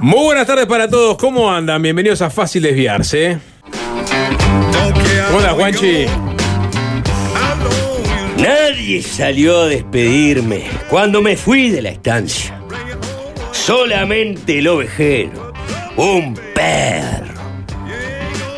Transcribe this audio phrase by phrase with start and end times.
[0.00, 1.82] Muy buenas tardes para todos, ¿cómo andan?
[1.82, 3.38] Bienvenidos a Fácil Desviarse.
[5.26, 6.06] ¿Cómo andas, Juanchi?
[8.36, 12.62] Nadie salió a despedirme cuando me fui de la estancia.
[13.50, 15.52] Solamente el ovejero,
[15.96, 17.34] un perro.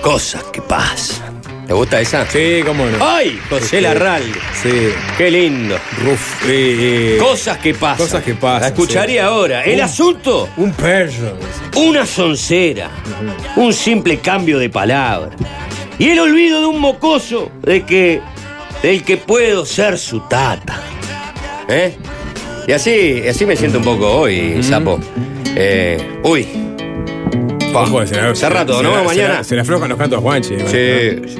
[0.03, 1.30] Cosas que pasan.
[1.71, 2.27] ¿Te gusta esa?
[2.29, 2.97] Sí, cómo no.
[3.01, 3.39] ¡Ay!
[3.49, 4.41] José Larralde.
[4.61, 4.89] Sí.
[5.17, 5.77] Qué lindo.
[6.05, 8.07] Ruf, eh, eh, Cosas que pasan.
[8.09, 9.29] Cosas que pasan, La escucharía sí.
[9.29, 9.63] ahora.
[9.63, 11.39] El Un- asunto, un perro.
[11.77, 12.91] una soncera.
[13.55, 15.31] Un simple cambio de palabra.
[15.97, 18.21] Y el olvido de un mocoso de que.
[18.83, 20.81] del que puedo ser su tata.
[21.69, 21.95] ¿Eh?
[22.67, 24.99] Y así, así me siento un poco hoy, sapo.
[25.55, 26.49] Eh, uy.
[27.75, 28.91] Ojo, se la- hace rato, se ¿no?
[28.97, 29.29] la- Mañana.
[29.29, 30.55] Se, la- se le aflojan los cantos a Juanchi.
[30.67, 30.77] Sí,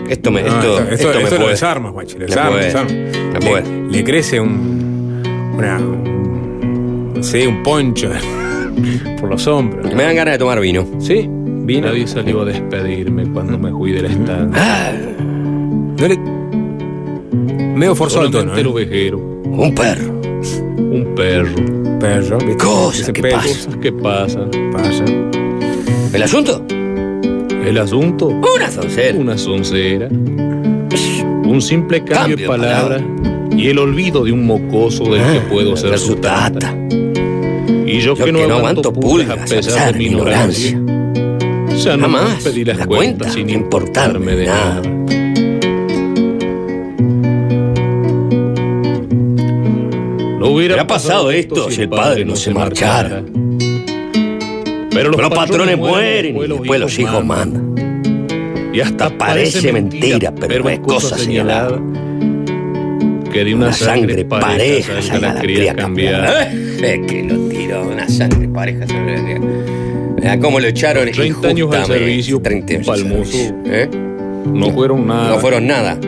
[0.09, 1.51] esto me, No, esto, esto, esto, me esto lo puede.
[1.51, 2.19] desarma, Juanchi.
[2.19, 2.91] Lo desarma, puede, desarma.
[2.91, 3.89] Le-.
[3.91, 5.23] Le, crece un.
[5.57, 5.79] Una.
[5.79, 8.11] un- no sé, un poncho
[9.21, 9.93] por los hombros.
[9.95, 10.87] Me dan ganas de tomar vino.
[10.99, 11.29] ¿Sí?
[11.29, 11.87] Vino.
[11.89, 14.93] Nadie salió a despedirme cuando me fui de la estancia.
[15.21, 16.17] No le.
[17.77, 18.55] Medio forzado el tono.
[18.57, 18.69] El ¿eh?
[18.69, 20.13] ovejero, Un perro.
[20.79, 21.55] un perro.
[22.01, 22.39] Perro.
[22.59, 23.43] Cosas que pasan.
[23.43, 24.51] Cosas que pasan.
[24.73, 25.05] Pasa.
[26.13, 26.65] ¿El asunto?
[26.69, 29.19] El asunto, Una soncera.
[29.19, 30.09] una soncera.
[30.09, 33.01] Un simple cambio, de palabra.
[33.57, 36.75] Y el olvido de un mocoso del que puedo ser su tata.
[37.87, 40.81] Y yo, Yo que no aguanto pulgas a pesar de mi ignorancia.
[41.85, 44.83] Ya no más pedí las la cuentas cuenta sin importarme de importarme nada.
[50.39, 53.23] No hubiera Hubiera pasado esto si el padre no se marchara.
[55.01, 57.75] Pero los, patrones mueren y después los hijos mandan.
[58.71, 61.81] Y hasta Parece mentira, pero es cosa señalada.
[63.33, 66.27] Que de una, Una sangre pareja salga la cría cambiada.
[66.27, 66.53] cambiada.
[66.83, 69.41] Eh, que lo tiró, una sangre pareja salga la cría.
[70.17, 73.39] Mirá cómo lo echaron 30 años al servicio, 30 años palmoso.
[73.67, 73.89] ¿eh?
[74.53, 75.29] No fueron nada.
[75.31, 75.99] No fueron nada.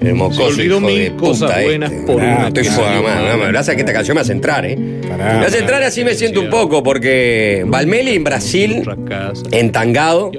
[0.00, 2.06] El mocoso Se olvidó hijo mil de cosas puta buenas este.
[2.12, 4.78] por Ah, una estoy salió man, Gracias que esta canción me hace entrar, ¿eh?
[5.08, 8.82] Pará, Me hace entrar así me siento un poco, porque Valmeli en Brasil,
[9.50, 10.30] entangado,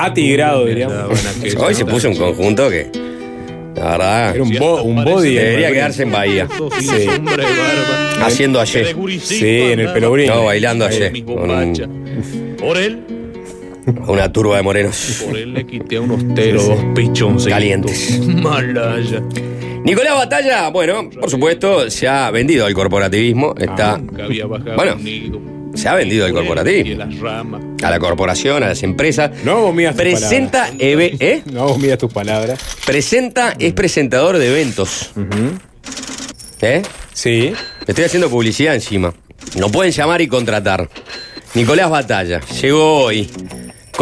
[0.00, 0.06] a.
[0.06, 0.94] Atigrado, diríamos.
[1.58, 2.86] hoy se puso un conjunto que,
[3.74, 5.34] la verdad, Era un, bo- un body.
[5.34, 5.74] debería ¿no?
[5.74, 6.48] quedarse en Bahía,
[6.78, 6.86] Sí.
[6.88, 7.06] Sí.
[8.20, 8.94] haciendo ayer.
[9.20, 10.28] Sí, en el pelobrín.
[10.28, 11.12] No, bailando ayer.
[12.58, 13.00] Por él,
[14.06, 15.24] Una turba de morenos.
[15.26, 17.46] por él le quité a unos teros dos.
[17.46, 18.20] Calientes.
[18.26, 19.22] Malaya.
[19.84, 23.54] Nicolás Batalla, bueno, por supuesto, se ha vendido al corporativismo.
[23.58, 24.96] Está, Nunca había bajado Bueno,
[25.74, 27.04] se ha vendido al corporativismo.
[27.04, 27.62] las ramas.
[27.82, 29.32] A la corporación, a las empresas.
[29.44, 31.42] No vos midas tus Presenta, EB, ¿eh?
[31.52, 32.60] No vos midas tus palabras.
[32.86, 35.10] Presenta, es presentador de eventos.
[36.60, 36.82] ¿Eh?
[37.12, 37.52] Sí.
[37.84, 39.12] Estoy haciendo publicidad encima.
[39.58, 40.88] No pueden llamar y contratar.
[41.54, 43.28] Nicolás Batalla llegó hoy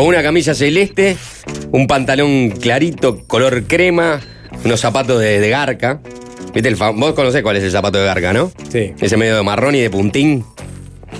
[0.01, 1.15] con una camisa celeste,
[1.73, 4.19] un pantalón clarito, color crema,
[4.65, 6.01] unos zapatos de, de garca.
[6.55, 8.51] ¿Viste el Vos conocés cuál es el zapato de garca, ¿no?
[8.73, 8.95] Sí.
[8.99, 10.43] Ese medio de marrón y de puntín.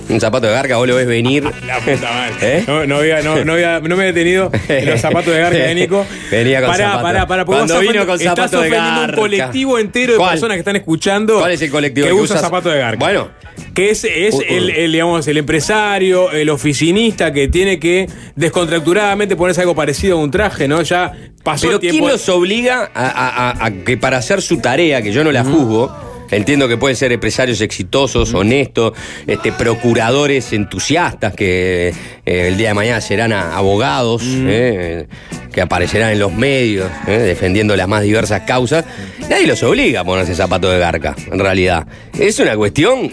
[0.09, 1.43] Un zapato de garca, vos lo ves venir.
[1.65, 2.35] La puta madre.
[2.41, 2.63] ¿Eh?
[2.67, 5.57] No, no, había, no, no, había, no me había detenido en los zapatos de garca
[5.59, 6.05] de Nico.
[6.29, 7.03] Venía con pará, zapato.
[7.03, 9.09] Pará, pará, Cuando vino con zapato de estás garca.
[9.13, 10.31] un colectivo entero de ¿Cuál?
[10.31, 11.39] personas que están escuchando.
[11.39, 12.99] ¿Cuál es el colectivo que, que usa zapatos de garca?
[13.05, 13.29] Bueno.
[13.73, 14.41] Que es, es Uh, uh.
[14.49, 20.21] el, el, digamos, el empresario, el oficinista que tiene que descontracturadamente ponerse algo parecido a
[20.21, 20.81] un traje, ¿no?
[20.81, 21.13] Ya
[21.43, 21.99] pasó Pero el tiempo.
[21.99, 25.31] ¿quién los obliga a, a- a- a que para hacer su tarea, que yo no
[25.31, 25.89] la juzgo,
[26.31, 28.93] entiendo que pueden ser empresarios exitosos, honestos,
[29.27, 31.89] este, procuradores entusiastas que
[32.25, 35.07] eh, el día de mañana serán a- abogados, eh,
[35.53, 38.85] que aparecerán en los medios eh, defendiendo las más diversas causas,
[39.29, 41.85] nadie los obliga a ponerse zapato de garca, en realidad.
[42.17, 43.11] Es una cuestión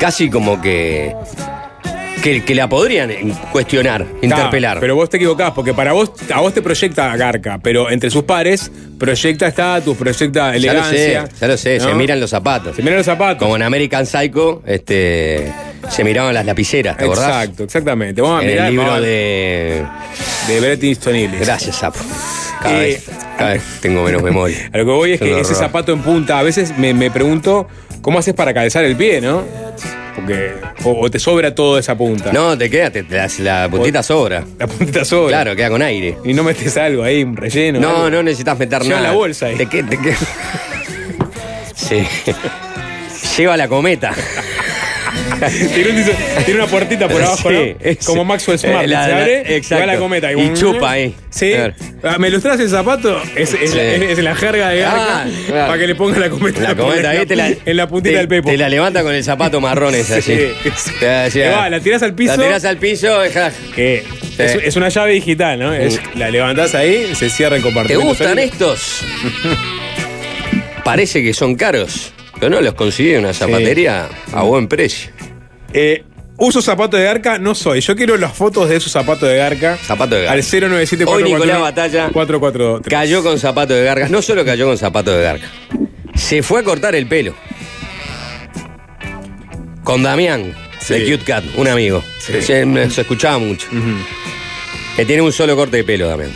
[0.00, 1.14] casi como que,
[2.26, 3.08] que, que la podrían
[3.52, 4.80] cuestionar, interpelar.
[4.80, 8.24] Pero vos te equivocás, porque para vos, a vos te proyecta Garca, pero entre sus
[8.24, 11.26] pares proyecta estatus, proyecta Ya lo elegancia.
[11.26, 11.84] sé, ya lo sé, ¿no?
[11.84, 12.74] se miran los zapatos.
[12.74, 13.38] Se miran los zapatos.
[13.38, 15.52] Como en American Psycho, este,
[15.88, 17.28] se miraban las lapiceras, ¿te acordás?
[17.44, 18.20] Exacto, exactamente.
[18.20, 19.84] Vamos a En mirar el libro vamos de.
[20.48, 21.40] de Bret Easton Ellis.
[21.40, 22.00] Gracias, Sapo.
[22.60, 23.04] Cada, Eh, vez,
[23.38, 24.56] cada vez tengo menos memoria.
[24.72, 27.68] A lo que voy es que ese zapato en punta, a veces me, me pregunto
[28.02, 29.44] cómo haces para calzar el pie, ¿no?
[30.16, 30.54] Porque.
[30.84, 32.32] O, o te sobra toda esa punta.
[32.32, 33.28] No, te queda, te- te- la,
[33.62, 34.44] la puntita sobra.
[34.58, 35.28] La puntita sobra.
[35.28, 36.16] Claro, queda con aire.
[36.24, 37.78] Y no metes algo ahí, un relleno.
[37.78, 38.10] No, algo.
[38.10, 39.08] no necesitas meter Lleva nada.
[39.10, 39.56] la bolsa ahí.
[39.56, 40.16] Te que- te que-
[41.74, 42.04] Sí.
[43.36, 44.12] Lleva la cometa.
[45.74, 46.14] tiene, un dice-
[46.44, 47.76] tiene una puertita por abajo, Sí, ¿no?
[47.80, 48.84] es- Como Maxwell Smart.
[48.84, 50.32] eh, la- se abre y va la cometa.
[50.32, 51.14] Y chupa ahí.
[51.30, 51.52] Sí.
[52.02, 53.20] Ah, ¿Me ilustras el zapato?
[53.34, 53.78] Es, es, Sí.
[53.78, 55.66] es- es la jerga de Garca Ah, claro.
[55.66, 58.18] para que le ponga la cometa, La cometa ahí te la, en la puntita te-
[58.18, 58.48] del pepo.
[58.48, 60.36] Te la levanta con el zapato marrón ese, así.
[61.00, 62.36] Te Te va, la tirás al piso.
[62.36, 64.04] La tirás al piso, dejá- Que
[64.38, 65.72] es, una llave digital, ¿no?
[65.74, 68.06] Es- la levantás ahí, se cierra ¿Te compartimento.
[68.08, 69.02] gustan estos?
[70.84, 75.10] Parece que son caros, pero no los consigue una zapatería a buen precio.
[75.72, 76.04] Eh,
[76.38, 77.80] uso zapato de Garca, no soy.
[77.80, 79.76] Yo quiero las fotos de esos zapatos de Garca.
[79.82, 80.32] Zapato de Garca.
[80.34, 82.90] Al 097 Hoy Nicolás Batalla 443.
[82.90, 84.08] Cayó con zapato de garga.
[84.08, 85.46] No solo cayó con zapato de garga.
[86.14, 87.34] Se fue a cortar el pelo.
[89.84, 90.94] Con Damián, Sí.
[90.94, 92.02] de Cute Cat, un amigo.
[92.18, 92.34] Sí.
[92.42, 93.66] Se, se escuchaba mucho.
[94.96, 96.30] Que tiene un solo corte de pelo, Damián.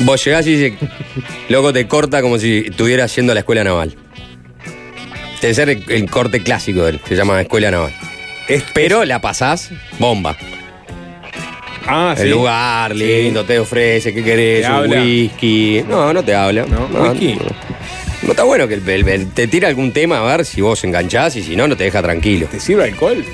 [0.00, 0.78] Vos llegás y dice,
[1.48, 3.96] loco, te corta como si estuvieras yendo a la escuela naval.
[5.40, 7.92] Debe ser el, el corte clásico de él, se llama escuela naval.
[8.48, 10.36] Es- Pero la pasás, bomba.
[11.86, 12.24] Ah, sí.
[12.24, 14.62] El lugar, lindo, te ofrece, ¿qué querés?
[14.66, 15.02] ¿Te un habla?
[15.02, 15.84] whisky.
[15.88, 16.66] No, no te habla.
[16.66, 16.86] ¿No?
[17.10, 17.34] ¿Whisky?
[17.34, 17.44] No,
[18.22, 20.82] No está bueno que el- el- el- te tira algún tema a ver si vos
[20.84, 22.48] enganchás y si no, no te deja tranquilo.
[22.50, 23.24] ¿Te sirve alcohol?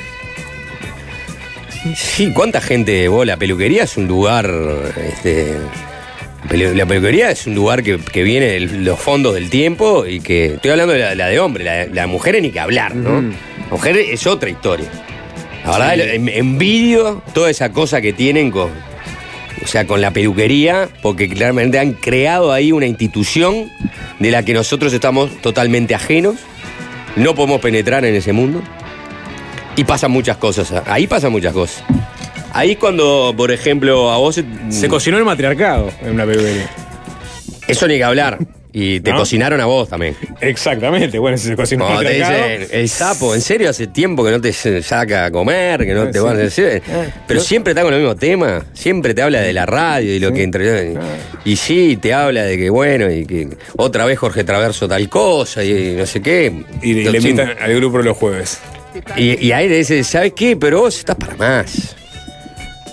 [1.97, 3.09] Sí, ¿cuánta gente?
[3.09, 4.49] Vos, la peluquería es un lugar.
[5.09, 5.57] Este,
[6.51, 10.55] la peluquería es un lugar que, que viene de los fondos del tiempo y que.
[10.55, 12.95] Estoy hablando de la, la de hombre, la, de- la de mujeres ni que hablar,
[12.95, 13.19] ¿no?
[13.19, 13.29] Ujú.
[13.65, 14.89] La mujer es otra historia.
[15.65, 18.71] La verdad, en- envidio toda esa cosa que tienen con.
[19.63, 23.71] O sea, con la peluquería, porque claramente han creado ahí una institución
[24.19, 26.35] de la que nosotros estamos totalmente ajenos.
[27.15, 28.61] No podemos penetrar en ese mundo.
[29.77, 30.73] Y pasan muchas cosas.
[30.87, 31.85] Ahí pasan muchas cosas.
[32.53, 34.41] Ahí cuando, por ejemplo, a vos...
[34.71, 36.69] Se cocinó el matriarcado en una peluquería.
[37.69, 38.39] Eso ni que hablar.
[38.75, 39.19] Y te ¿No?
[39.19, 40.17] cocinaron a vos también.
[40.41, 42.49] Exactamente, bueno, si se cocinó el te matriarcado.
[42.59, 44.51] dicen, el sapo, ¿en serio hace tiempo que no te
[44.83, 45.85] saca a comer?
[45.85, 46.25] Que no Ah, te sí.
[46.25, 46.83] van a decir?
[46.91, 48.65] Ah, Pero siempre está con el mismo tema.
[48.73, 50.95] Siempre te habla de la radio y lo que entre.
[51.45, 55.63] Y sí, te habla de que, bueno, y que otra vez Jorge Traverso tal cosa
[55.63, 56.51] y no sé qué.
[56.83, 58.59] Y, le invitan al grupo los jueves.
[59.19, 60.57] Y, y ahí te dice, ¿sabes qué?
[60.57, 61.95] Pero vos estás para más.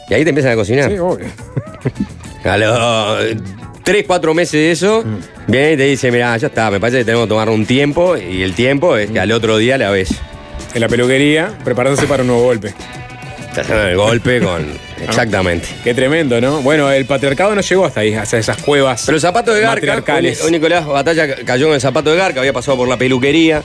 [0.10, 0.90] Y ahí te empiezan a cocinar.
[0.92, 1.28] Sí, obvio.
[2.44, 3.38] A los
[3.84, 5.52] 3, 4 meses de eso, Mm.
[5.52, 8.16] viene y te dice, mira, ya está, me parece que tenemos que tomar un tiempo
[8.18, 10.10] y el tiempo es que al otro día la ves.
[10.74, 12.74] En la peluquería, preparándose para un nuevo golpe.
[13.54, 14.66] Te hacen el golpe con...
[15.00, 15.06] Ah.
[15.08, 15.66] Exactamente.
[15.82, 16.62] Qué tremendo, ¿no?
[16.62, 19.04] Bueno, el patriarcado no llegó hasta ahí, hasta esas cuevas.
[19.06, 22.52] Pero el zapato de Garca, hoy Nicolás Batalla cayó en el zapato de Garca, había
[22.52, 23.64] pasado por la peluquería,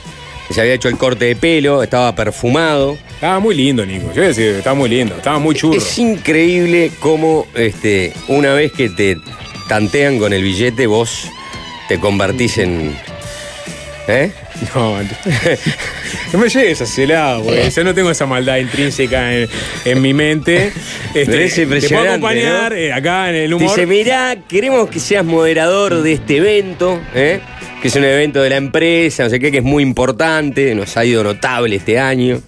[0.49, 2.97] se había hecho el corte de pelo, estaba perfumado.
[3.15, 4.07] Estaba muy lindo, Nico.
[4.07, 5.15] Yo voy a decir, estaba muy lindo.
[5.15, 5.77] Estaba muy churro.
[5.77, 9.17] Es increíble cómo este, una vez que te
[9.69, 11.29] tantean con el billete, vos
[11.87, 12.95] te convertís en...
[14.07, 14.31] ¿Eh?
[14.75, 14.99] No,
[16.33, 19.49] no me llegues a ese lado, porque yo no tengo esa maldad intrínseca en,
[19.85, 20.71] en mi mente.
[21.15, 22.77] Este, es te puedo acompañar ¿no?
[22.77, 23.69] eh, acá en el humor.
[23.69, 27.39] Dice, mirá, queremos que seas moderador de este evento, ¿eh?
[27.81, 30.97] que es un evento de la empresa, no sé qué, que es muy importante, nos
[30.97, 32.41] ha ido notable este año.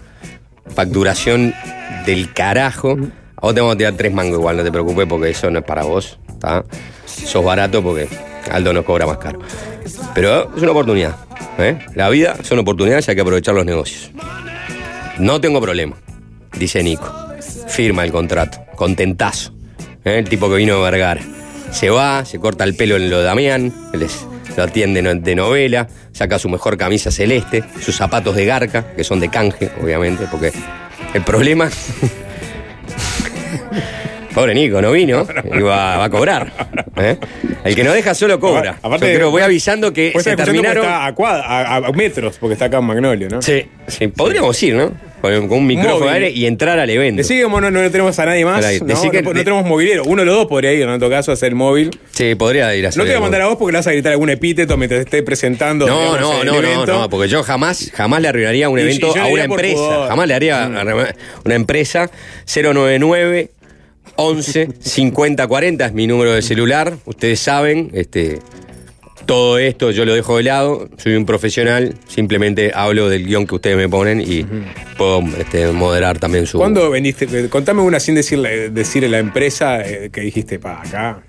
[0.76, 1.54] Facturación
[2.06, 2.98] del carajo.
[3.36, 5.60] A vos te vamos a tirar tres mangos igual, no te preocupes, porque eso no
[5.60, 6.20] es para vos.
[6.40, 6.64] ¿tá?
[7.06, 8.08] Sos barato porque
[8.52, 9.40] Aldo nos cobra más caro.
[10.14, 11.16] Pero es una oportunidad.
[11.58, 11.80] ¿eh?
[11.96, 14.12] La vida son oportunidades y hay que aprovechar los negocios.
[15.20, 15.96] No tengo problema,
[16.58, 17.12] dice Nico.
[17.68, 19.54] Firma el contrato, contentazo.
[20.04, 20.20] ¿eh?
[20.20, 21.22] El tipo que vino de Vergara.
[21.72, 24.26] Se va, se corta el pelo en lo de Damián, les,
[24.58, 29.20] lo atiende de novela, saca su mejor camisa celeste, sus zapatos de garca, que son
[29.20, 30.52] de canje, obviamente, porque
[31.14, 31.70] el problema.
[34.34, 36.52] Pobre Nico, no vino y va, va a cobrar.
[36.98, 37.18] ¿eh?
[37.64, 38.78] El que no deja solo cobra.
[38.84, 40.84] Aparte- Yo creo, voy avisando que se terminaron.
[40.86, 43.42] Está a, a- a metros, porque está acá en Magnolio, ¿no?
[43.42, 44.92] Sí, sí, podríamos ir, ¿no?
[45.22, 47.18] Con, un micrófono aire y entrar al evento.
[47.18, 49.12] Decí que como no, no tenemos a nadie más, ¿no?
[49.12, 50.04] que- no, tenemos movilero.
[50.06, 51.90] Uno de los dos podría ir, en todo caso, a hacer móvil.
[52.12, 53.88] Sí, podría ir a hacer No te voy a mandar a vos porque le vas
[53.88, 55.88] a gritar algún epíteto mientras esté presentando.
[55.88, 56.86] No, digamos, no, el no, no, evento.
[57.00, 59.76] no, porque yo jamás, jamás le arruinaría un Y- y evento a una empresa.
[59.76, 60.08] pudor.
[60.10, 60.98] Jamás le haría Mm.
[61.46, 62.10] una empresa
[62.46, 63.52] 099
[64.16, 66.94] 11 50 40 es mi número de celular.
[67.06, 68.40] Ustedes saben, este
[69.28, 73.54] todo esto yo lo dejo de lado, soy un profesional, simplemente hablo del guion que
[73.56, 74.44] ustedes me ponen y
[74.98, 76.58] puedo este, moderar también su...
[76.58, 77.28] ¿Cuándo vendiste?
[77.32, 81.22] Eh, Contame una sin decirle, decirle la empresa eh, que dijiste, pa, acá.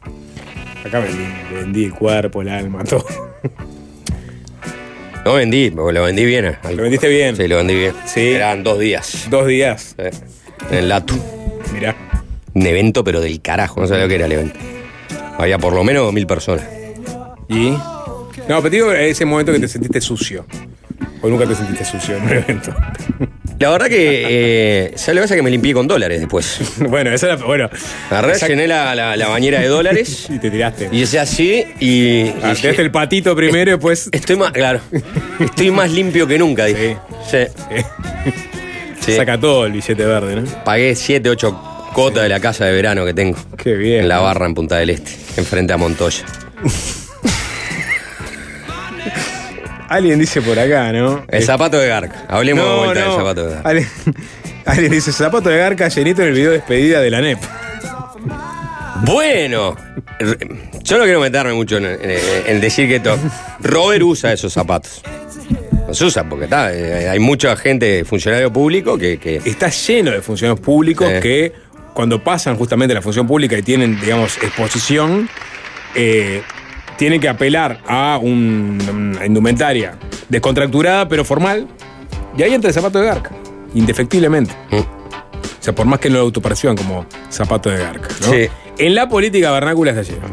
[0.86, 3.04] Acá vendí, vendí el cuerpo, el alma, todo.
[5.24, 6.56] No vendí, lo vendí bien.
[6.62, 7.36] al- Lo vendiste bien.
[7.36, 7.92] Sí, lo vendí bien.
[8.06, 8.20] Sí.
[8.28, 9.94] Eran dos días Dos días.
[9.98, 10.10] eh,
[10.70, 11.18] en el Latu.
[11.74, 11.94] Mirá.
[12.54, 14.58] Un evento, pero del carajo, no sabía lo que era el evento.
[15.36, 16.64] Había por lo menos mil personas.
[17.48, 17.70] ¿Y?
[17.70, 20.46] No, pero digo ese momento que te sentiste sucio.
[21.20, 22.74] ¿O nunca te sentiste sucio en un evento?
[23.58, 25.34] La verdad que, eh, ¿sabes lo que pasa?
[25.36, 26.60] Que me limpié con dólares después.
[26.88, 27.36] bueno, esa era.
[27.36, 27.68] Bueno.
[28.08, 28.54] Agarré, Exacto.
[28.54, 30.88] llené la, la- la bañera de dólares Y te tiraste.
[30.92, 32.28] y hice así y.
[32.42, 34.08] Ah, y te daste el patito primero y después.
[34.12, 34.80] Estoy más, claro.
[35.40, 36.96] Estoy más limpio que nunca, dije.
[37.28, 37.38] Sí.
[39.00, 39.12] Sí.
[39.16, 40.64] Saca todo el billete verde, ¿no?
[40.64, 43.36] Pagué 7, 8 cotas de la casa de verano que tengo.
[43.56, 44.02] Qué bien.
[44.02, 46.24] En la barra en Punta del Este, enfrente a Montoya.
[49.88, 51.24] Alguien dice por acá, ¿no?
[51.28, 52.24] El zapato de Garca.
[52.28, 53.68] Hablemos de vuelta del zapato de Garca.
[53.68, 53.88] Alguien,
[54.66, 57.38] alguien dice, zapato de garca llenito en el video de despedida de la NEP.
[59.04, 59.76] Bueno,
[60.82, 62.00] yo no quiero meterme mucho en, en-
[62.46, 63.16] en decir que esto.
[63.60, 65.02] Robert usa esos zapatos.
[65.86, 70.20] Los usa porque está, eh, hay mucha gente, funcionario público, que, que- Está lleno de
[70.20, 71.52] funcionarios públicos que
[71.94, 75.28] cuando pasan justamente la función pública y tienen, digamos, exposición,
[75.94, 76.42] eh,
[76.98, 79.96] tienen que apelar a un- una indumentaria
[80.28, 81.66] descontracturada pero formal.
[82.36, 83.30] Y ahí entra el zapato de garca,
[83.74, 84.52] indefectiblemente.
[84.70, 84.76] Mm.
[84.76, 88.08] O sea, por más que no lo autoperciban como zapato de garca.
[88.20, 88.32] ¿no?
[88.32, 88.48] Sí.
[88.78, 90.26] En la política vernácula está lleno.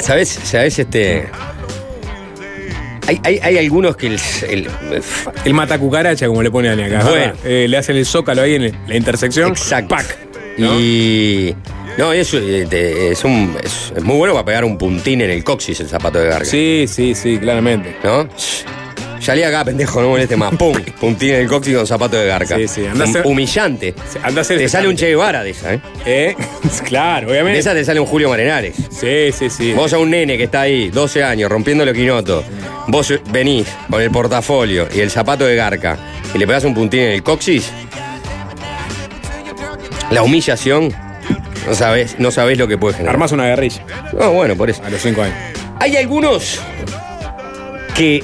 [0.00, 0.28] ¿Sabes?
[0.28, 0.78] ¿Sabes?
[0.78, 1.28] Este.
[3.08, 4.18] Hay, hay, hay algunos que el,
[4.48, 4.68] el-
[5.44, 7.04] El mata cucaracha, como le pone Dani acá.
[7.08, 7.32] Bueno.
[7.44, 9.50] Eh, le hacen el zócalo ahí en la intersección.
[9.50, 9.94] Exacto.
[9.94, 10.16] ¡Pac!
[10.58, 10.78] ¿no?
[10.80, 11.54] Y.
[11.98, 15.30] No, eso eh, te- es, un, es, es muy bueno para pegar un puntín en
[15.30, 16.44] el coxis el zapato de garga.
[16.44, 17.96] Sí, sí, sí, claramente.
[18.04, 18.28] ¿No?
[19.18, 20.54] Salí acá, pendejo, no moleste más.
[20.54, 20.74] ¡Pum!
[21.00, 22.54] Puntín en el coxis con zapato de garca.
[22.56, 23.94] Sí, sí, andá a Hum- hacer- Humillante.
[24.46, 24.94] Te sale un.
[24.96, 25.80] Che Guevara de esa, ¿eh?
[26.04, 26.36] ¿Eh?
[26.84, 27.58] claro, De obviamente.
[27.60, 28.76] esa te sale un Julio Marenares.
[28.90, 29.72] Sí, sí, sí.
[29.72, 32.44] Vos a un nene que está ahí, 12 años, rompiendo el quinoto.
[32.88, 35.96] Vos venís con el portafolio y el zapato de garca
[36.34, 37.72] y le pegás un puntín en el coxis.
[40.10, 40.94] La humillación,
[41.66, 43.14] no sabés, no sabés lo que puede generar.
[43.16, 43.82] Armás una guerrilla
[44.18, 44.82] No, bueno, por eso.
[44.84, 45.36] a los cinco años.
[45.80, 46.60] Hay algunos
[47.94, 48.22] que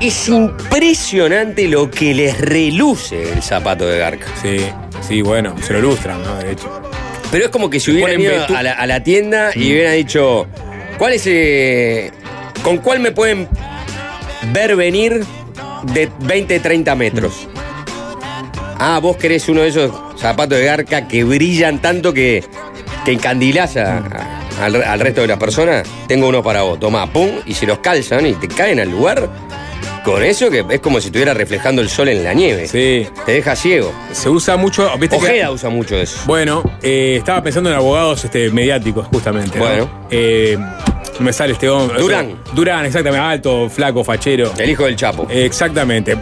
[0.00, 4.26] es impresionante lo que les reluce el zapato de garca.
[4.40, 4.58] Sí,
[5.06, 6.36] sí, bueno, se lo ilustran, ¿no?
[6.36, 6.82] De hecho.
[7.30, 10.46] Pero es como que si hubieran ido a la, a la tienda y hubieran dicho,
[10.98, 12.10] ¿cuál es, eh,
[12.62, 13.48] ¿con cuál me pueden
[14.52, 15.24] ver venir
[15.94, 17.48] de 20, 30 metros?
[18.78, 22.44] Ah, vos querés uno de esos zapatos de garca que brillan tanto que,
[23.04, 25.86] que encandilás a- a- al, al resto de las personas.
[26.06, 26.78] Tengo uno para vos.
[26.80, 29.28] Tomá, pum, y se los calzan y te caen al lugar.
[30.04, 32.66] Con eso que es como si estuviera reflejando el sol en la nieve.
[32.66, 33.06] Sí.
[33.24, 33.92] Te deja ciego.
[34.12, 34.90] Se usa mucho.
[34.98, 36.18] ¿viste que- Ojeda usa mucho eso.
[36.26, 39.58] Bueno, eh, estaba pensando en abogados este, mediáticos, justamente.
[39.58, 39.64] ¿no?
[39.64, 39.88] Bueno.
[41.20, 42.00] Me sale este hombre.
[42.00, 42.36] Durán.
[42.54, 43.24] Durán, exactamente.
[43.24, 44.52] Alto, flaco, fachero.
[44.58, 45.26] El hijo del Chapo.
[45.30, 46.16] Exactamente.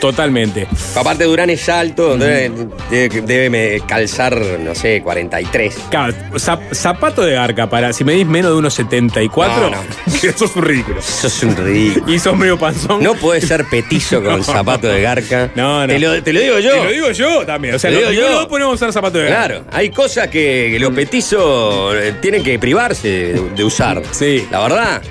[0.00, 0.66] Totalmente.
[0.94, 2.50] Aparte Durán es alto, debe,
[2.90, 5.76] debe- debe me calzar, no sé, 43.
[5.90, 7.92] Claro, zap- zapato de arca para.
[7.92, 9.76] Si medís menos de unos 74, No,
[10.22, 10.98] eso es un ridículo.
[11.00, 12.12] Eso es un ridículo.
[12.12, 13.02] Y sos medio panzón.
[13.02, 14.42] No puedes ser petizo con No.
[14.44, 15.50] zapato de garca.
[15.54, 15.92] No, no.
[15.92, 16.70] Te lo, te lo digo yo.
[16.72, 17.74] Te lo digo yo también.
[17.74, 18.32] O sea, Te los digo yo.
[18.32, 19.46] dos podemos usar zapato de garca.
[19.46, 24.02] Claro, hay cosas que, que los petizos eh, tienen que privarse de, de usar.
[24.12, 24.25] Sí.
[24.50, 25.02] La verdad,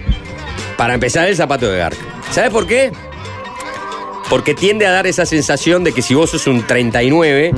[0.78, 2.04] para empezar el zapato de garca.
[2.32, 2.92] ¿Sabes por qué?
[4.30, 7.52] Porque tiende a dar esa sensación de que si vos sos un 39,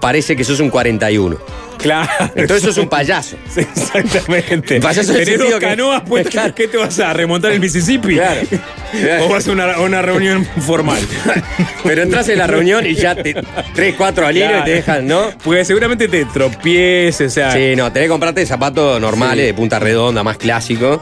[0.00, 1.36] parece que sos un 41.
[1.78, 2.08] Claro.
[2.34, 3.36] Entonces sos un payaso.
[3.56, 4.80] Exactamente.
[4.80, 6.32] Payaso Tenés dos que- canoas puestas.
[6.32, 6.54] Claro.
[6.54, 8.14] ¿Qué te vas a remontar el Mississippi?
[8.14, 8.40] Claro.
[9.20, 10.98] ¿O vas a una, una reunión formal?
[11.84, 13.34] Pero entras en la reunión y ya te,
[13.74, 15.26] tres, cuatro al hilo y te dejan, ¿no?
[15.44, 17.52] Porque seguramente te tropieces, o sea.
[17.52, 19.46] Sí, no, tenés que comprarte zapatos normales, Sí.
[19.48, 21.00] de punta redonda, más clásicos.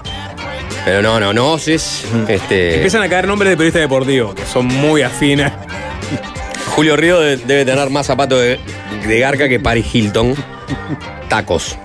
[0.85, 2.05] Pero no, no, no oses.
[2.29, 5.51] Este, Empiezan a caer nombres de periodistas deportivos que son muy afines.
[6.75, 8.59] Julio Río de- debe tener más zapatos de,
[9.07, 10.35] de garca que Paris Hilton.
[11.29, 11.79] Tacos.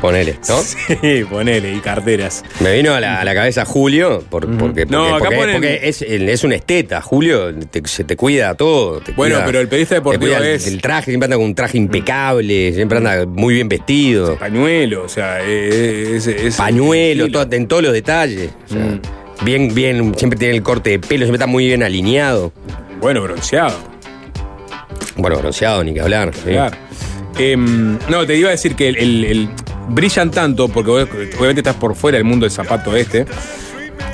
[0.00, 0.56] Ponele, ¿no?
[1.00, 2.44] Sí, ponele, y carteras.
[2.60, 5.52] Me vino a la, a la cabeza Julio, por- porque, porque, No, acá porque- ponen-
[5.54, 7.00] porque es, es un esteta.
[7.00, 9.00] Julio te- se te cuida todo.
[9.00, 11.36] te Bueno, cuida- pero el periodista te deportivo cuida el- es- El traje, siempre anda
[11.36, 14.36] con un traje impecable, siempre anda muy bien vestido.
[14.38, 16.26] Pañuelo, o sea, eh, es.
[16.28, 18.50] es- pañuelo, todo- en todos los detalles.
[18.66, 19.00] O sea, Mm.
[19.44, 22.52] Bien, bien, siempre tiene el corte de pelo, siempre está muy bien alineado.
[23.00, 23.76] Bueno, bronceado.
[25.16, 26.32] Bueno, bronceado, ni que hablar.
[26.34, 26.50] sí.
[26.50, 26.76] Claro.
[27.38, 29.48] Em, no, te iba a decir que el, el- el-
[29.88, 33.26] brillan tanto, porque obviamente estás por fuera del mundo del zapato este.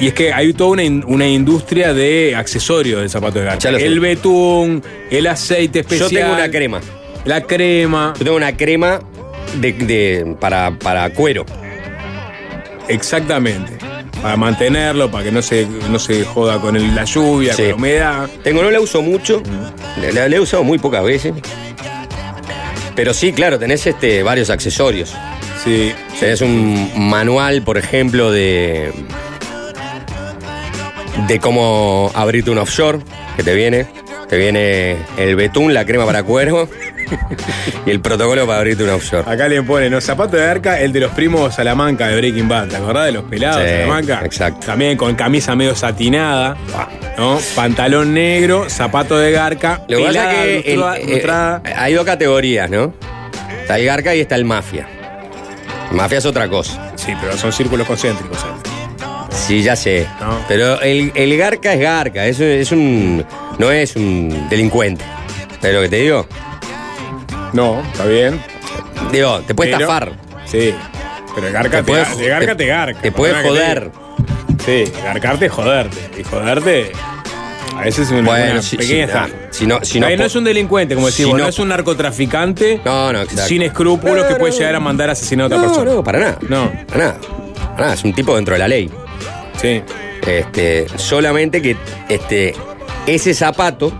[0.00, 3.44] Y es que hay toda una, in- una industria de accesorios del zapato de
[3.78, 3.86] sé.
[3.86, 6.10] El betún, el aceite Yo especial.
[6.10, 6.80] tengo una crema.
[7.24, 8.12] La crema.
[8.18, 9.00] Yo tengo una crema
[9.60, 11.44] de, de- para, para cuero.
[12.88, 13.78] Exactamente.
[14.20, 17.62] Para mantenerlo, para que no se, no se joda con el- la lluvia, Sí.
[17.62, 18.30] con la humedad.
[18.42, 19.42] Tengo, no la uso mucho.
[20.12, 21.32] La he usado muy pocas veces.
[22.96, 25.14] Pero sí, claro, tenés este, varios accesorios.
[25.64, 25.94] Sí.
[26.20, 28.92] Tenés un manual, por ejemplo, de.
[31.28, 32.98] de cómo abrirte un offshore
[33.36, 33.86] que te viene.
[34.28, 36.66] Te viene el betún, la crema para cuero
[37.86, 39.30] y el protocolo para abrirte un offshore.
[39.30, 40.00] Acá le ponen, ¿no?
[40.00, 42.68] Zapato de arca, el de los primos Salamanca de Breaking Bad.
[42.68, 44.22] ¿Te acordás de los pelados Sí, Salamanca?
[44.24, 44.66] exacto.
[44.66, 46.56] También con camisa medio satinada,
[47.18, 47.38] ¿no?
[47.54, 51.62] Pantalón negro, zapato de garca, Lo que pasa pelada, es que el- lustra- eh, lustrada.
[51.76, 52.94] hay dos categorías, ¿no?
[53.60, 54.88] Está el garca y está el mafia.
[55.94, 56.92] Mafia es otra cosa.
[56.96, 58.38] Sí, pero son círculos concéntricos.
[58.38, 59.28] ¿eh?
[59.30, 60.06] Sí, ya sé.
[60.20, 60.38] No.
[60.48, 63.24] Pero el, el garca es garca, es, es un.
[63.58, 65.04] no es un delincuente.
[65.60, 66.26] ¿Sabes lo que te digo?
[67.52, 68.40] No, está bien.
[69.12, 70.12] Digo, te puede Pero- estafar.
[70.46, 70.74] Sí.
[71.34, 73.00] Pero el garca te, puede ga- jo- de garca te, garca.
[73.00, 73.90] Te puede te joder.
[74.64, 76.20] Sí, garcarte es joderte.
[76.20, 76.92] Y joderte.
[77.76, 79.28] A veces es una, Bueno, una si- pequeña si- estafa.
[79.50, 81.68] si no- si no no es un delincuente, como si decimos, no, no- es un
[81.68, 83.46] narcotraficante No, no, exacto.
[83.48, 84.58] sin escrúpulos No, que puede no.
[84.58, 85.90] llegar a mandar a asesinar a otra No, persona.
[85.92, 86.38] no, para nada.
[86.48, 86.72] No.
[86.86, 87.18] Para nada.
[87.72, 87.94] Para nada.
[87.94, 88.90] Es un tipo dentro de la ley.
[89.60, 89.82] Sí.
[90.26, 91.76] Este, solamente que
[92.08, 92.54] este,
[93.06, 93.92] ese zapato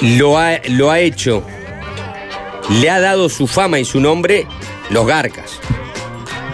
[0.00, 1.42] lo ha, lo ha hecho,
[2.80, 4.46] le ha dado su fama y su nombre
[4.90, 5.58] los garcas.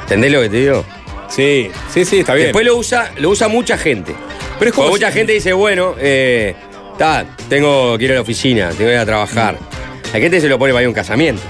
[0.02, 0.85] ¿Entendés lo que te digo?
[1.28, 2.47] Sí, sí, sí, está bien.
[2.47, 4.14] Después lo usa, lo usa mucha gente.
[4.58, 6.54] Pero es como Porque mucha gente dice, bueno, eh,
[6.98, 9.58] ta, tengo que ir a la oficina, tengo que ir a trabajar.
[10.12, 11.42] Hay gente se lo pone para ir a un casamiento.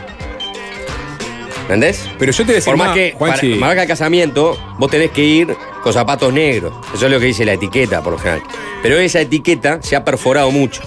[1.63, 2.09] ¿Entendés?
[2.19, 5.11] Pero yo te decía, Por más que, para, Juanchi, más que al casamiento, vos tenés
[5.11, 6.73] que ir con zapatos negros.
[6.95, 8.43] Eso es lo que dice la etiqueta, por lo general.
[8.83, 10.81] Pero esa etiqueta se ha perforado mucho.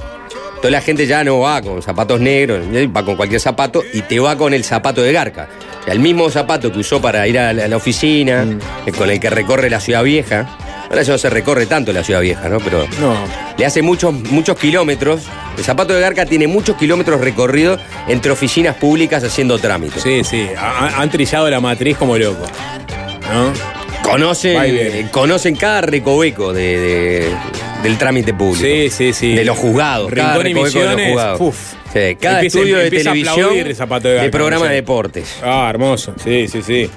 [0.48, 2.62] Entonces la gente ya no va con zapatos negros,
[2.96, 5.50] va con cualquier zapato y te va con el zapato de garca.
[5.88, 8.60] El mismo zapato que usó para ir a la, a la oficina, Mm.
[8.88, 10.48] eh, con el que recorre la ciudad vieja.
[10.92, 12.60] Ahora ya no se recorre tanto la ciudad vieja, ¿no?
[12.60, 13.16] Pero No.
[13.58, 15.22] le hace muchos, muchos kilómetros.
[15.58, 17.80] El zapato de garca tiene muchos kilómetros recorridos
[18.10, 20.04] entre oficinas públicas haciendo trámites.
[20.04, 20.48] Sí, sí.
[20.58, 22.46] ha- ha- han trillado la matriz como loco.
[23.32, 23.54] ¿No?
[25.12, 27.36] Conocen, cada recoveco de, de-
[27.84, 28.64] del trámite público.
[28.66, 29.34] Sí, sí, sí.
[29.34, 30.12] De los juzgados.
[30.14, 31.42] cada Rincón y de los juzgados.
[31.42, 31.56] uf.
[31.94, 34.70] Sí, cada Empieza- estudio de televisión aplaudir el zapato de de, garca, programa no sé.
[34.70, 35.36] de deportes.
[35.44, 36.14] Ah, hermoso.
[36.24, 36.90] Sí, sí, sí.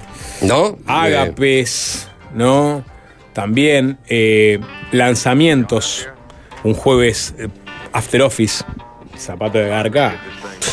[0.42, 0.78] ¿No?
[0.86, 2.84] Agapes, ¿no?
[3.34, 4.58] También eh,
[4.92, 6.08] lanzamientos.
[6.62, 7.48] Un jueves eh,
[7.92, 8.64] After Office.
[9.18, 10.14] Zapato de garca.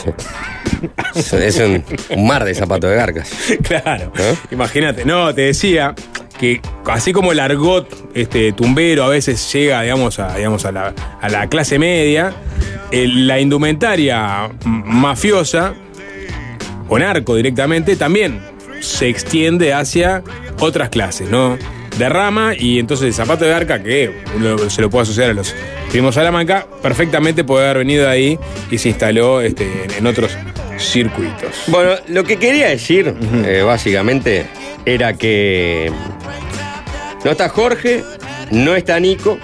[1.15, 3.29] es un, un mar de zapatos de garcas.
[3.63, 4.11] claro.
[4.17, 4.35] ¿Eh?
[4.51, 5.05] Imagínate.
[5.05, 5.93] No, te decía
[6.39, 10.93] que así como el argot este, tumbero a veces llega, digamos, a, digamos, a, la,
[11.21, 12.33] a la clase media,
[12.91, 15.73] el- la indumentaria mafiosa
[16.87, 18.39] o narco directamente también
[18.79, 20.23] se extiende hacia
[20.59, 21.57] otras clases, ¿no?
[21.97, 25.53] Derrama y entonces el zapato de arca, que uno se lo puede asociar a los
[25.89, 28.39] primos Salamanca, perfectamente puede haber venido de ahí
[28.71, 30.31] y se instaló este, en, en otros
[30.79, 31.63] circuitos.
[31.67, 33.13] Bueno, lo que quería decir,
[33.45, 34.45] eh, básicamente,
[34.85, 35.91] era que
[37.23, 38.03] no está Jorge,
[38.51, 39.37] no está Nico,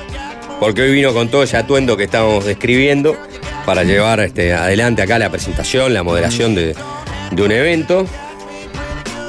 [0.60, 3.16] porque hoy vino con todo ese atuendo que estábamos describiendo
[3.66, 6.76] para llevar este, adelante acá la presentación, la moderación de,
[7.32, 8.08] de un evento.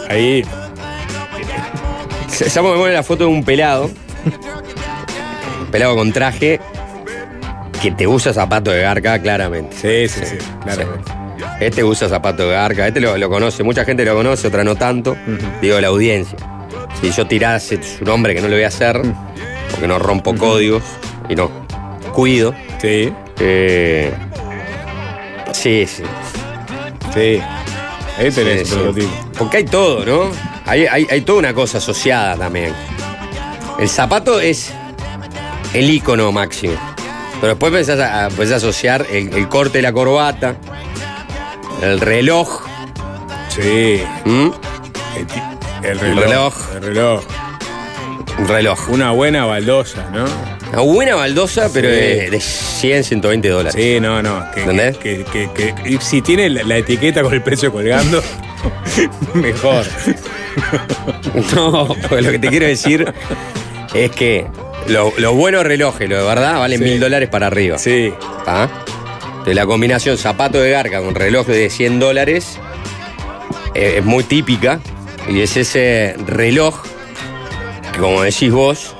[0.08, 0.44] Ahí
[2.46, 3.90] Samu me pone la foto de un pelado,
[5.60, 6.60] un pelado con traje,
[7.82, 9.76] que te usa zapato de garca, claramente.
[9.76, 11.10] Sí, sí, sí, claramente.
[11.60, 14.76] Este usa zapato de garca, este lo, lo conoce, mucha gente lo conoce, otra no
[14.76, 15.16] tanto.
[15.60, 16.38] Digo, la audiencia.
[17.00, 19.00] Si yo tirase su nombre, que no lo voy a hacer,
[19.70, 20.82] porque no rompo códigos
[21.28, 21.50] y no
[22.12, 22.54] cuido.
[22.80, 24.12] Sí, eh,
[25.52, 26.04] sí, sí.
[27.12, 27.40] sí.
[28.18, 29.30] Ahí tenés sí, el prototipo.
[29.38, 30.57] Porque hay todo, ¿no?
[30.68, 32.74] Hay, hay- hay toda una cosa asociada también.
[33.78, 34.72] El zapato es
[35.72, 36.74] el icono máximo.
[37.40, 38.26] Pero después empezás a,
[38.56, 40.56] asociar el, el corte de la corbata,
[41.82, 42.62] el reloj.
[43.48, 44.02] Sí.
[44.24, 44.52] ¿m?
[45.16, 45.42] El, ti-
[45.82, 46.24] el El reloj.
[46.24, 46.54] reloj.
[46.74, 47.24] El reloj.
[48.38, 48.88] Un reloj.
[48.90, 50.24] Una buena baldosa, ¿no?
[50.72, 53.74] Una buena baldosa, pero de, de 100, 120 dólares.
[53.80, 54.44] Sí, no, no.
[54.52, 54.98] Que, ¿Entendés?
[54.98, 58.22] que, que- si tiene la, la etiqueta con el precio colgando,
[59.34, 59.84] mejor.
[61.54, 63.12] No, porque lo que te quiero decir
[63.94, 64.46] es que
[64.86, 66.84] lo- los buenos relojes, lo de verdad, valen Sí.
[66.84, 67.78] mil dólares para arriba.
[67.78, 68.12] Sí.
[68.46, 68.68] ¿Ah?
[69.30, 72.58] Entonces la combinación zapato de garca con reloj de 100 dólares
[73.74, 74.80] eh, es muy típica
[75.28, 76.82] y es ese reloj
[77.92, 78.94] que como decís vos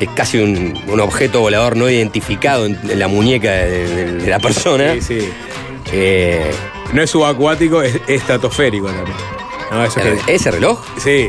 [0.00, 4.26] es casi un, un objeto volador no identificado en, en la muñeca de, de- de
[4.30, 4.92] la persona.
[4.94, 5.28] Sí, sí.
[5.92, 6.50] Eh,
[6.92, 9.16] No es subacuático, es estratosférico también.
[9.70, 11.28] No, eso el- que- ese reloj Sí.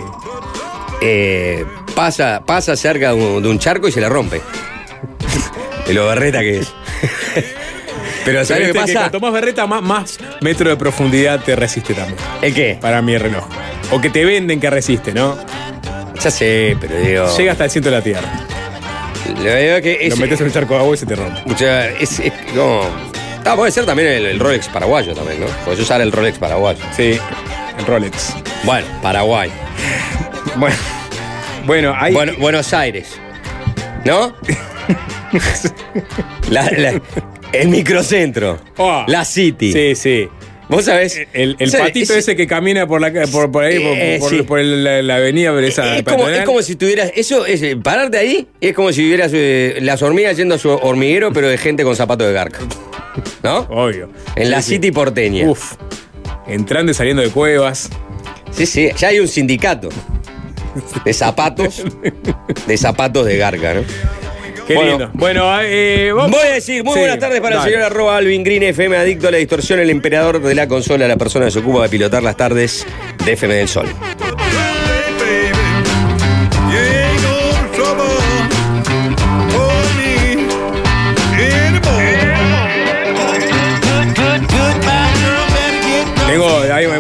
[1.02, 4.42] eh, pasa, pasa cerca de un, de un charco y se le rompe.
[5.86, 6.74] De lo berreta que es.
[8.26, 9.00] Pero ¿sabes Pero lo que pasa?
[9.10, 12.18] cuanto más berreta, más, más metro de profundidad te resiste también.
[12.42, 12.78] ¿El qué?
[12.80, 13.46] Para mi reloj.
[13.92, 15.38] O que te venden que resiste, ¿no?
[16.22, 17.38] Ya sé, pero digo.
[17.38, 18.30] Llega hasta el centro de la Tierra.
[19.42, 21.56] Verdad que es, Lo metes en un charco de agua y se te rompe.
[21.58, 22.82] sea, es, es como.
[23.46, 25.46] Ah, puede ser también el, el Rolex paraguayo también, ¿no?
[25.64, 26.80] Puedes usar el Rolex paraguayo.
[26.96, 27.18] Sí,
[27.78, 28.34] el Rolex.
[28.64, 29.52] Bueno, Paraguay.
[30.58, 30.76] Bueno,
[31.66, 32.14] bueno, hay.
[32.14, 33.20] Bueno, Buenos Aires.
[34.06, 34.36] ¿No?
[36.50, 37.02] La- la-
[37.54, 38.60] el microcentro.
[38.78, 39.72] Oh, la City.
[39.72, 40.28] Sí, sí.
[40.70, 41.20] Vos sabés.
[41.34, 44.42] El, patito es- ese que camina por la por, por ahí, por, Eh, por- sí.
[44.42, 46.46] por el- la, la avenida por esa es, como, es peatonal.
[46.46, 47.12] como si tuvieras.
[47.16, 47.62] Eso es.
[47.62, 51.48] eh, Pararte ahí es como si vieras eh, las hormigas yendo a su hormiguero, pero
[51.50, 52.60] de gente con zapatos de garca.
[53.44, 53.60] ¿no?
[53.70, 54.10] Obvio.
[54.36, 54.76] En la sí.
[54.76, 55.46] City porteña.
[55.48, 55.74] Uf.
[56.48, 57.90] Entrando y saliendo de cuevas.
[58.52, 58.90] Sí, sí.
[58.98, 59.90] Ya hay un sindicato
[61.04, 61.84] de zapatos.
[62.68, 63.82] De zapatos de garca, ¿no?
[64.66, 64.90] Qué Bueno.
[64.92, 65.10] lindo.
[65.14, 67.70] Bueno, eh, vamos- Voy a decir, muy Sí, buenas tardes para dale.
[67.70, 71.08] el señor arroba Alvin Green, FM adicto a la distorsión, el emperador de la consola,
[71.08, 72.86] la persona que se ocupa de pilotar las tardes
[73.26, 73.88] de FM del Sol.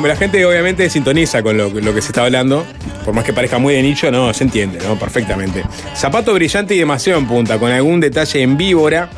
[0.06, 2.66] La gente obviamente sintoniza con lo, lo que se está hablando.
[3.06, 5.00] Por más que parezca muy de nicho, no, se entiende, ¿no?
[5.00, 5.64] Perfectamente.
[5.96, 9.10] Zapato brillante y demasiado en punta, con algún detalle en víbora.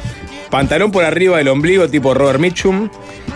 [0.49, 2.89] Pantalón por arriba del ombligo tipo Robert Mitchum.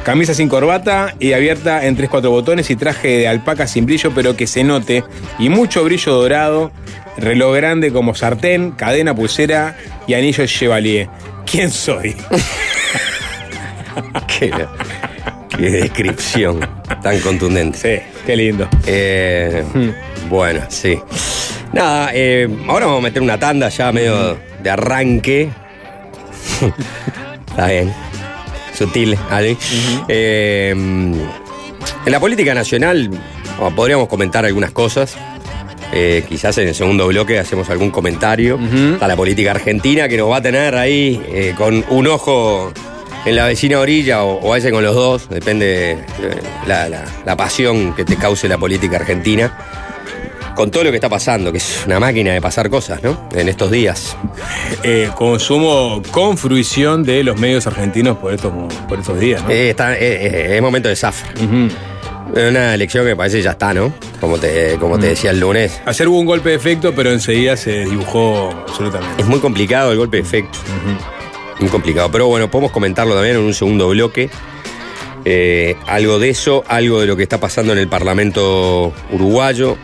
[0.03, 4.35] Camisa sin corbata y abierta en 3-4 botones y traje de alpaca sin brillo, pero
[4.35, 5.03] que se note.
[5.39, 6.71] Y mucho brillo dorado.
[7.17, 9.77] Reloj grande como sartén, cadena, pulsera
[10.07, 11.09] y anillo Chevalier.
[11.45, 12.15] ¿Quién soy?
[14.27, 14.51] Qué,
[15.57, 16.59] qué descripción
[17.01, 17.77] tan contundente.
[17.77, 18.67] Sí, qué lindo.
[18.85, 19.63] Eh,
[20.29, 20.99] bueno, sí.
[21.71, 25.49] Nada, eh, ahora vamos a meter una tanda ya medio de arranque.
[27.49, 27.93] Está bien.
[28.73, 29.57] Sutil, Ali.
[30.07, 33.09] Eh, en la política nacional
[33.59, 35.15] bueno, podríamos comentar algunas cosas.
[35.91, 38.57] Eh, quizás en el segundo bloque hacemos algún comentario
[38.99, 42.73] a la política argentina que nos va a tener ahí eh, con un ojo
[43.25, 45.97] en la vecina orilla o, o a veces con los dos, depende de
[46.67, 49.57] la, la- la pasión que te cause la política argentina.
[50.55, 53.27] Con todo lo que está pasando, que es una máquina de pasar cosas, ¿no?
[53.35, 54.15] En estos días.
[54.83, 58.51] eh, consumo con fruición de los medios argentinos por estos,
[58.87, 59.49] por estos días, ¿no?
[59.49, 61.31] Eh, está- eh, eh, es momento de zafra.
[62.35, 63.93] Una elección que parece ya está, ¿no?
[64.19, 65.79] Como te, como te decía el lunes.
[65.85, 69.21] Ayer hubo un golpe de efecto, pero enseguida se dibujó absolutamente.
[69.23, 70.59] Es muy complicado el golpe de efecto.
[71.63, 72.11] Muy complicado.
[72.11, 74.29] Pero bueno, podemos comentarlo también en un segundo bloque.
[75.23, 79.77] Eh, algo de eso, algo de lo que está pasando en el Parlamento uruguayo,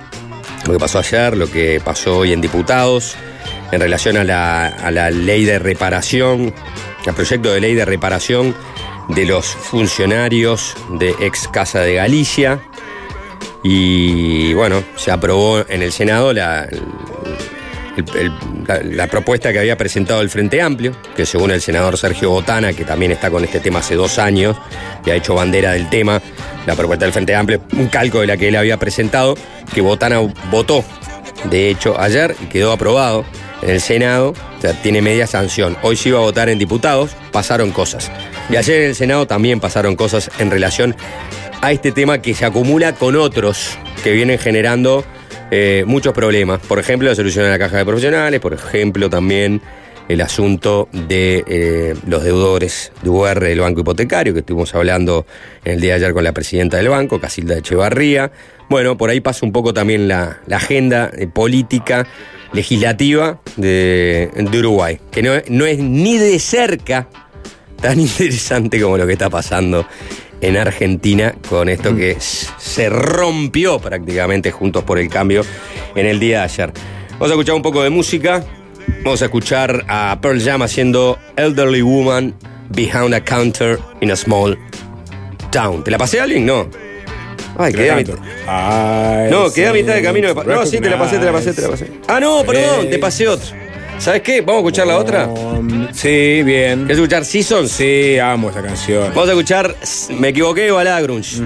[0.65, 3.15] lo que pasó ayer, lo que pasó hoy en diputados,
[3.71, 6.53] en relación a la, a la ley de reparación,
[7.07, 8.53] al proyecto de ley de reparación
[9.07, 12.59] de los funcionarios de ex Casa de Galicia.
[13.63, 16.67] Y bueno, se aprobó en el Senado la,
[18.67, 22.73] la, la propuesta que había presentado el Frente Amplio, que según el senador Sergio Botana,
[22.73, 24.57] que también está con este tema hace dos años
[25.05, 26.21] y ha hecho bandera del tema,
[26.65, 29.35] la propuesta del Frente Amplio, un calco de la que él había presentado,
[29.73, 30.19] que Botana
[30.51, 30.83] votó,
[31.45, 33.25] de hecho, ayer y quedó aprobado
[33.61, 35.77] en el Senado, o sea, tiene media sanción.
[35.81, 38.11] Hoy se iba a votar en diputados, pasaron cosas.
[38.49, 40.95] Y ayer en el Senado también pasaron cosas en relación
[41.61, 45.03] a este tema que se acumula con otros que vienen generando
[45.51, 46.59] eh, muchos problemas.
[46.59, 49.61] Por ejemplo, la solución a la caja de profesionales, por ejemplo, también
[50.07, 55.25] el asunto de eh, los deudores de UR del Banco Hipotecario, que estuvimos hablando
[55.63, 58.31] en el día de ayer con la presidenta del banco, Casilda Echevarría.
[58.69, 62.07] Bueno, por ahí pasa un poco también la, agenda eh, política,
[62.53, 67.07] legislativa de, de Uruguay, que no, no es ni de cerca
[67.81, 69.85] tan interesante como lo que está pasando
[70.41, 75.43] en Argentina con esto que se rompió prácticamente juntos por el cambio
[75.95, 76.73] en el día de ayer.
[77.13, 78.43] Vamos a escuchar un poco de música.
[79.03, 82.33] Vamos a escuchar a Pearl Jam haciendo Elderly Woman
[82.69, 84.57] Behind a Counter in a Small
[85.51, 85.83] Town.
[85.83, 86.45] ¿Te la pasé a alguien?
[86.45, 86.69] No.
[87.57, 88.15] Ay, quedé a mitad.
[89.29, 90.33] No, quedé a mitad de camino.
[90.33, 91.87] de No, sí, te la pasé, te la pasé, te la pasé.
[92.07, 93.68] Ah, no, perdón, te pasé otra.
[93.99, 94.39] ¿Sabes qué?
[94.39, 95.29] ¿Vamos a escuchar la otra?
[95.91, 96.79] Sí, bien.
[96.79, 97.69] ¿Quieres escuchar Seasons?
[97.69, 99.09] Sí, amo esa canción.
[99.09, 99.75] Vamos a escuchar
[100.17, 101.41] Me equivoqué, Balada Grunge.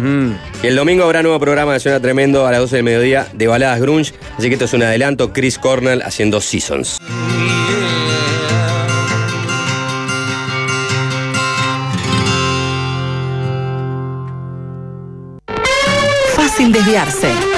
[0.62, 3.48] Y el domingo habrá nuevo programa de Suena Tremendo a las 12 del mediodía de
[3.48, 4.14] Baladas Grunge.
[4.38, 5.34] Así que esto es un adelanto.
[5.34, 6.98] Chris Cornell haciendo Seasons.
[16.36, 17.53] Fácil desviarse.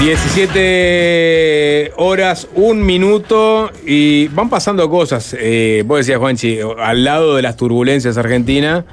[0.00, 5.34] Diecisiete horas, un minuto y van pasando cosas.
[5.38, 8.84] Eh, vos decías, Juanchi, al lado de las turbulencias argentinas,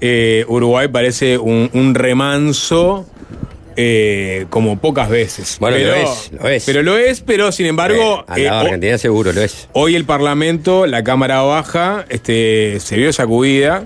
[0.00, 3.06] eh, Uruguay parece un, un remanso
[3.76, 5.58] eh, como pocas veces.
[5.60, 6.64] Bueno, pero, lo es, lo es.
[6.64, 8.24] Pero lo es, pero sin embargo.
[8.28, 9.68] Eh, al lado de Argentina seguro lo es.
[9.72, 13.84] Hoy el Parlamento, la Cámara Baja, este, se vio sacudida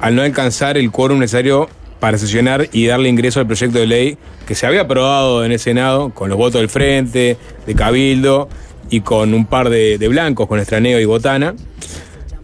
[0.00, 1.70] al no alcanzar el quórum necesario
[2.04, 5.58] para sesionar y darle ingreso al proyecto de ley que se había aprobado en el
[5.58, 8.46] Senado con los votos del Frente, de Cabildo
[8.90, 11.54] y con un par de, de blancos, con Estraneo y Botana,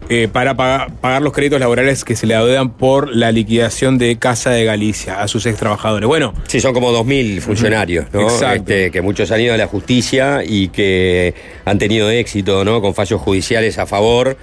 [0.09, 4.17] eh, para paga- pagar los créditos laborales que se le adeudan por la liquidación de
[4.17, 6.07] Casa de Galicia a sus ex trabajadores.
[6.07, 8.21] Bueno, Sí, son como 2.000 funcionarios, ¿no?
[8.23, 8.73] Exacto.
[8.73, 12.81] Este, que muchos han ido a la justicia y que han tenido éxito, ¿no?
[12.81, 14.37] Con fallos judiciales a favor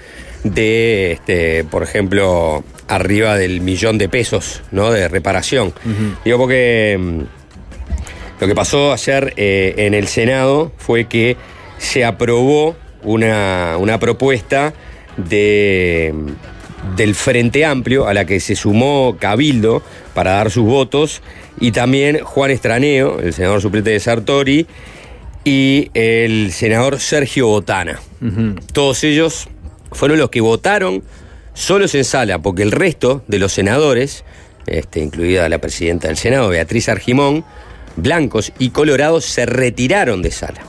[0.45, 4.91] de, este, por ejemplo, arriba del millón de pesos, ¿no?
[4.91, 5.73] De reparación.
[6.25, 7.21] Digo porque mm,
[8.41, 11.37] lo que pasó ayer eh, en el Senado fue que
[11.79, 14.75] se aprobó una, una propuesta
[15.17, 16.15] de,
[16.97, 19.83] del Frente Amplio a la que se sumó Cabildo
[20.15, 21.23] para dar sus votos
[21.61, 24.67] y también Juan Estraneo, el senador suplente de Sartori,
[25.45, 28.01] y el senador Sergio Botana.
[28.73, 29.49] Todos ellos
[29.93, 31.03] fueron los que votaron
[31.55, 34.25] solos en sala, porque el resto de los senadores,
[34.67, 37.45] este, incluida la presidenta del Senado, Beatriz Argimón,
[37.97, 40.61] blancos y colorados, se retiraron de sala.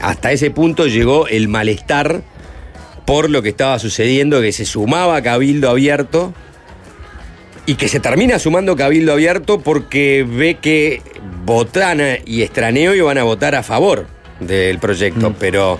[0.00, 2.22] Hasta ese punto llegó el malestar
[3.04, 6.34] por lo que estaba sucediendo, que se sumaba Cabildo Abierto
[7.66, 11.02] y que se termina sumando Cabildo Abierto porque ve que
[11.44, 14.06] Botana y Estraneo iban a votar a favor
[14.40, 15.78] del proyecto, pero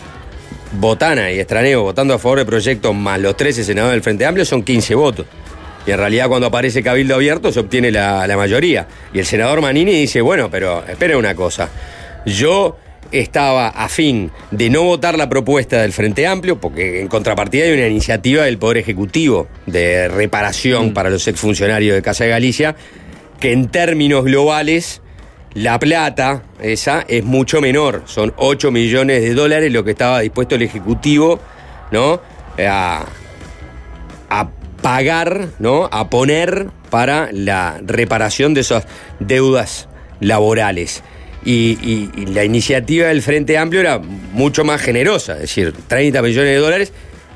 [0.72, 4.44] Botana y Estraneo votando a favor del proyecto más los 13 senadores del Frente Amplio
[4.44, 5.26] son 15 votos.
[5.86, 8.86] Y en realidad cuando aparece Cabildo Abierto se obtiene la, la mayoría.
[9.14, 11.70] Y el senador Manini dice, bueno, pero esperen una cosa.
[12.26, 12.76] Yo
[13.10, 17.72] estaba a fin de no votar la propuesta del Frente Amplio, porque en contrapartida hay
[17.72, 22.76] una iniciativa del Poder Ejecutivo de reparación para los exfuncionarios de Casa de Galicia,
[23.40, 25.00] que en términos globales
[25.54, 28.02] la plata, esa, es mucho menor.
[28.06, 31.40] Son 8 millones de dólares lo que estaba dispuesto el Ejecutivo,
[31.90, 32.20] ¿no?
[32.58, 33.06] A,
[34.30, 34.50] a
[34.82, 35.88] pagar, ¿no?
[35.90, 38.86] A poner para la reparación de esas
[39.20, 39.88] deudas
[40.20, 41.02] laborales.
[41.44, 46.56] Y, la iniciativa del Frente Amplio era mucho más generosa, es decir, 30 millones de
[46.56, 46.92] dólares,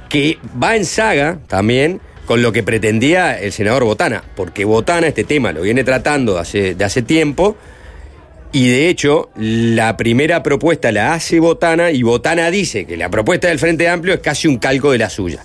[0.09, 5.25] que va en saga también con lo que pretendía el senador Botana, porque Botana este
[5.25, 7.57] tema lo viene tratando hace, de hace tiempo,
[8.52, 13.48] y de hecho, la primera propuesta la hace Botana y Botana dice que la propuesta
[13.48, 15.42] del Frente Amplio es casi un calco de la suya.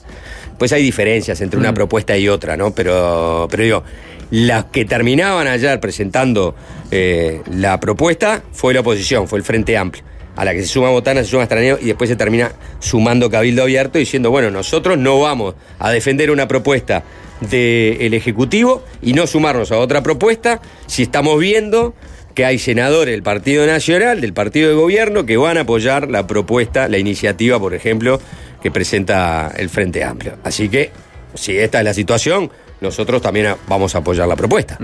[0.60, 2.72] Pues hay diferencias entre una propuesta y otra, ¿no?
[2.72, 3.84] Pero, pero digo,
[4.30, 6.54] las que terminaban ayer presentando
[6.92, 10.04] eh, la propuesta fue la oposición, fue el Frente Amplio.
[10.36, 13.64] A la que se suma Botana, se suma Estraneo y después se termina sumando Cabildo
[13.64, 17.04] Abierto diciendo, bueno, nosotros no vamos a defender una propuesta
[17.40, 21.96] del Ejecutivo y no sumarnos a otra propuesta si estamos viendo
[22.38, 26.28] que hay senadores del Partido Nacional, del Partido de Gobierno, que van a apoyar la
[26.28, 28.22] propuesta, la iniciativa, por ejemplo,
[28.62, 30.38] que presenta el Frente Amplio.
[30.44, 30.92] Así que,
[31.34, 34.78] si esta es la situación, nosotros también vamos a apoyar la propuesta.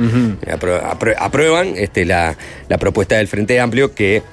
[0.47, 2.35] Apro- aprueban este, la,
[2.69, 4.23] la propuesta del Frente Amplio que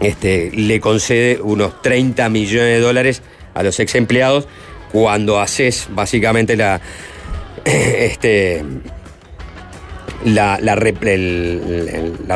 [0.00, 3.22] este, le concede unos 30 millones de dólares
[3.54, 4.48] a los ex empleados
[4.90, 6.80] cuando haces básicamente la,
[7.64, 8.64] este,
[10.24, 10.74] la, la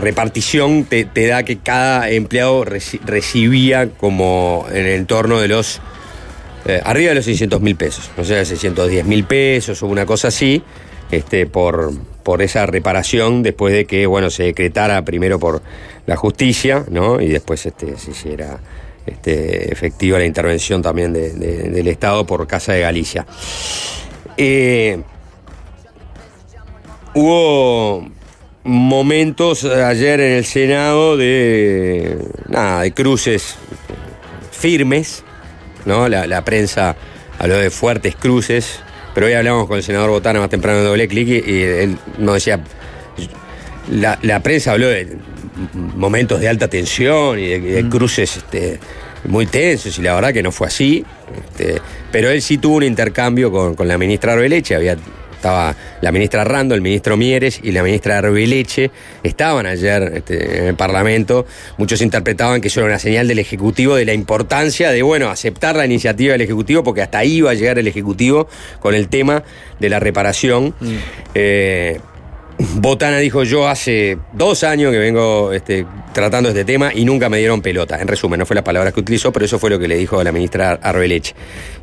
[0.01, 5.81] repartición te, da que cada empleado reci- recibía como en el entorno de los
[6.67, 10.29] eh, arriba de los 600 mil pesos, o sea, 610 mil pesos o una cosa
[10.29, 10.63] así,
[11.11, 15.63] este, por, por esa reparación después de que, bueno, se decretara primero por
[16.07, 17.21] la justicia, ¿no?
[17.21, 18.61] Y después este, se hiciera
[19.07, 23.27] este, efectiva la intervención también de- de- del Estado por Casa de Galicia.
[24.37, 25.01] Eh,
[27.15, 28.09] hubo
[28.65, 32.19] momentos ayer en el Senado de
[32.49, 33.57] nada, de cruces
[34.53, 35.25] firmes,
[35.87, 36.09] ¿no?
[36.09, 36.97] La, la prensa
[37.39, 38.81] habló de fuertes cruces,
[39.15, 41.99] pero hoy hablamos con el senador Botana más temprano de doble clic y, y él
[42.19, 42.61] nos decía,
[43.91, 45.17] la, la prensa habló de
[45.75, 48.79] momentos de alta tensión y de, y de cruces este,
[49.25, 51.81] muy tensos y la verdad que no fue así, este,
[52.13, 54.97] pero él sí tuvo un intercambio con, con la ministra Arbeleche, había
[55.41, 58.91] estaba la ministra Rando, el ministro Mieres y la ministra Arbeleche,
[59.23, 61.47] estaban ayer este, en el Parlamento.
[61.79, 65.77] Muchos interpretaban que eso era una señal del Ejecutivo de la importancia de, bueno, aceptar
[65.77, 68.49] la iniciativa del Ejecutivo, porque hasta ahí iba a llegar el Ejecutivo
[68.81, 69.43] con el tema
[69.79, 70.75] de la reparación.
[71.35, 72.01] Eh,
[72.75, 77.39] Botana dijo, yo hace dos años que vengo este, tratando este tema y nunca me
[77.39, 77.99] dieron pelota.
[78.01, 80.23] En resumen, no fue la palabra que utilizó, pero eso fue lo que le dijo
[80.23, 81.35] la ministra Arbeleche.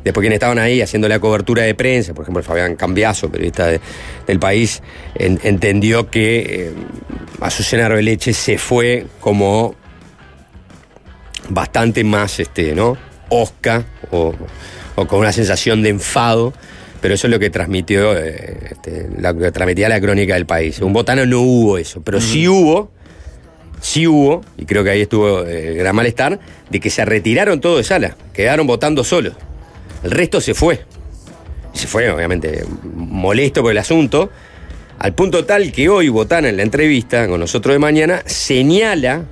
[0.04, 3.80] Después quienes estaban ahí haciendo la cobertura de prensa, por ejemplo, Fabián Cambiaso, periodista de-
[4.28, 4.80] del país,
[5.16, 6.38] en- entendió que
[6.68, 6.72] eh,
[7.40, 9.74] Azucena Arbeleche se fue como
[11.48, 12.96] bastante más, este, ¿no?
[13.30, 14.32] Osca o
[15.08, 16.52] con una sensación de enfado,
[17.00, 20.80] pero eso es lo que transmitió, eh, este, la que transmitía la crónica del país.
[20.80, 22.90] Un botano no hubo eso, pero sí hubo,
[23.80, 26.38] sí hubo, y creo que ahí estuvo eh, el gran malestar,
[26.70, 29.34] de que se retiraron todos de sala, quedaron votando solos.
[30.02, 30.84] El resto se fue.
[31.72, 34.30] Se fue, obviamente, molesto por el asunto,
[34.98, 39.24] al punto tal que hoy Botana en la entrevista con nosotros de mañana señala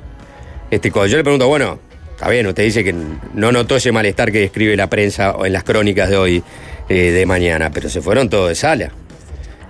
[0.70, 1.78] este, cuando yo le pregunto, bueno,
[2.10, 2.94] está bien, usted dice que
[3.34, 6.42] no notó ese malestar que describe la prensa o en las crónicas de hoy
[6.88, 8.92] eh, de mañana, pero se fueron todos de sala.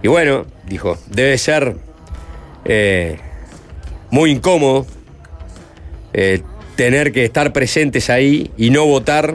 [0.02, 1.76] Y bueno, dijo, debe ser
[2.64, 3.18] eh,
[4.11, 4.87] muy incómodo
[6.12, 6.42] eh,
[6.76, 9.35] tener que estar presentes ahí y no votar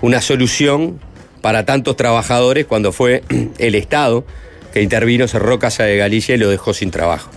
[0.00, 0.98] una solución
[1.40, 3.22] para tantos trabajadores cuando fue
[3.58, 4.24] el Estado
[4.72, 7.30] que intervino, cerró Casa de Galicia y lo dejó sin trabajo.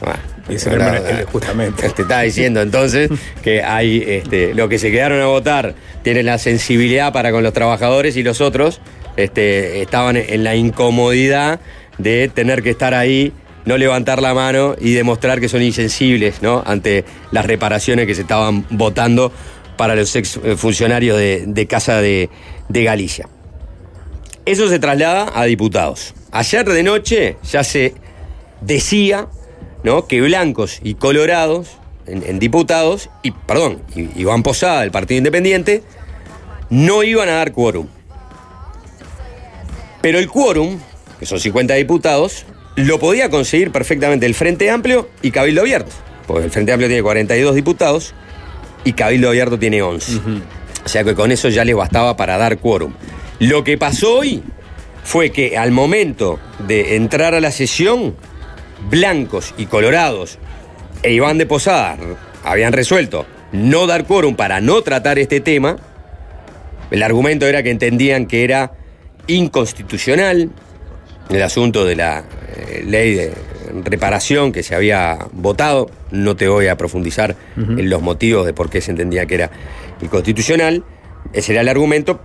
[0.00, 0.20] Bueno,
[0.54, 1.88] ese era el- justamente.
[1.90, 3.10] te está diciendo entonces
[3.42, 7.52] que hay este, los que se quedaron a votar tienen la sensibilidad para con los
[7.52, 8.80] trabajadores y los otros
[9.16, 11.60] este, estaban en la incomodidad
[11.98, 13.32] de tener que estar ahí,
[13.66, 16.62] no levantar la mano y demostrar que son insensibles ¿no?
[16.64, 19.32] ante las reparaciones que se estaban votando
[19.76, 22.30] para los ex eh, funcionarios de, de Casa de,
[22.68, 23.28] de Galicia.
[24.46, 26.14] Eso se traslada a diputados.
[26.32, 27.94] Ayer de noche ya se
[28.62, 29.26] decía
[29.82, 30.06] ¿no?
[30.06, 31.68] que blancos y colorados
[32.06, 35.82] en, en diputados, y perdón, y- Iván Posada del Partido Independiente,
[36.70, 37.86] no iban a dar quórum.
[40.02, 40.78] Pero el quórum,
[41.18, 42.44] que son 50 diputados,
[42.76, 45.90] lo podía conseguir perfectamente el Frente Amplio y Cabildo Abierto.
[46.26, 48.14] Porque el Frente Amplio tiene 42 diputados
[48.84, 50.20] y Cabildo Abierto tiene 11.
[50.84, 52.94] O sea que con eso ya les bastaba para dar quórum.
[53.38, 54.42] Lo que pasó hoy
[55.04, 58.14] fue que al momento de entrar a la sesión,
[58.88, 60.38] blancos y colorados
[61.02, 61.96] e Iván de Posada
[62.44, 65.76] habían resuelto no dar quórum para no tratar este tema.
[66.90, 68.72] El argumento era que entendían que era
[69.26, 70.50] inconstitucional
[71.30, 72.24] el asunto de la
[72.56, 73.32] eh, ley de
[73.84, 75.90] reparación que se había votado.
[76.10, 79.50] No te voy a profundizar en los motivos de por qué se entendía que era
[80.02, 80.84] inconstitucional.
[81.32, 82.20] Ese era el argumento.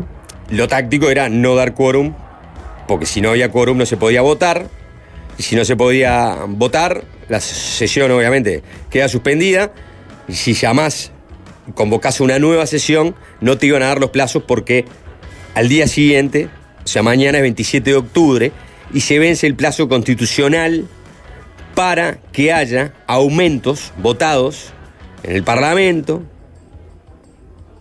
[0.49, 2.13] Lo táctico era no dar quórum,
[2.87, 4.67] porque si no había quórum no se podía votar.
[5.37, 9.73] Y si no se podía votar, la sesión obviamente queda suspendida.
[10.27, 11.11] Y si llamás,
[11.73, 14.85] convocás una nueva sesión, no te iban a dar los plazos porque
[15.53, 16.49] al día siguiente,
[16.83, 18.51] o sea, mañana es 27 de octubre,
[18.93, 20.87] y se vence el plazo constitucional
[21.73, 24.73] para que haya aumentos votados
[25.23, 26.23] en el Parlamento,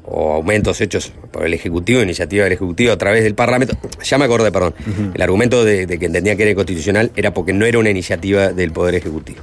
[0.04, 3.76] o aumentos hechos por el Ejecutivo, iniciativa del Ejecutivo a través del Parlamento.
[4.04, 4.72] Ya me acordé, perdón.
[5.12, 8.52] El argumento de, de que entendía que era inconstitucional era porque no era una iniciativa
[8.52, 9.40] del Poder Ejecutivo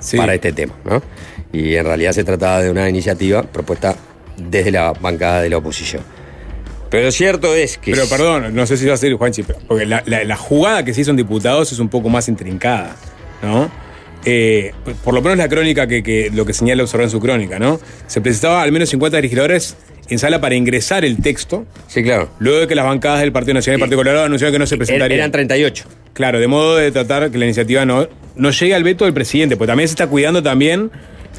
[0.00, 0.16] Sí.
[0.16, 1.02] para este tema, ¿no?
[1.52, 3.94] Y en realidad se trataba de una iniciativa propuesta
[4.38, 6.02] desde la bancada de la oposición.
[6.90, 7.92] Pero lo cierto es que...
[7.92, 10.84] Pero perdón, no sé si va a ser Juanchi, pero- porque la, la- la jugada
[10.84, 12.96] que se hizo en diputados es un poco más intrincada,
[13.42, 13.70] ¿no?
[14.26, 14.72] Eh,
[15.04, 17.78] por lo menos la crónica que, que- lo que señala observar en su crónica, ¿no?
[18.06, 19.76] Se presentaba al menos 50 legisladores
[20.08, 22.28] en sala para ingresar el texto, Sí, claro.
[22.38, 24.66] luego de que las bancadas del Partido Nacional y el Partido Colorado anunciaron que no
[24.66, 25.18] se Er- presentarían.
[25.20, 25.84] Eran 38.
[26.12, 29.56] Claro, de modo de tratar que la iniciativa no, no llegue al veto del presidente,
[29.56, 30.90] porque también se está cuidando también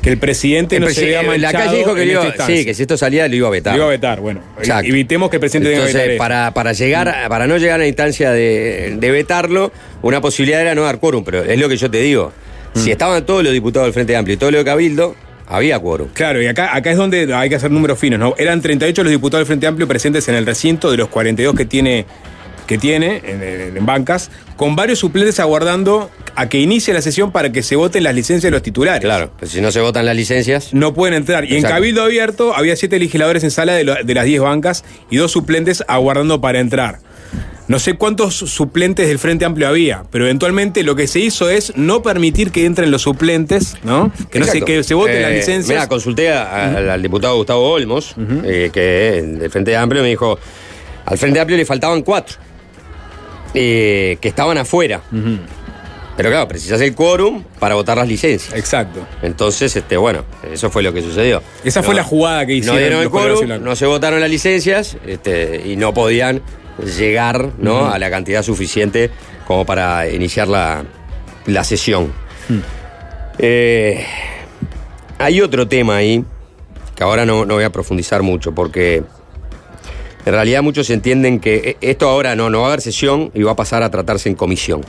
[0.02, 2.66] que el presidente El no presi- se vea la manchado calle dijo que iba- sí,
[2.66, 3.74] que si esto salía lo iba a vetar.
[3.74, 4.42] Lo iba a vetar, bueno.
[4.60, 4.90] Exacto.
[4.90, 7.76] Evitemos que el presidente tenga que Entonces, vetar para, para llegar, a- para no llegar
[7.76, 11.70] a la instancia de, de vetarlo, una posibilidad era no dar quórum, pero es lo
[11.70, 12.34] que yo te digo.
[12.74, 12.80] Mm.
[12.80, 15.16] Si estaban todos los diputados del Frente Amplio y todo lo de Cabildo,
[15.48, 16.08] había quórum.
[16.14, 18.34] Claro, y acá, acá es donde hay que hacer números finos, ¿no?
[18.38, 21.66] Eran 38 los diputados del Frente Amplio presentes en el recinto de los 42 que
[21.66, 22.06] tiene,
[22.68, 27.32] que tiene en, en- en bancas, con varios suplentes aguardando a que inicie la sesión
[27.32, 29.00] para que se voten las licencias de los titulares.
[29.02, 30.74] Claro, pues si no se votan las licencias.
[30.74, 31.46] No pueden entrar.
[31.50, 31.64] Y en.
[31.64, 35.32] Cabildo Abierto había siete legisladores en sala de, lo- de las 10 bancas y dos
[35.32, 37.00] suplentes aguardando para entrar.
[37.68, 41.76] No sé cuántos suplentes del Frente Amplio había, pero eventualmente lo que se hizo es
[41.76, 44.12] no permitir que entren los suplentes, ¿no?
[44.30, 45.68] Que no se, que se voten las Eh, licencias.
[45.70, 50.38] Mirá, consulté a- al, al diputado Gustavo Olmos, eh, que del Frente Amplio, me dijo,
[51.06, 52.36] al Frente Amplio le faltaban cuatro,
[53.54, 55.02] eh, que estaban afuera.
[56.18, 58.54] Pero claro, precisas el quórum para votar las licencias.
[58.54, 59.06] Exacto.
[59.22, 61.42] Entonces, este, bueno, eso fue lo que sucedió.
[61.64, 64.96] Esa fue la jugada que hicieron No dieron el quórum, no se votaron las licencias
[65.06, 66.42] este, y no podían
[66.80, 67.88] llegar ¿no?
[67.90, 69.10] a la cantidad suficiente
[69.48, 70.84] como para iniciar la,
[71.46, 72.12] la sesión.
[73.38, 74.06] Eh,
[75.18, 76.24] hay otro tema ahí
[76.96, 79.04] que ahora no, no voy a profundizar mucho porque
[80.26, 83.44] en realidad muchos entienden que e- esto ahora no, no va a haber sesión y
[83.44, 84.82] va a pasar a tratarse en comisión.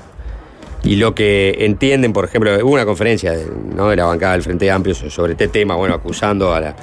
[0.85, 3.89] Y lo que entienden, por ejemplo, hubo una conferencia de, ¿no?
[3.89, 6.77] de la bancada del Frente Amplio sobre este tema, bueno, acusando a la-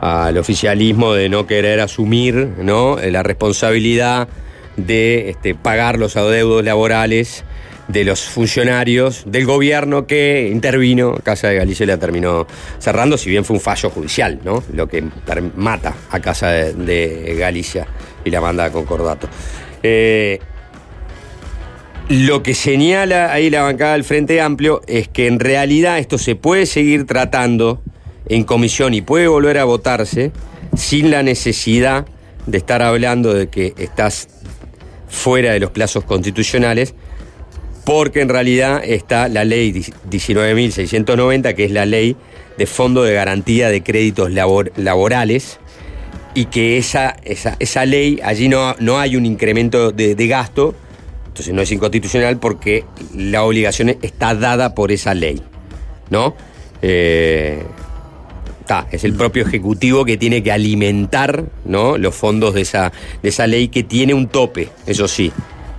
[0.00, 2.98] al oficialismo de no querer asumir ¿no?
[3.02, 4.28] la responsabilidad
[4.76, 7.44] de este, pagar los adeudos laborales
[7.88, 12.46] de los funcionarios del gobierno que intervino, Casa de Galicia la terminó
[12.78, 14.62] cerrando, si bien fue un fallo judicial, ¿no?
[14.72, 15.04] Lo que
[15.54, 17.86] mata a Casa de, de Galicia
[18.24, 19.28] y la manda a concordato.
[19.82, 20.40] Eh,
[22.08, 26.36] lo que señala ahí la bancada del Frente Amplio es que en realidad esto se
[26.36, 27.82] puede seguir tratando
[28.28, 30.32] en comisión y puede volver a votarse
[30.76, 32.06] sin la necesidad
[32.46, 34.28] de estar hablando de que estás
[35.16, 36.94] fuera de los plazos constitucionales,
[37.84, 42.16] porque en realidad está la ley 19.690, que es la ley
[42.58, 45.58] de Fondo de Garantía de Créditos Labor- Laborales,
[46.34, 50.74] y que esa, esa, esa ley, allí no, no hay un incremento de, de gasto,
[51.28, 55.40] entonces no es inconstitucional porque la obligación está dada por esa ley,
[56.10, 56.34] ¿no?
[56.82, 57.62] Eh,
[58.66, 61.96] ta, es el propio Ejecutivo que tiene que alimentar ¿no?
[61.96, 62.92] los fondos de esa,
[63.22, 65.32] de esa ley que tiene un tope, eso sí.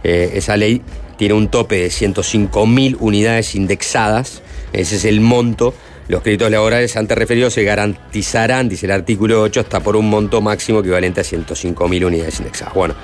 [0.03, 0.81] Eh, esa ley
[1.17, 4.41] tiene un tope de 105 mil unidades indexadas,
[4.73, 5.73] ese es el monto.
[6.07, 10.39] Los créditos laborales antes referidos se garantizarán, dice el artículo 8, hasta por un monto
[10.41, 12.73] máximo equivalente a 105 mil unidades indexadas.
[12.73, 12.95] Bueno,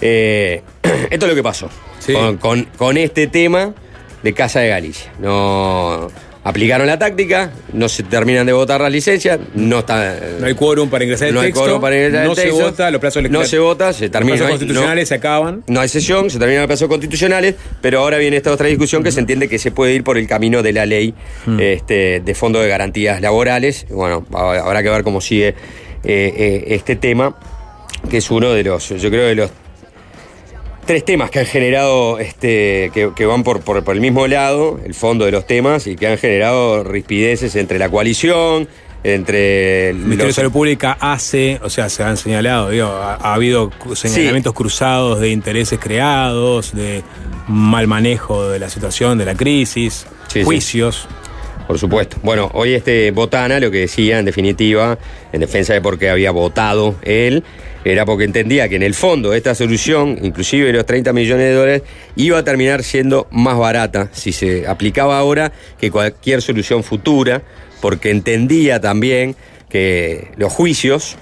[0.00, 0.62] eh,
[1.10, 1.68] esto es lo que pasó
[1.98, 2.12] Sí.
[2.12, 3.74] con, con- con este tema
[4.22, 5.12] de Casa de Galicia.
[5.18, 6.08] No
[6.44, 10.16] aplicaron la táctica, no se terminan de votar las licencias, no está.
[10.38, 11.62] No hay quórum para ingresar el no hay texto.
[11.64, 14.34] quórum para ingresar el no se texto, vota, los plazos No se vota, se termina.
[14.36, 15.64] Los no plazos hay- constitucionales se acaban.
[15.66, 19.02] no, no hay sesión, se terminan los plazos constitucionales, pero ahora viene esta otra discusión
[19.02, 21.14] que se entiende que se puede ir por el camino de la ley
[21.58, 23.86] este, de fondo de garantías laborales.
[23.90, 25.54] Bueno, ha- habrá que ver cómo sigue eh,
[26.04, 27.36] eh, este tema,
[28.10, 29.50] que es uno de los, yo creo, de los
[30.84, 34.80] tres temas que han generado, este, que, que van por, por, por el mismo lado,
[34.84, 38.68] el fondo de los temas, y que han generado rispideces entre la coalición,
[39.02, 43.34] entre El Ministerio de Salud Pública hace, o sea, se han señalado, digo, ha, ha
[43.34, 47.02] habido señalamientos cruzados de intereses creados, de
[47.46, 50.44] mal manejo de la situación, de la crisis, Sí, sí.
[50.44, 51.06] juicios.
[51.66, 52.18] Por supuesto.
[52.22, 54.98] Bueno, hoy este Botana lo que decía, en definitiva,
[55.32, 57.42] en defensa de por qué había votado él,
[57.84, 61.82] era porque entendía que en el fondo esta solución, inclusive los 30 millones de dólares,
[62.16, 67.42] iba a terminar siendo más barata si se aplicaba ahora que cualquier solución futura,
[67.80, 69.36] porque entendía también
[69.68, 71.16] que los juicios,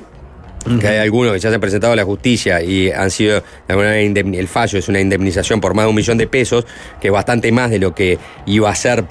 [0.80, 3.42] que hay algunos que ya se han presentado a la justicia y han sido, de
[3.68, 6.64] alguna manera, indemni- el fallo es una indemnización por más de un millón de pesos,
[7.00, 9.04] que es bastante más de lo que iba a ser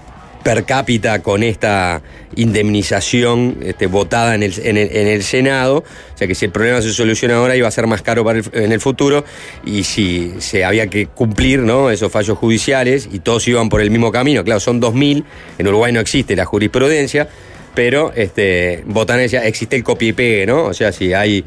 [0.43, 2.01] per cápita con esta
[2.35, 5.77] indemnización este, votada en el, en, el, en el Senado.
[6.13, 8.39] O sea que si el problema se soluciona ahora iba a ser más caro para
[8.39, 9.23] el- en el futuro
[9.65, 11.89] y si se había que cumplir ¿no?
[11.89, 14.43] esos fallos judiciales y todos iban por el mismo camino.
[14.43, 15.23] Claro, son 2.000,
[15.57, 17.27] en Uruguay no existe la jurisprudencia,
[17.73, 20.65] pero este, Botana decía, existe el copia y pegue, ¿no?
[20.65, 21.43] O sea, si hay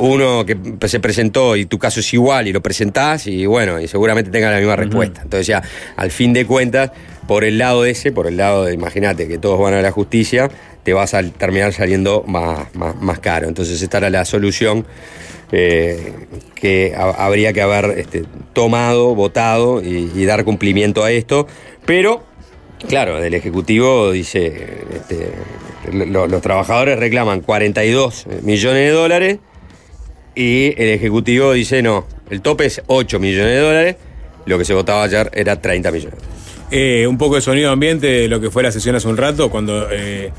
[0.00, 0.56] uno que
[0.86, 4.50] se presentó y tu caso es igual y lo presentás y bueno, y seguramente tenga
[4.50, 5.22] la misma respuesta.
[5.24, 5.60] Entonces ya,
[5.96, 6.92] al fin de cuentas,
[7.28, 10.50] por el lado ese, por el lado de, imagínate que todos van a la justicia,
[10.82, 13.46] te vas a terminar saliendo más, más, más caro.
[13.46, 14.84] Entonces esta era la solución
[15.52, 16.14] eh,
[16.54, 21.46] que ha- habría que haber este, tomado, votado y, dar cumplimiento a esto,
[21.86, 22.26] pero
[22.88, 24.46] Claro, el Ejecutivo dice,
[24.94, 25.32] este,
[25.92, 29.38] lo- los trabajadores reclaman 42 millones de dólares
[30.36, 33.96] y el Ejecutivo dice, no, el tope es 8 millones de dólares,
[34.46, 36.20] lo que se votaba ayer era 30 millones.
[36.70, 39.50] Eh, un poco de sonido ambiente de lo que fue la sesión hace un rato,
[39.50, 40.32] cuando eh,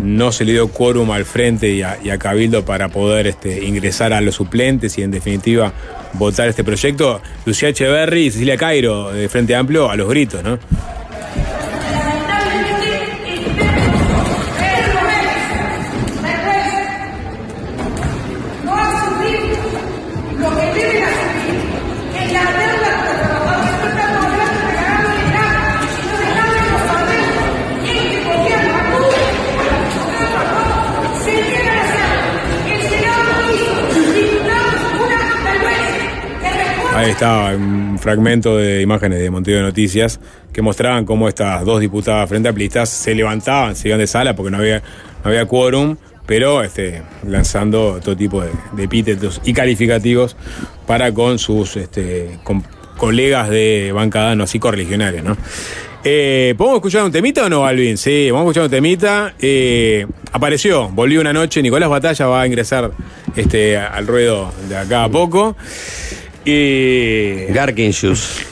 [0.00, 4.20] no se le dio quórum al frente y a, Cabildo para poder este, ingresar a
[4.20, 5.72] los suplentes y en definitiva
[6.14, 7.20] votar este proyecto.
[7.44, 10.58] Lucía Echeverry y Cecilia Cairo de Frente Amplio a los gritos, no
[37.02, 40.20] Ahí estaba un fragmento de imágenes de Montevideo Noticias
[40.52, 44.58] que mostraban cómo estas dos diputadas frente amplistas se levantaban, se de sala porque no
[44.58, 44.78] había,
[45.24, 45.96] no había quórum,
[46.26, 50.36] pero este, lanzando todo tipo de, de epítetos y calificativos
[50.86, 52.38] para con sus este,
[52.96, 55.36] colegas de bancada no así correligionarios, ¿no?
[56.04, 57.98] ¿Podemos escuchar un temita o no, Alvin?
[57.98, 59.34] Sí, vamos a escuchar un temita.
[59.40, 61.62] Eh, apareció, volvió una noche.
[61.62, 62.92] Nicolás Batalla va a ingresar
[63.34, 65.56] este, al ruedo de acá a poco.
[66.44, 68.46] Y Garkin Shoes.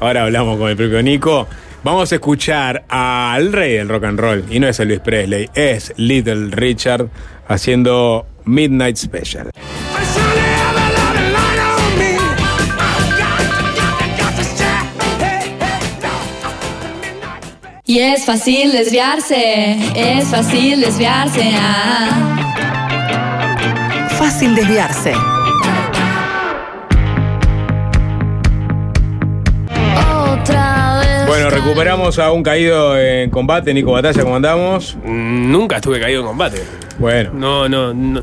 [0.00, 1.46] ahora hablamos con el propio Nico.
[1.84, 4.44] Vamos a escuchar al rey del rock and roll.
[4.50, 7.08] Y no es Elvis Presley, es Little Richard
[7.48, 9.50] haciendo Midnight Special.
[17.84, 21.50] Y es fácil desviarse, es fácil desviarse.
[21.54, 22.31] ah.
[24.22, 25.12] Fácil desviarse.
[30.32, 31.26] Otra vez.
[31.26, 33.72] Bueno, recuperamos a un caído en combate.
[33.74, 34.96] Nico Batalla, ¿cómo andamos?
[35.04, 36.62] Nunca estuve caído en combate.
[36.98, 37.30] Bueno.
[37.34, 38.22] No, no, no.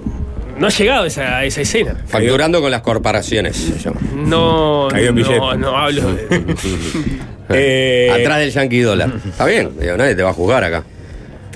[0.57, 1.95] No he llegado a esa, a esa escena.
[2.05, 3.55] Facturando con las corporaciones.
[3.55, 3.99] se llama.
[4.13, 5.37] No, Caído en billete.
[5.37, 6.55] no, no hablo de.
[7.51, 9.11] Eh, Atrás del Yankee Dólar.
[9.27, 10.83] Está bien, digo, nadie te va a juzgar acá.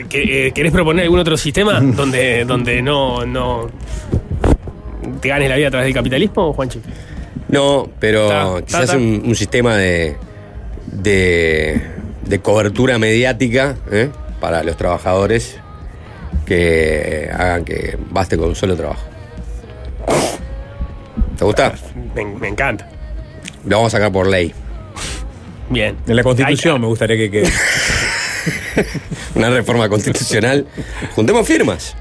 [0.09, 3.69] ¿Qué- eh, ¿Querés proponer algún otro sistema donde, donde no, no
[5.21, 6.81] te ganes la vida a través del capitalismo, Juanchi?
[7.49, 8.97] No, pero Ta, ta, quizás ta.
[8.97, 10.15] Un, un sistema de,
[10.91, 11.81] de,
[12.25, 14.09] de cobertura mediática ¿eh?
[14.39, 15.57] para los trabajadores
[16.45, 19.03] que hagan que baste con un solo trabajo.
[21.37, 21.73] ¿Te gusta?
[22.15, 22.87] Me, me encanta.
[23.65, 24.53] Lo vamos a sacar por ley.
[25.69, 25.95] Bien.
[26.05, 27.49] en la Constitución me gustaría que quede.
[29.35, 30.67] Una reforma constitucional.
[31.15, 31.95] Juntemos firmas.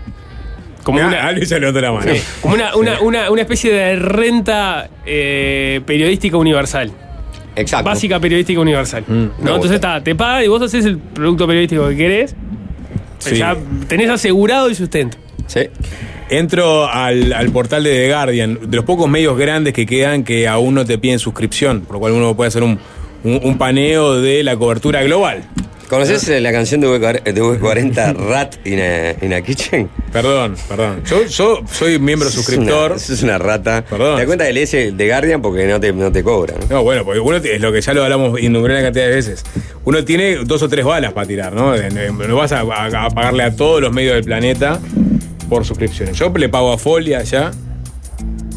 [0.82, 2.12] Como Mirá, una, Alvin se levantó la mano.
[2.40, 6.90] como una, una, una, una especie de renta eh, periodística universal.
[7.54, 7.84] Exacto.
[7.88, 9.04] Básica periodística universal.
[9.06, 9.30] me ¿no?
[9.38, 12.34] Entonces está, te paga y vos haces el producto periodístico que querés.
[13.18, 13.36] Sí.
[13.36, 13.56] Ya
[13.88, 15.18] tenés asegurado el sustento.
[15.46, 15.60] Sí.
[16.30, 20.48] Entro al, al portal de The Guardian, de los pocos medios grandes que quedan que
[20.48, 22.78] aún no te piden suscripción, por lo cual uno puede hacer un,
[23.22, 25.42] un- un paneo de la cobertura global.
[25.92, 29.90] ¿Conoces la canción de V40 Rat in a, in a Kitchen?
[30.10, 31.02] Perdón, perdón.
[31.04, 32.92] Yo, yo soy miembro suscriptor.
[32.96, 33.84] Eso es una rata.
[33.84, 34.14] Perdón.
[34.14, 36.54] ¿Te das cuenta que lees de Guardian porque no te, no te cobra?
[36.58, 36.76] ¿no?
[36.76, 39.44] No, bueno, porque uno es lo que ya lo hablamos innumerable cantidad de veces.
[39.84, 41.74] Uno tiene dos o tres balas para tirar, ¿no?
[41.76, 44.80] No vas a, a- a pagarle a todos los medios del planeta
[45.50, 46.16] por suscripciones.
[46.18, 47.50] Yo le pago a Folia ya,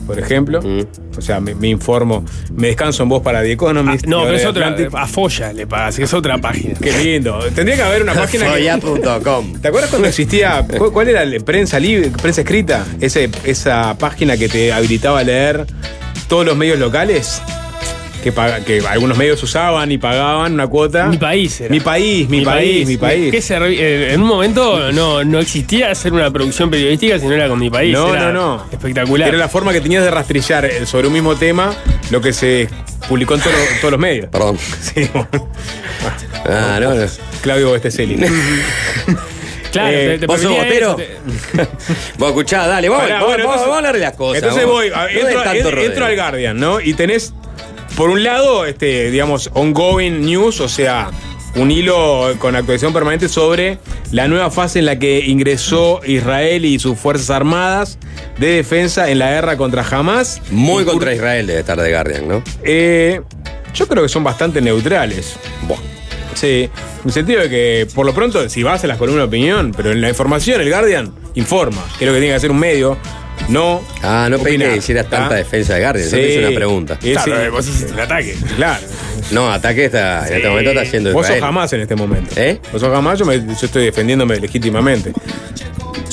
[0.05, 0.61] por ejemplo.
[0.61, 0.81] Mm.
[1.17, 4.05] O sea, me, me informo, me descanso en voz para The Ah, Economist.
[4.05, 4.67] no, y pero es otra.
[4.67, 4.95] Atlantic.
[4.97, 6.75] A Folla le pagas, es otra página.
[6.81, 7.39] Qué lindo.
[7.55, 8.69] Tendría que haber una página que.
[8.81, 9.59] Folla.com.
[9.61, 10.65] ¿Te acuerdas cuando existía?
[10.77, 12.85] cu- ¿Cuál era la prensa libre, prensa escrita?
[12.99, 15.65] Ese, esa página que te habilitaba a leer
[16.27, 17.41] todos los medios locales.
[18.25, 18.33] Que,
[18.65, 21.05] que algunos medios usaban y pagaban una cuota.
[21.05, 21.69] Mi país era.
[21.69, 23.29] Mi país, mi, país, mi país.
[23.31, 27.33] ¿Qué servi- eh, en un momento no, no existía hacer una producción periodística si no
[27.33, 27.93] era con mi país.
[27.93, 28.65] No, Era no, no.
[28.71, 29.29] Espectacular.
[29.29, 31.71] Era la forma que tenías de rastrillar eh, sobre un mismo tema
[32.09, 32.67] lo que se
[33.07, 34.27] publicó en todos los- todos los medios.
[34.29, 34.57] Perdón.
[34.81, 35.49] Sí, bueno.
[36.49, 37.05] Ah, no, no.
[37.41, 38.15] Claudio Bestecelli.
[39.71, 40.95] Claro, Eh, te, te ¿Vos sos botero?
[40.95, 41.17] te-
[42.17, 44.41] Vos escuchá, dale, vamos, Pará, vamos, bueno, vamos, entonces- vamos a hablar de las cosas.
[44.43, 46.79] Entonces voy, a- No de entro, entro al Guardian, ¿no?
[46.79, 47.33] Y tenés,
[47.95, 51.09] por un lado, este, digamos, ongoing news, o sea,
[51.55, 53.77] un hilo con actualización permanente sobre
[54.11, 57.97] la nueva fase en la que ingresó Israel y sus Fuerzas Armadas
[58.37, 60.41] de defensa en la guerra contra Hamas.
[60.51, 62.43] Muy Y- contra Israel debe estar de Guardian, ¿no?
[62.63, 63.21] Eh,
[63.73, 65.37] yo creo que son bastante neutrales.
[65.67, 65.79] Buah.
[66.33, 66.71] Sí, en
[67.05, 69.93] el sentido de que, por lo pronto, si vas a las columnas de opinión, pero
[69.93, 72.97] en la información, el Guardian informa, que es lo que tiene que hacer un medio,
[73.49, 73.83] no.
[74.01, 76.09] Ah, no pensé que hicieras tanta defensa de Guardian.
[76.09, 76.15] Sí.
[76.15, 76.97] Yo te hice una pregunta.
[76.99, 77.49] Claro, sí.
[77.51, 78.35] vos hiciste el ataque.
[78.55, 78.85] Claro.
[79.31, 81.43] No, ataque está, en este momento está haciendo Vos sos Israel.
[81.43, 82.31] jamás en este momento.
[82.35, 82.59] ¿Eh?
[82.71, 85.13] Vos sos jamás, yo, me- yo estoy defendiéndome legítimamente.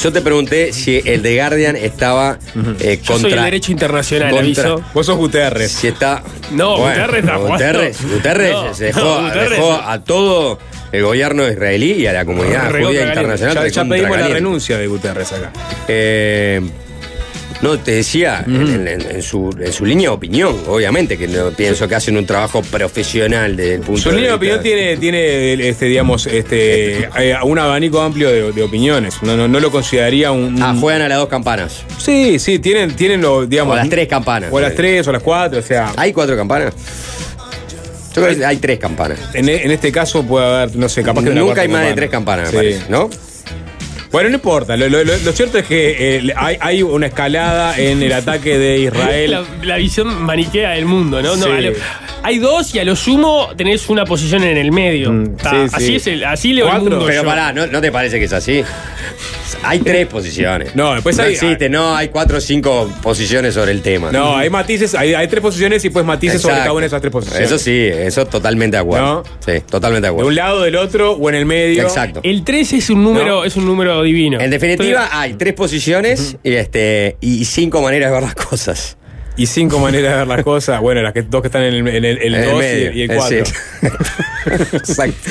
[0.03, 2.39] Yo te pregunté si el de Guardian estaba
[2.81, 3.45] eh, Yo soy el contra.
[3.45, 4.85] derecho internacional, contra- aviso.
[4.95, 5.71] Vos sos Guterres.
[5.71, 6.23] Si está.
[6.51, 7.53] No, Guterres está jugando.
[7.53, 10.59] Guterres, Guterres No, se dejó, no, Guterres- dejó a todo
[10.91, 13.13] el gobierno israelí y a la comunidad Recontra judía caliente.
[13.21, 13.55] internacional.
[13.55, 14.35] Ya, ya recontra pedimos la caliente.
[14.35, 15.53] renuncia de Guterres acá.
[15.87, 16.61] Eh,
[17.63, 21.51] no, te decía, en, en- en su, en su línea de opinión, obviamente, que no,
[21.53, 24.97] pienso que hacen un trabajo profesional desde el punto Su de línea de opinión tiene,
[24.97, 29.15] tiene este, digamos, este, eh, un abanico amplio de, de opiniones.
[29.23, 30.61] No, no, no lo consideraría un.
[30.63, 31.85] Ah, un- juegan a las dos campanas.
[31.99, 33.73] Sí, sí, tienen, tienen lo, digamos.
[33.73, 34.51] O a las tres campanas.
[34.53, 35.93] O a las tres o a las cuatro, o sea.
[35.97, 36.75] ¿Hay cuatro campanas?
[38.15, 39.19] Yo creo que hay tres campanas.
[39.33, 42.11] En, en este caso puede haber, no sé, capaz que Nunca hay más de tres
[42.11, 42.57] campanas, me Sí.
[42.57, 43.09] parece, ¿no?
[44.13, 44.77] Bueno, no importa.
[44.77, 48.59] Lo, lo- lo- lo cierto es que eh, hay, hay una escalada en el ataque
[48.59, 49.31] de Israel.
[49.31, 51.35] La, la visión maniquea del mundo, ¿no?
[51.35, 51.51] No, Sí.
[51.51, 51.73] a lo-
[52.23, 55.11] hay dos y a lo sumo tenés una posición en el medio.
[55.13, 55.75] Mm, Ta, sí, sí.
[55.75, 56.85] Así es el, así leo Cuatro.
[56.85, 57.07] el mundo.
[57.07, 57.29] Pero yo.
[57.29, 58.63] pará, ¿no, no te parece que es así?
[59.63, 60.75] Hay tres posiciones.
[60.75, 64.11] No, después hay- existe, no, hay cuatro o cinco posiciones sobre el tema.
[64.13, 67.01] No, hay matices, hay, hay tres posiciones y pues matices sobre cada una de esas
[67.01, 67.47] tres posiciones.
[67.47, 69.07] Eso sí, eso totalmente de acuerdo.
[69.07, 69.23] ¿No?
[69.45, 70.29] Sí, totalmente de De acuerdo.
[70.29, 71.83] un lado, del otro o en el medio.
[71.83, 72.21] Exacto.
[72.23, 73.45] El 3 es un número, No.
[73.45, 74.41] es un número divino.
[74.41, 78.97] En definitiva, hay tres posiciones y, este, y cinco maneras de ver las cosas.
[79.37, 80.81] Y cinco maneras de ver las cosas.
[80.81, 82.59] Bueno, las que, dos que están en el, en el, el En el dos y-
[82.59, 82.93] medio.
[82.93, 83.45] y, el Eh, cuatro.
[83.47, 83.53] sí.
[84.73, 85.31] Exacto.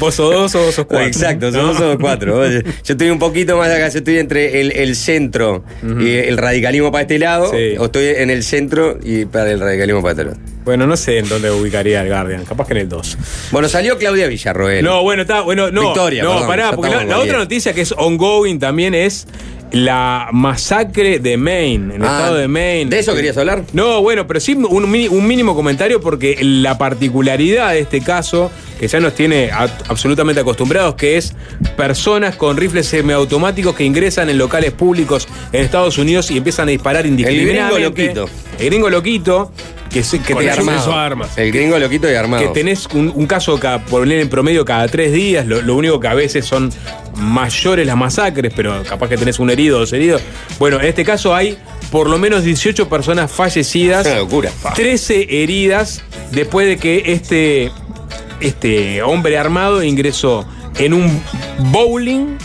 [0.00, 1.06] Vos sos dos o vos sos cuatro.
[1.06, 2.38] Exacto, somos somos cuatro.
[2.40, 5.64] Oye, Yo estoy un poquito más acá, yo estoy entre el, el centro
[6.00, 7.76] y el radicalismo para este lado, Sí.
[7.78, 10.36] o estoy en el centro y para el radicalismo para este lado.
[10.64, 12.44] Bueno, no sé en dónde ubicaría el Guardian.
[12.44, 13.18] Capaz que en el 2.
[13.52, 14.84] Bueno, salió Claudia Villarroel.
[14.84, 15.82] No, bueno, está, bueno, no.
[15.82, 19.28] Victoria, no, perdón, pará, porque la, otra noticia que es ongoing también es
[19.84, 22.90] la masacre de Maine, en el Ah, estado de Maine.
[22.90, 23.62] ¿De eso querías hablar?
[23.72, 28.50] No, bueno, pero sí un, mínimo comentario porque la particularidad de este caso,
[28.80, 31.34] que ya nos tiene a- absolutamente acostumbrados, que es
[31.76, 36.70] personas con rifles semiautomáticos que ingresan en locales públicos en Estados Unidos y empiezan a
[36.70, 38.02] disparar indiscriminadamente.
[38.02, 38.30] gringo loquito.
[38.58, 39.52] El gringo loquito,
[39.90, 40.92] que, se- que Con te- acceso armado.
[40.92, 41.36] a armas.
[41.38, 42.42] El gringo loquito y armado.
[42.42, 46.00] que tenés un, un caso cada, por en promedio cada tres días, lo, lo único
[46.00, 46.70] que a veces son
[47.16, 50.22] mayores las masacres, pero capaz que tenés un herido heridos.
[50.58, 51.58] Bueno, en este caso hay
[51.90, 54.50] por lo menos 18 personas fallecidas, Es una locura.
[54.74, 56.02] 13 heridas
[56.32, 57.70] después de que este,
[58.40, 60.46] este hombre armado ingresó
[60.78, 61.22] en un
[61.70, 62.36] bowling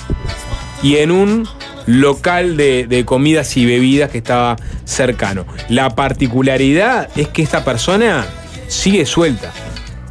[0.84, 1.48] y en un
[1.86, 4.56] local de, de comidas y bebidas que estaba
[4.86, 5.46] cercano.
[5.70, 8.26] La particularidad es que esta persona
[8.68, 9.52] sigue suelta.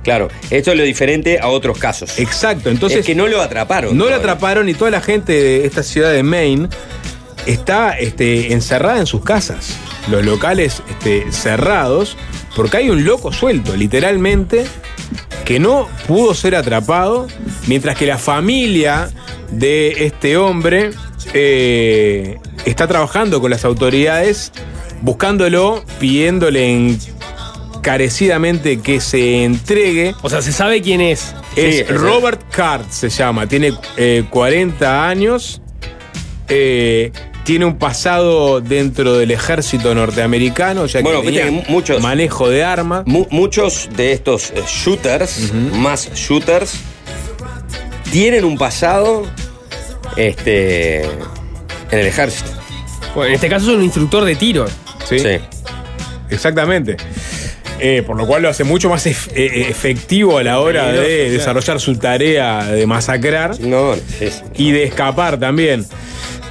[0.03, 2.19] Claro, esto es lo diferente a otros casos.
[2.19, 3.97] Exacto, entonces es que no lo atraparon.
[3.97, 6.69] no lo atraparon y toda la gente de esta ciudad de Maine
[7.47, 9.77] está este, encerrada en sus casas.
[10.09, 12.17] Los locales este, cerrados
[12.57, 14.67] porque hay un loco suelto, literalmente,
[15.45, 17.27] que no pudo ser atrapado,
[17.67, 19.11] mientras que la familia
[19.51, 20.91] de este hombre
[21.33, 24.53] eh, está trabajando con las autoridades,
[25.01, 26.97] buscándolo, pidiéndole
[27.77, 30.15] encarecidamente que se entregue.
[30.23, 31.35] O sea, se sabe quién es.
[31.57, 33.47] Es Sí, Robert Card, se llama.
[33.47, 35.63] Tiene eh, 40 años.
[36.49, 37.13] eh,
[37.51, 42.63] tiene un pasado dentro del ejército norteamericano, ya que Bueno, tenía que muchos- manejo de
[42.63, 43.03] arma.
[43.07, 46.75] Mu- muchos de estos eh, shooters, más shooters,
[48.13, 49.27] tienen un pasado
[50.17, 51.11] este, en
[51.91, 52.53] el ejército.
[53.17, 54.67] Bueno, en este caso es un instructor de tiro.
[55.09, 55.19] ¿sí?
[55.19, 55.39] Sí.
[56.31, 56.99] Exactamente.
[57.81, 61.31] Eh, por lo cual lo hace mucho más ef- eh, efectivo a la hora de
[61.31, 63.59] desarrollar su tarea de masacrar.
[63.59, 65.85] No, es- y de escapar también.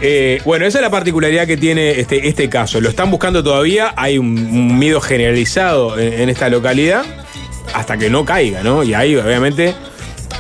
[0.02, 2.80] Eh, bueno, esa es la particularidad que tiene este, este caso.
[2.80, 7.04] Lo están buscando todavía, hay un, miedo generalizado en, en esta localidad
[7.74, 8.84] hasta que no caiga, ¿no?
[8.84, 9.76] Y hay obviamente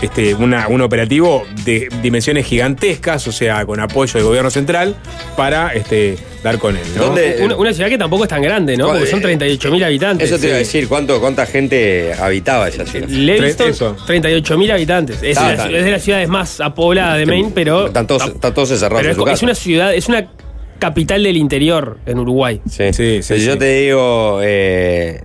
[0.02, 4.96] este, una- un operativo de dimensiones gigantescas, o sea, con apoyo del gobierno central,
[5.36, 6.84] para este, dar con él.
[6.96, 7.06] ¿no?
[7.08, 7.38] ¿Dónde?
[7.42, 8.88] Una, una ciudad que tampoco es tan grande, ¿no?
[8.88, 10.30] Porque son 38.000 habitantes.
[10.30, 13.08] Eso te iba a decir, ¿cuánto, ¿cuánta gente habitaba esa ciudad?
[13.10, 13.96] Lewiston, Eso.
[14.08, 15.22] 38.000 habitantes.
[15.22, 17.88] Es, Ah, la- es de las ciudades más pobladas de Maine, pero.
[17.88, 19.46] Están todos, están todos encerrados pero en es, su es casa.
[19.46, 20.32] una ciudad, es una
[20.80, 22.62] capital del interior en Uruguay.
[22.70, 22.94] Sí.
[22.94, 25.24] Sí, sí, Si yo te digo, eh,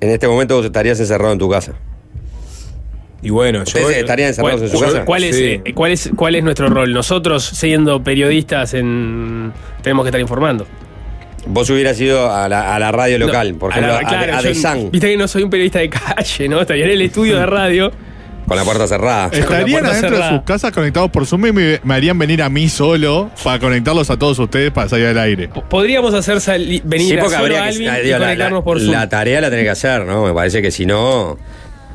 [0.00, 1.74] en este momento vos estarías encerrado en tu casa.
[3.24, 3.80] Y bueno, yo.
[3.80, 5.04] ¿Ustedes estarían encerrados en su ¿Cuál, casa?
[5.04, 5.42] cuál es, Sí.
[5.64, 6.92] eh, cuál, es, ¿Cuál es nuestro rol?
[6.92, 9.52] Nosotros, siendo periodistas, en
[9.82, 10.66] tenemos que estar informando.
[11.46, 14.08] Vos hubieras ido a la, a la radio local, No, por a ejemplo, la- a,
[14.08, 16.60] claro, a yo- The Sun, Viste que no soy un periodista de calle, ¿no?
[16.60, 17.90] Estaría en el estudio de radio.
[18.46, 19.28] con la puerta cerrada.
[19.32, 22.42] la Estarían puerta adentro de sus casas conectados por Zoom y me, me harían venir
[22.42, 25.48] a mí solo para conectarlos a todos ustedes para salir al aire.
[25.70, 26.38] Podríamos hacer
[26.84, 28.92] venir Sí, a solo Alvin ah, y digo, la, conectarnos la- por Zoom.
[28.92, 30.24] la tarea la tenés que hacer, ¿no?
[30.26, 31.38] Me parece que si no,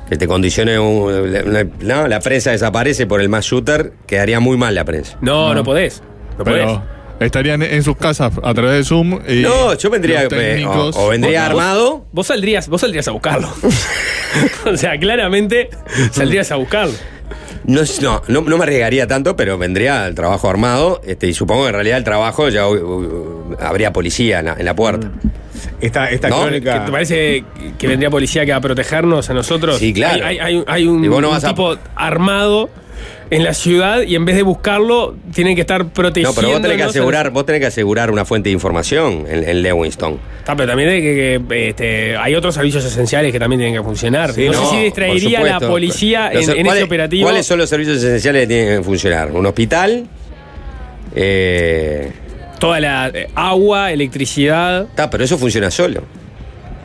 [0.09, 4.57] que te condicione un- la, no, la prensa desaparece por el más shooter, quedaría muy
[4.57, 5.17] mal la prensa.
[5.21, 6.01] No, no, podés.
[6.37, 6.65] No podés.
[6.65, 6.83] Pero
[7.19, 9.19] estarían en sus casas a través de Zoom.
[9.27, 12.05] Y No, yo vendría eh, técnicos- o, o vendría vos- armado.
[12.11, 13.49] Vos saldrías, vos saldrías a buscarlo.
[14.65, 15.69] o sea, claramente
[16.11, 16.93] saldrías a buscarlo.
[17.69, 21.01] No, no, no, no me arriesgaría tanto, pero vendría el trabajo armado.
[21.05, 24.53] Este, y supongo que en realidad el trabajo ya uh, uh, habría policía en la,
[24.53, 25.11] en la puerta.
[25.81, 26.41] Esta, esta ¿No?
[26.41, 26.85] crónica.
[26.85, 27.43] ¿Te parece
[27.77, 29.77] que vendría policía que va a protegernos a nosotros?
[29.77, 30.25] Sí, claro.
[30.25, 32.69] Hay, hay- un, Y vos no un vas a- tipo armado
[33.31, 36.33] en la ciudad y en vez de buscarlo, tienen que estar No, protegiendo.
[36.35, 39.61] pero vos tenés que asegurar, vos tenés que asegurar una fuente de información en, en
[39.61, 40.19] Lewiston.
[40.39, 43.83] Está, pero también hay, que, que, este, hay otros servicios esenciales que también tienen que
[43.83, 44.33] funcionar.
[44.33, 47.23] Sí, no, no, sé si distraería a la policía en, en ¿cuáles- ese operativo.
[47.27, 49.31] ¿Cuáles son los servicios esenciales que tienen que funcionar?
[49.31, 50.07] Un hospital.
[51.15, 52.11] Eh,
[52.59, 54.83] Toda la eh, agua, electricidad.
[54.83, 56.03] está, pero eso funciona solo.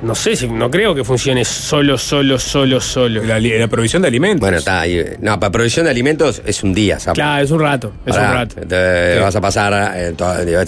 [0.04, 3.22] No sé, si no creo que funcione solo, solo, solo, solo.
[3.24, 4.40] La, provisión de alimentos.
[4.40, 5.02] Bueno, está ahí.
[5.20, 7.14] No, para provisión de alimentos es un día, ¿sabes?
[7.16, 8.56] Claro, es un rato, es un rato.
[8.66, 9.94] te vas a pasar.
[9.96, 10.14] eh,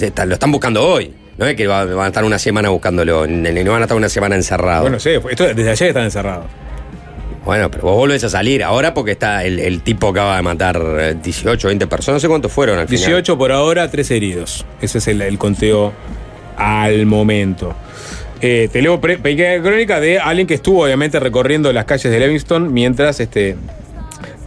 [0.00, 1.12] está- lo están buscando hoy.
[1.38, 3.96] No es que va- van a estar una semana buscándolo, ni ni van a estar
[3.96, 4.82] una semana encerrados.
[4.82, 6.46] Bueno, sí, esto desde ayer están encerrados.
[7.44, 10.82] Bueno, pero vos volvés a salir ahora porque está el, el tipo acaba de matar
[10.98, 12.16] eh, 18, 20 personas.
[12.16, 13.04] No sé cuántos fueron al final.
[13.06, 14.64] 18 por ahora, 3 heridos.
[14.80, 15.92] Ese es el, el conteo
[16.56, 17.74] al momento.
[18.42, 22.72] Eh, te leo pequeña crónica de alguien que estuvo obviamente recorriendo las calles de Livingston
[22.72, 23.56] mientras este,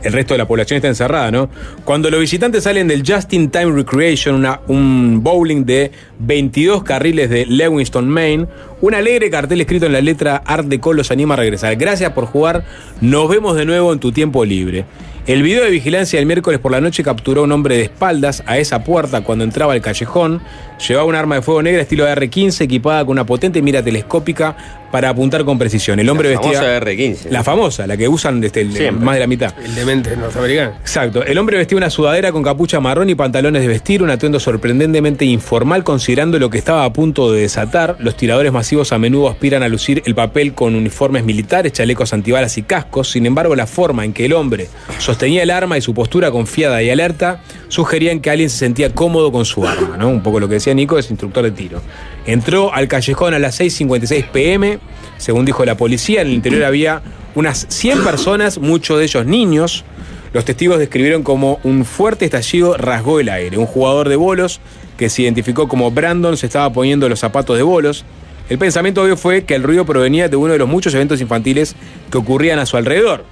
[0.03, 1.49] el resto de la población está encerrada, ¿no?
[1.85, 7.31] Cuando los visitantes salen del Just in Time Recreation, una- un bowling de 22 carriles
[7.31, 8.45] de Lewiston, Maine,
[8.79, 11.75] un alegre cartel escrito en la letra Art Deco los anima a regresar.
[11.75, 12.63] Gracias por jugar,
[13.01, 14.85] nos vemos de nuevo en tu tiempo libre.
[15.29, 18.41] El video de vigilancia del miércoles por la noche capturó a un hombre de espaldas
[18.47, 20.41] a esa puerta cuando entraba al callejón.
[20.87, 24.57] Llevaba un arma de fuego negra estilo R-15 equipada con una potente mira telescópica
[24.91, 25.99] para apuntar con precisión.
[25.99, 26.79] El hombre La famosa vestía...
[26.79, 27.29] R15.
[27.29, 29.05] La famosa, la que usan desde el- Siempre.
[29.05, 29.53] más de la mitad.
[29.63, 30.71] El demente norteamericano.
[30.81, 31.23] Exacto.
[31.23, 35.25] El hombre vestía una sudadera con capucha marrón y pantalones de vestir, un atuendo sorprendentemente
[35.25, 37.95] informal considerando lo que estaba a punto de desatar.
[37.99, 42.57] Los tiradores masivos a menudo aspiran a lucir el papel con uniformes militares, chalecos antibalas
[42.57, 43.11] y cascos.
[43.11, 44.67] Sin embargo, la forma en que el hombre
[44.97, 49.31] sostenía el arma y su postura confiada y alerta sugerían que alguien se sentía cómodo
[49.31, 50.09] con su arma, ¿no?
[50.09, 51.81] Un poco lo que decía Nico, es instructor de tiro.
[52.29, 54.77] Entró al callejón a las 6.56 pm,
[55.17, 56.21] según dijo la policía.
[56.21, 57.01] En el interior había
[57.33, 59.83] unas 100 personas, muchos de ellos niños.
[60.31, 63.57] Los testigos describieron como un fuerte estallido rasgó el aire.
[63.57, 64.61] Un jugador de bolos
[64.95, 68.05] que se identificó como Brandon se estaba poniendo los zapatos de bolos.
[68.47, 71.75] El pensamiento obvio fue que el ruido provenía de uno de los muchos eventos infantiles
[72.11, 73.25] que ocurrían a su alrededor.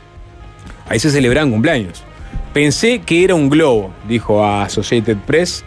[0.89, 2.01] Ahí se celebraban cumpleaños.
[2.51, 5.63] Pensé que era un globo, dijo a Associated Press,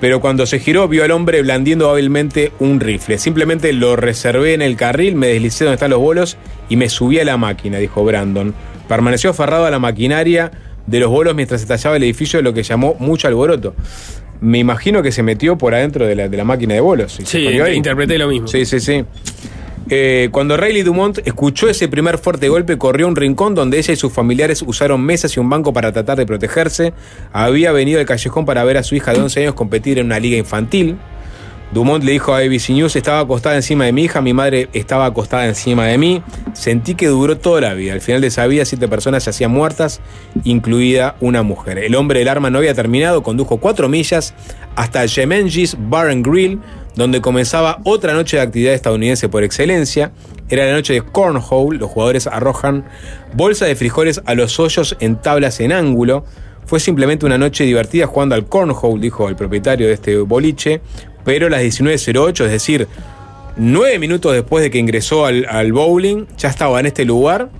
[0.00, 3.18] pero cuando se giró vio al hombre blandiendo hábilmente un rifle.
[3.18, 6.36] Simplemente lo reservé en el carril, me deslicé donde están los bolos
[6.68, 8.54] y me subí a la máquina, dijo Brandon.
[8.88, 10.50] Permaneció aferrado a la maquinaria
[10.86, 13.74] de los bolos mientras estallaba el edificio, lo que llamó mucho alboroto.
[14.40, 17.18] Me imagino que se metió por adentro de la, de la máquina de bolos.
[17.18, 18.46] y Sí, interpreté lo mismo.
[18.46, 19.04] Sí, sí, sí.
[19.88, 23.92] Eh, cuando Riley Dumont escuchó ese primer fuerte golpe, corrió a un rincón donde ella
[23.92, 26.92] y sus familiares usaron mesas y un banco para tratar de protegerse.
[27.32, 30.18] Había venido al callejón para ver a su hija de 11 años competir en una
[30.18, 30.96] liga infantil.
[31.72, 35.04] Dumont le dijo a ABC News, estaba acostada encima de mi hija, mi madre estaba
[35.04, 36.22] acostada encima de mí.
[36.52, 37.92] Sentí que duró toda la vida.
[37.92, 40.00] Al final de esa vida, siete personas yacían muertas,
[40.44, 41.78] incluida una mujer.
[41.78, 44.34] El hombre del arma no había terminado, condujo cuatro millas
[44.76, 46.60] hasta Jemenjis Bar and Grill,
[46.96, 50.12] donde comenzaba otra noche de actividad estadounidense por excelencia.
[50.48, 52.86] Era la noche de cornhole, los jugadores arrojan
[53.34, 56.24] bolsa de frijoles a los hoyos en tablas en ángulo.
[56.64, 60.80] Fue simplemente una noche divertida jugando al cornhole, dijo el propietario de este boliche,
[61.24, 62.88] pero a las 19.08, es decir,
[63.56, 67.50] nueve minutos después de que ingresó al, al bowling, ya estaba en este lugar.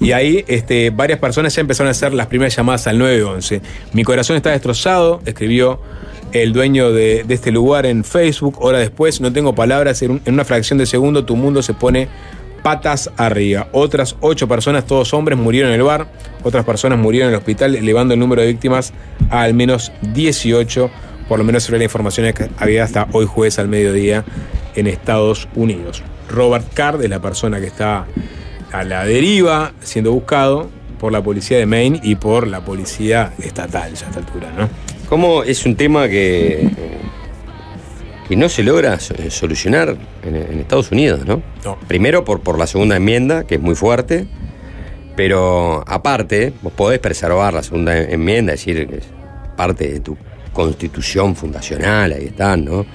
[0.00, 3.60] Y ahí este, varias personas ya empezaron a hacer las primeras llamadas al 911.
[3.92, 5.80] Mi corazón está destrozado, escribió
[6.32, 8.56] el dueño de, este lugar en Facebook.
[8.60, 12.08] Hora después, no tengo palabras, en, en una fracción de segundo tu mundo se pone
[12.62, 13.68] patas arriba.
[13.72, 16.06] Otras ocho personas, todos hombres, murieron en el bar.
[16.42, 18.92] Otras personas murieron en el hospital, elevando el número de víctimas
[19.30, 20.90] a al menos 18.
[21.28, 24.24] Por lo menos sobre la información que había hasta hoy jueves al mediodía
[24.74, 26.02] en Estados Unidos.
[26.28, 28.06] Robert Card es la persona que está
[28.72, 30.68] a la deriva siendo buscado
[30.98, 34.68] por la policía de Maine y por la policía estatal ya a esta altura, ¿no?
[35.08, 36.68] ¿Cómo es un tema que,
[38.28, 41.42] que no se logra so- solucionar en, en Estados Unidos, ¿no?
[41.64, 41.78] No.
[41.88, 44.26] Primero por, por la segunda enmienda, que es muy fuerte,
[45.16, 49.06] pero aparte, vos podés preservar la segunda enmienda, es decir, que es
[49.56, 50.16] parte de tu
[50.52, 52.86] constitución fundacional, ahí están, ¿no?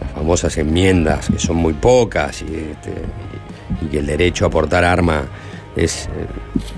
[0.00, 2.92] Las famosas enmiendas, que son muy pocas, y, este,
[3.90, 5.26] y el derecho a portar arma
[5.76, 6.08] es eh,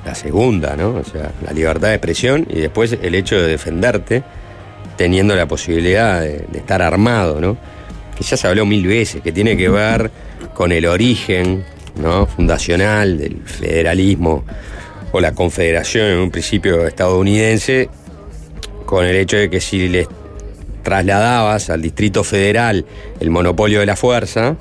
[0.04, 0.90] la segunda, ¿no?
[0.90, 4.22] O sea, la libertad de expresión y después el hecho de defenderte
[4.96, 7.56] teniendo la posibilidad de, de estar armado, ¿no?
[8.16, 10.10] Que ya se habló mil veces, que tiene que ver
[10.54, 11.64] con el origen,
[12.00, 12.26] ¿no?
[12.26, 14.44] Fundacional del federalismo
[15.12, 17.88] o la confederación en un principio estadounidense,
[18.84, 20.08] con el hecho de que si les
[20.82, 22.84] trasladabas al Distrito Federal
[23.18, 24.56] el monopolio de la fuerza,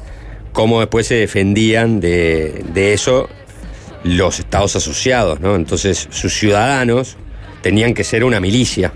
[0.54, 3.30] cómo después se defendían de, de eso
[4.04, 5.56] los estados asociados, ¿no?
[5.56, 7.18] Entonces sus ciudadanos
[7.62, 8.94] tenían que ser una milicia.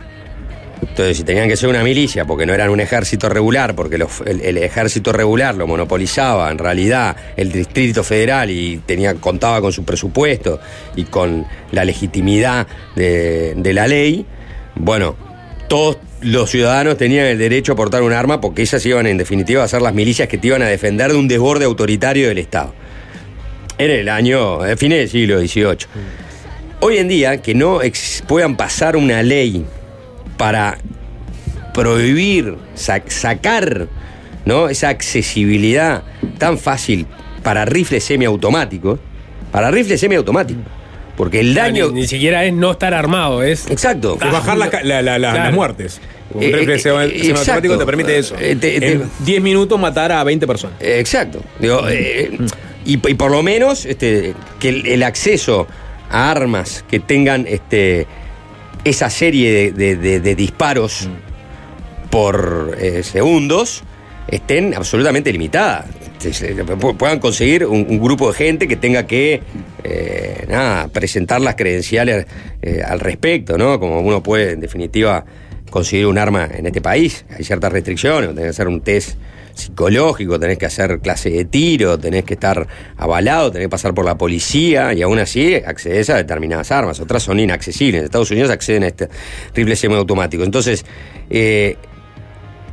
[0.81, 4.57] Entonces, si tenían que ser una milicia porque no eran un ejército regular, porque el
[4.57, 10.59] ejército regular lo monopolizaba en realidad el Distrito Federal y tenía, contaba con su presupuesto
[10.95, 14.25] y con la legitimidad de, de la ley,
[14.75, 15.15] bueno,
[15.67, 19.63] todos los ciudadanos tenían el derecho a portar un arma porque ellas iban en definitiva
[19.63, 22.73] a ser las milicias que te iban a defender de un desborde autoritario del Estado.
[23.77, 25.87] En el año, a fines del siglo XVIII.
[26.79, 27.79] Hoy en día, que no
[28.27, 29.65] puedan pasar una ley
[30.37, 30.77] para
[31.73, 33.87] prohibir, sa- sacar
[34.45, 34.69] ¿no?
[34.69, 36.03] esa accesibilidad
[36.37, 37.05] tan fácil
[37.43, 38.99] para rifles semiautomáticos,
[39.51, 40.63] para rifles semiautomáticos.
[41.17, 41.87] Porque el daño.
[41.87, 43.69] Ni, ni siquiera es no estar armado, es.
[43.69, 44.17] Exacto.
[44.23, 45.43] Es bajar la ca- la- la- la- Claro.
[45.45, 45.99] las muertes.
[46.31, 47.77] Un Eh, rifle eh, eh, semiautomático exacto.
[47.79, 48.35] te permite eso.
[48.39, 50.77] Eh, te- te- en 10 minutos matar a 20 personas.
[50.79, 51.41] Exacto.
[51.59, 52.37] Digo, eh,
[52.85, 55.67] y, y por lo menos este, que el, el acceso
[56.11, 58.05] a armas que tengan este,
[58.83, 61.09] esa serie de, de- de- de disparos
[62.09, 63.83] por eh, segundos
[64.27, 65.85] estén absolutamente limitadas.
[66.19, 69.41] Pu- puedan conseguir un, un grupo de gente que tenga que
[69.83, 72.25] eh, nada, presentar las credenciales
[72.61, 73.79] eh, al respecto, ¿no?
[73.79, 75.25] Como uno puede, en definitiva,
[75.69, 77.25] conseguir un arma en este país.
[77.37, 79.17] Hay ciertas restricciones, tenés que hacer un test
[79.53, 84.05] psicológico, tenés que hacer clase de tiro, tenés que estar avalado, tenés que pasar por
[84.05, 86.99] la policía y aún así accedes a determinadas armas.
[86.99, 87.99] Otras son inaccesibles.
[87.99, 89.09] En Estados Unidos acceden a este
[89.55, 90.43] rifle semiautomático.
[90.43, 90.85] Entonces,
[91.29, 91.75] eh,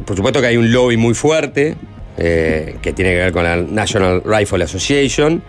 [0.05, 1.74] por supuesto que hay un lobby muy fuerte
[2.17, 5.43] eh, que tiene que ver con la National Rifle Association,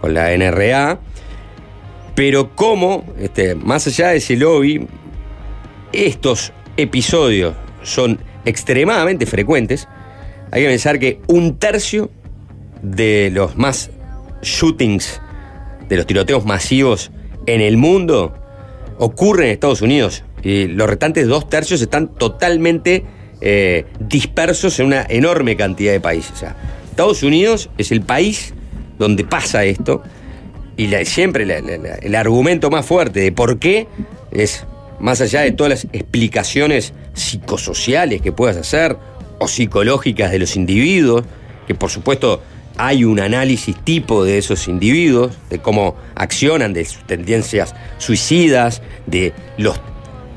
[0.00, 0.98] con la NRA,
[2.14, 4.86] pero cómo, este, más allá de ese lobby,
[5.92, 9.88] estos episodios son extremadamente frecuentes.
[10.50, 12.10] Hay que pensar que un tercio
[12.82, 13.90] de los más
[14.42, 15.20] shootings,
[15.88, 17.10] de los tiroteos masivos
[17.46, 18.34] en el mundo,
[18.98, 20.22] ocurren en Estados Unidos.
[20.42, 23.04] Y los restantes dos tercios están totalmente
[23.46, 26.42] eh, dispersos en una enorme cantidad de países.
[26.90, 28.54] Estados Unidos es el país
[28.98, 30.02] donde pasa esto.
[30.76, 31.44] Y la- siempre
[32.02, 33.86] el argumento más fuerte de por qué
[34.32, 34.64] es,
[34.98, 38.96] más allá de todas las explicaciones psicosociales que puedas hacer
[39.38, 41.24] o psicológicas de los individuos,
[41.66, 42.42] que por supuesto
[42.76, 49.32] hay un análisis tipo de esos individuos, de cómo accionan, de sus tendencias suicidas, de
[49.58, 49.78] los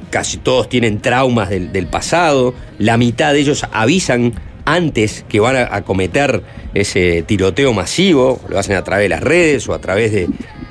[0.09, 4.33] casi todos tienen traumas del, del pasado, la mitad de ellos avisan
[4.67, 6.43] antes que van a, cometer
[6.73, 10.27] ese tiroteo masivo, lo hacen a través de las redes o a través de,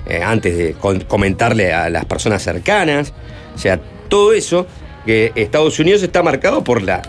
[0.07, 0.74] eh, antes de
[1.09, 3.14] comentarle a las personas cercanas,
[3.55, 3.80] o sea,
[4.11, 4.66] todo eso
[5.07, 7.01] que Estados Unidos está marcado por la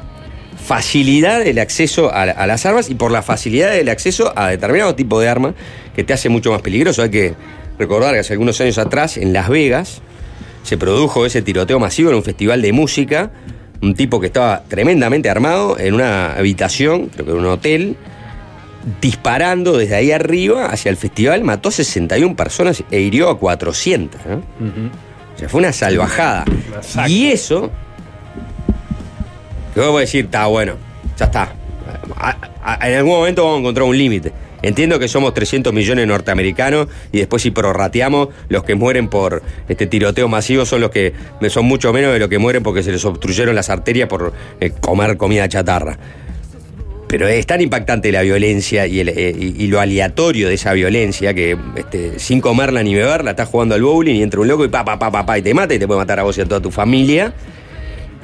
[0.66, 4.96] facilidad del acceso a, a las armas y por la facilidad del acceso a determinado
[4.96, 5.56] tipo de arma
[5.94, 7.04] que te hace mucho más peligroso.
[7.04, 7.36] Hay que
[7.78, 10.02] recordar que hace algunos años atrás, en Las Vegas,
[10.68, 13.32] se produjo ese tiroteo masivo en un festival de música.
[13.82, 17.96] Un tipo que estaba tremendamente armado en una habitación, creo que en un hotel,
[19.02, 24.20] disparando desde ahí arriba hacia el festival, mató a 61 personas e hirió a 400.
[24.26, 24.36] ¿no?
[24.38, 26.44] O sea, fue una salvajada.
[27.08, 27.70] Y eso,
[29.74, 30.74] que vos podés decir, está bueno,
[31.18, 31.54] ya está.
[32.18, 34.34] A- a- en algún momento vamos a encontrar un límite.
[34.68, 39.88] Entiendo que somos 300 millones norteamericanos y después si prorrateamos, los que mueren por este
[39.88, 41.14] tiroteo masivo son los que
[41.48, 44.72] son mucho menos de los que mueren porque se les obstruyeron las arterias por eh,
[44.82, 45.98] comer comida chatarra.
[47.08, 51.34] Pero es tan impactante la violencia y, el, eh, y- lo aleatorio de esa violencia
[51.34, 54.68] que este, sin comerla ni beberla estás jugando al bowling y entra un loco y
[54.68, 56.46] pa, pa, pa, pa, y te mata y te puede matar a vos y a
[56.46, 57.34] toda tu familia.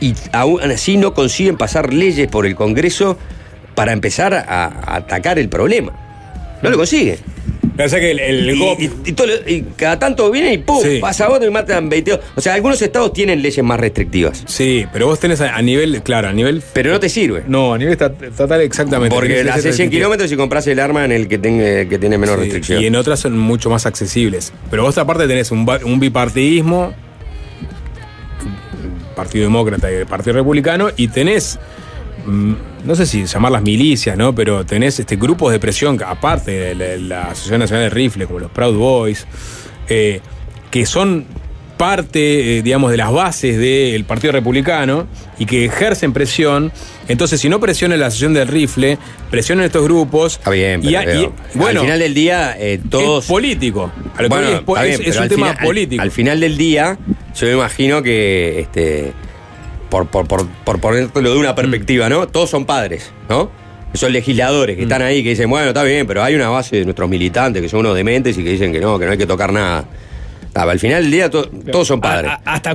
[0.01, 3.17] Y aún así no consiguen pasar leyes por el Congreso
[3.75, 6.02] para empezar a atacar el problema.
[6.63, 7.17] No lo consiguen.
[7.83, 10.53] O sea que el, el Y, GOP- y- y todo lo- y cada tanto viene
[10.53, 10.77] y ¡pum!
[10.83, 10.99] Sí.
[11.01, 12.19] pasa otro y matan 22.
[12.35, 16.03] O sea, algunos estados tienen leyes más restrictivas, Sí, pero vos tenés a, a nivel,
[16.03, 16.61] claro, a nivel.
[16.73, 17.43] pero no te sirve.
[17.47, 19.15] No, a nivel esta- estatal exactamente.
[19.15, 19.91] Porque haces leyes 100 restrictivas.
[19.91, 22.83] kilómetros y compras el arma en el que, que tiene menor Sí, restricción.
[22.83, 24.53] Y en otras son mucho más accesibles.
[24.69, 26.93] Pero vos aparte tenés un, un bipartidismo,
[29.15, 31.57] Partido Demócrata y el Partido Republicano, y tenés,
[32.25, 32.53] mm,
[32.83, 34.33] no sé si llamarlas milicias, ¿no?
[34.35, 38.39] Pero tenés este, grupos de presión, aparte de la, la Asociación Nacional de Rifle, como
[38.39, 39.25] los Proud Boys,
[39.89, 40.21] eh,
[40.71, 41.25] que son
[41.77, 45.07] parte, eh, digamos, de las bases del Partido Republicano
[45.39, 46.71] y que ejercen presión.
[47.07, 48.97] Entonces, si no presiona la Asociación del Rifle,
[49.29, 50.33] presionan estos grupos.
[50.37, 53.25] Está bien, y pero, a- y- bueno, al final del día eh, todos...
[53.25, 53.91] es político.
[54.15, 56.01] A lo que Bueno, es un tema al- político.
[56.01, 56.97] Al, final del día,
[57.35, 59.11] yo me imagino que, este,
[59.93, 62.27] por, por, por, por ponerlo de una perspectiva, ¿no?
[62.27, 63.51] Todos son padres, ¿no?
[63.93, 66.83] Son legisladores que están ahí que dicen, bueno, está bien, pero hay una base de
[66.85, 69.27] nuestros militantes que son unos dementes y que dicen que no, que no hay que
[69.27, 69.85] tocar nada.
[70.55, 72.31] Ah, al final del día to- todos son padres.
[72.31, 72.73] A- a- ¿Hasta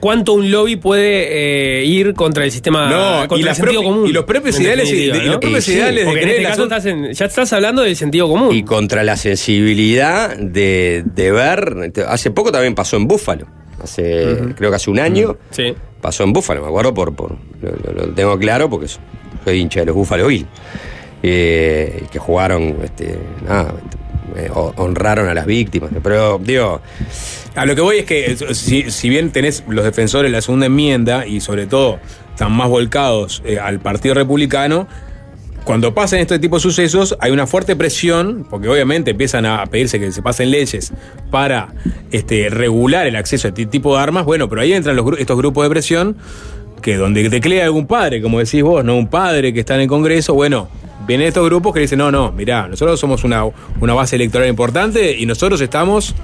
[0.00, 4.08] cuánto un lobby puede eh, ir contra el sistema, No, contra y el sentido común?
[4.08, 7.52] y los propios ideales ideales de en este la caso zona- estás en- ya estás
[7.52, 8.52] hablando del sentido común.
[8.54, 11.92] Y contra la sensibilidad de, de ver.
[12.08, 13.46] Hace poco también pasó en Búfalo.
[13.82, 15.36] Hace, creo que hace un año.
[15.50, 15.72] Sí.
[16.00, 19.94] Pasó en Búfalo, me acuerdo por, por lo, tengo claro porque soy hincha de los
[19.96, 20.46] Búfalo Bill.
[21.22, 23.74] Eh, que jugaron, este, nada,
[24.36, 25.90] eh, ho- honraron a las víctimas.
[26.02, 26.80] Pero, digo,
[27.56, 30.42] A lo que voy es que eh, si, si bien tenés los defensores de la
[30.42, 31.98] segunda enmienda y sobre todo
[32.30, 34.86] están más volcados eh, al Partido Republicano,
[35.68, 40.00] cuando pasan este tipo de sucesos hay una fuerte presión, porque obviamente empiezan a pedirse
[40.00, 40.94] que se pasen leyes
[41.30, 41.74] para
[42.10, 45.64] este, regular el acceso a este tipo de armas, bueno, pero ahí entran estos grupos
[45.64, 46.16] de presión
[46.80, 49.88] que donde teclea algún padre, como decís vos, no un padre que está en el
[49.88, 50.70] Congreso, bueno,
[51.06, 53.44] vienen estos grupos que dicen, no, no, mirá, nosotros somos una,
[53.78, 56.14] una base electoral importante y nosotros estamos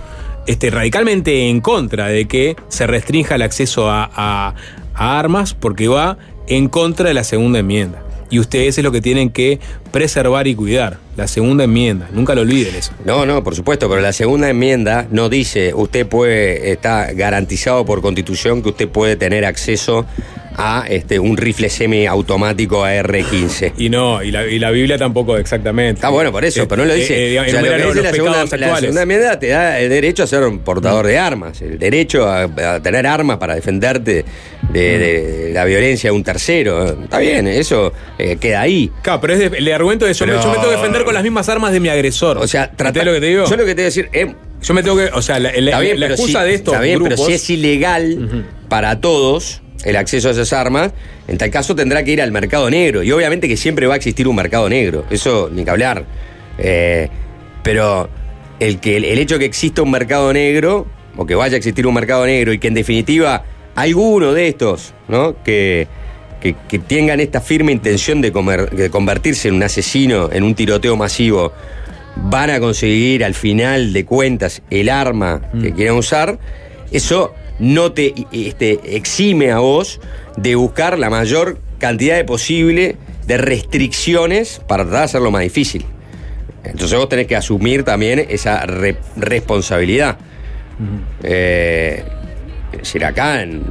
[0.46, 4.54] este, radicalmente en contra de que se restrinja el acceso a
[4.94, 6.16] armas porque va
[6.46, 8.04] en contra de la segunda enmienda.
[8.34, 9.60] Y ustedes es lo que tienen que
[9.92, 12.08] preservar y cuidar, la segunda enmienda.
[12.12, 12.90] Nunca lo olviden eso.
[13.04, 18.02] no, no, por supuesto, pero la segunda enmienda no dice, usted puede, está garantizado por
[18.02, 20.04] constitución que usted puede tener acceso
[20.56, 23.72] a este, un rifle semiautomático AR-15.
[23.78, 25.94] Y no, y la, y la Biblia tampoco exactamente.
[25.98, 27.24] Está bueno por eso, Eh, pero no lo eh, dice.
[27.26, 28.80] eh, digamos, O sea, lo enumera que los dice la segunda, pecados la actuales.
[28.80, 32.42] segunda enmienda te da el derecho a ser un portador de armas, el derecho a,
[32.44, 34.24] a tener armas para defenderte
[34.72, 37.02] de, de la violencia de un tercero.
[37.04, 38.90] Está bien, eso eh, queda ahí.
[39.02, 41.14] Claro, pero es de- el argumento de yo, me- yo me tengo que defender con
[41.14, 42.38] las mismas armas de mi agresor.
[42.38, 43.44] O sea, ¿Entendés trata, lo que te digo?
[43.48, 44.08] Yo lo que te voy a decir.
[44.62, 45.06] Yo me tengo que.
[45.12, 47.16] O sea, la, la- Está bien, la pero excusa si, de estos está bien, pero
[47.18, 50.92] si es ilegal para todos el acceso a esas armas,
[51.28, 53.02] en tal caso tendrá que ir al mercado negro.
[53.02, 55.04] Y obviamente que siempre va a existir un mercado negro.
[55.10, 56.04] Eso ni que hablar.
[56.58, 57.08] Eh,
[57.62, 58.08] pero
[58.60, 61.86] el, que, el, hecho de que exista un mercado negro, o que vaya a existir
[61.86, 65.42] un mercado negro, y que en definitiva alguno de estos, ¿no?
[65.42, 65.86] Que,
[66.40, 70.54] que, que tengan esta firme intención de, comer- de convertirse en un asesino, en un
[70.54, 71.52] tiroteo masivo,
[72.16, 76.38] van a conseguir al final de cuentas el arma que quieran usar,
[76.92, 80.00] eso no te este, exime a vos
[80.36, 82.96] de buscar la mayor cantidad de posible
[83.26, 85.84] de restricciones para tratar de hacerlo más difícil.
[86.64, 90.16] Entonces vos tenés que asumir también esa re- responsabilidad.
[91.22, 92.02] Eh,
[92.72, 93.62] es decir, acá, en-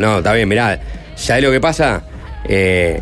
[0.00, 0.80] no, está bien, mirá,
[1.14, 2.04] ¿sabés lo que pasa?
[2.48, 3.00] Eh,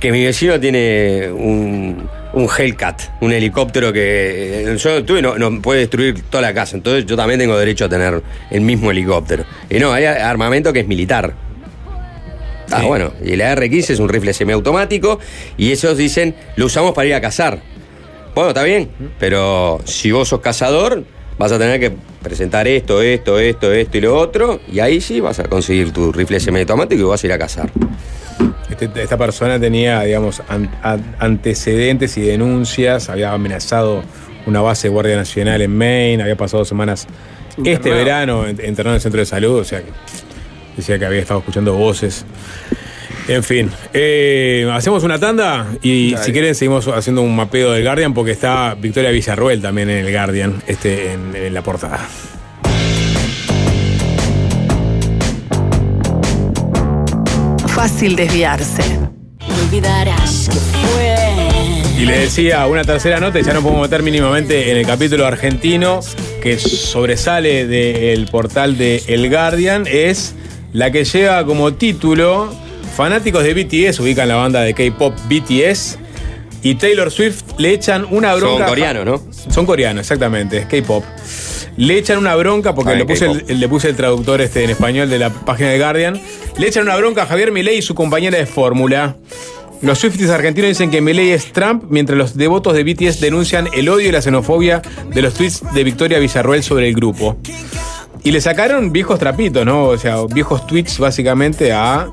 [0.00, 5.60] que mi vecino tiene un, un Hellcat, un helicóptero que eh, yo tuve no, no
[5.62, 9.44] puede destruir toda la casa, entonces yo también tengo derecho a tener el mismo helicóptero.
[9.70, 11.34] Y no, hay armamento que es militar.
[12.70, 15.18] Ah, bueno, y el AR-15 es un rifle semiautomático
[15.56, 17.60] y ellos dicen, lo usamos para ir a cazar.
[18.34, 21.02] Bueno, está bien, pero si vos sos cazador,
[21.38, 25.20] vas a tener que presentar esto, esto, esto, esto y lo otro, y ahí sí
[25.20, 27.70] vas a conseguir tu rifle semiautomático y vas a ir a cazar.
[28.80, 34.02] Este- esta persona tenía, digamos, an- an- antecedentes y denuncias, había amenazado
[34.46, 37.06] una base de Guardia Nacional en Maine, había pasado semanas
[37.64, 39.90] este verano internado en el centro de salud, o sea que
[40.76, 42.24] decía que había estado escuchando voces.
[43.26, 48.14] En fin, eh, hacemos una tanda y si quieren seguimos haciendo un mapeo del Guardian
[48.14, 51.98] porque está Victoria Villarruel también en el Guardian, este, en- en la portada.
[57.78, 58.82] Fácil desviarse.
[59.66, 61.14] olvidarás que fue.
[61.96, 65.24] Y le decía una tercera nota, y ya no podemos meter mínimamente en el capítulo
[65.24, 66.00] argentino
[66.42, 70.34] que sobresale del portal de El Guardian, es
[70.72, 72.52] la que lleva como título
[72.96, 75.98] Fanáticos de BTS, ubican la banda de K-pop BTS,
[76.64, 78.58] y Taylor Swift le echan una bronca.
[78.66, 79.22] Son coreanos, ¿no?
[79.52, 81.04] Son coreanos, exactamente, es K-pop.
[81.76, 83.42] Le echan una bronca, porque Ah, le de puse, K-pop.
[83.50, 86.20] el, le puse el traductor este en español de la página de Guardian.
[86.58, 89.16] Le echan una bronca a Javier Milei y su compañera de fórmula.
[89.80, 93.88] Los Swifties argentinos dicen que Milei es Trump, mientras los devotos de BTS denuncian el
[93.88, 94.82] odio y la xenofobia
[95.14, 97.38] de los tweets de Victoria Villarruel sobre el grupo.
[98.24, 99.84] Y le sacaron viejos trapitos, ¿no?
[99.84, 102.08] O sea, viejos tweets básicamente a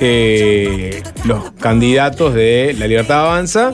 [0.00, 3.72] eh, los candidatos de La Libertad Avanza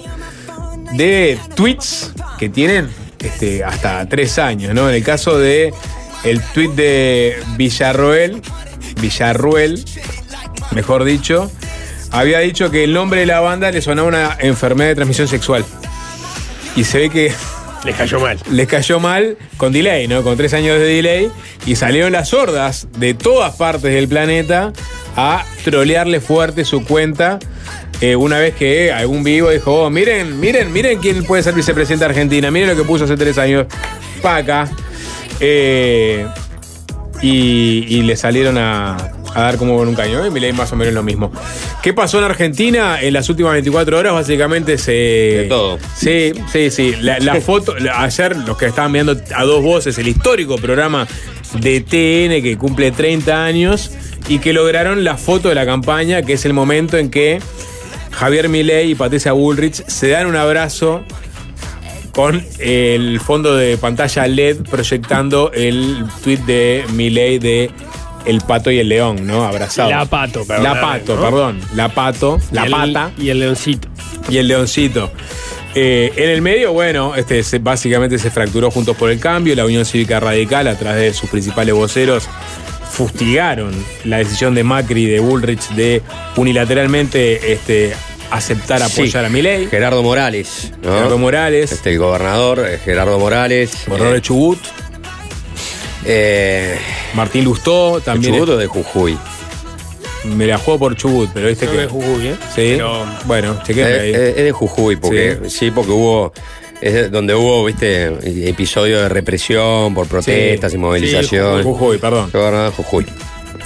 [0.92, 4.90] de tweets que tienen este, hasta tres años, ¿no?
[4.90, 5.72] En el caso de
[6.24, 8.42] el tweet de Villarroel,
[9.00, 9.84] Villarruel,
[10.72, 11.50] mejor dicho,
[12.10, 15.64] había dicho que el nombre de la banda le sonaba una enfermedad de transmisión sexual.
[16.76, 17.32] Y se ve que
[17.84, 18.38] Les cayó mal.
[18.50, 20.22] les cayó mal con delay, ¿no?
[20.22, 21.30] Con tres años de delay.
[21.66, 24.72] Y salieron las sordas de todas partes del planeta
[25.16, 27.38] a trolearle fuerte su cuenta.
[28.02, 32.04] eh, una vez que algún vivo dijo, oh, miren, miren, miren quién puede ser vicepresidente
[32.04, 33.66] de Argentina, miren lo que puso hace tres años.
[34.22, 34.68] Paca.
[35.40, 36.26] Eh,
[37.22, 38.96] y, y le salieron a,
[39.34, 40.26] a dar como con un cañón.
[40.26, 41.32] Y Milei más o menos lo mismo.
[41.82, 43.00] ¿Qué pasó en Argentina?
[43.00, 44.92] En las últimas 24 horas básicamente se...
[44.92, 45.78] De todo.
[45.96, 46.94] Sí, sí, sí.
[47.00, 51.06] La, la foto, la- ayer los que estaban viendo a dos voces, el histórico programa
[51.60, 53.90] de TN que cumple 30 años
[54.28, 57.38] y que lograron la foto de la campaña, que es el momento en que
[58.10, 61.02] Javier Milei y Patricia Bullrich se dan un abrazo
[62.16, 67.70] con el fondo de pantalla LED proyectando el tweet de Milei de
[68.24, 69.44] El Pato y el León, ¿no?
[69.44, 69.90] Abrazados.
[69.92, 70.64] La Pato, perdón.
[70.64, 71.20] La Pato, ¿no?
[71.20, 71.60] perdón.
[71.74, 73.88] La Pato, Y la el- pata Y el leoncito.
[74.30, 75.12] y el leoncito.
[75.74, 79.66] Eh, en el medio, bueno, este se- básicamente se fracturó Juntos por el Cambio, la
[79.66, 82.26] Unión Cívica Radical, a través de sus principales voceros,
[82.90, 86.00] fustigaron la decisión de Macri y de Bullrich de
[86.36, 87.94] unilateralmente este,
[88.30, 89.66] aceptar apoyar a Milei.
[89.68, 90.92] Gerardo Morales, ¿no?
[90.92, 93.72] Gerardo Morales, Este, el gobernador, eh, Gerardo Morales.
[93.86, 94.58] gobernador de eh, Chubut,
[96.04, 96.78] eh,
[97.14, 98.34] Martín Lustó, también.
[98.34, 99.18] Chubut o de Jujuy.
[100.24, 101.76] Me la juego por Chubut, pero viste que.
[101.76, 102.36] que Jujuy, ¿eh?
[102.54, 102.74] Sí.
[102.76, 104.12] Pero- bueno, chequenme ahí.
[104.14, 105.50] es de Jujuy, porque Sí.
[105.58, 106.32] sí, porque hubo.
[106.80, 110.76] Es de- donde hubo, viste, episodios de represión por protestas Sí.
[110.76, 111.64] y movilizaciones.
[111.64, 112.28] Jujuy, perdón.
[112.32, 113.06] Gobernador de Jujuy.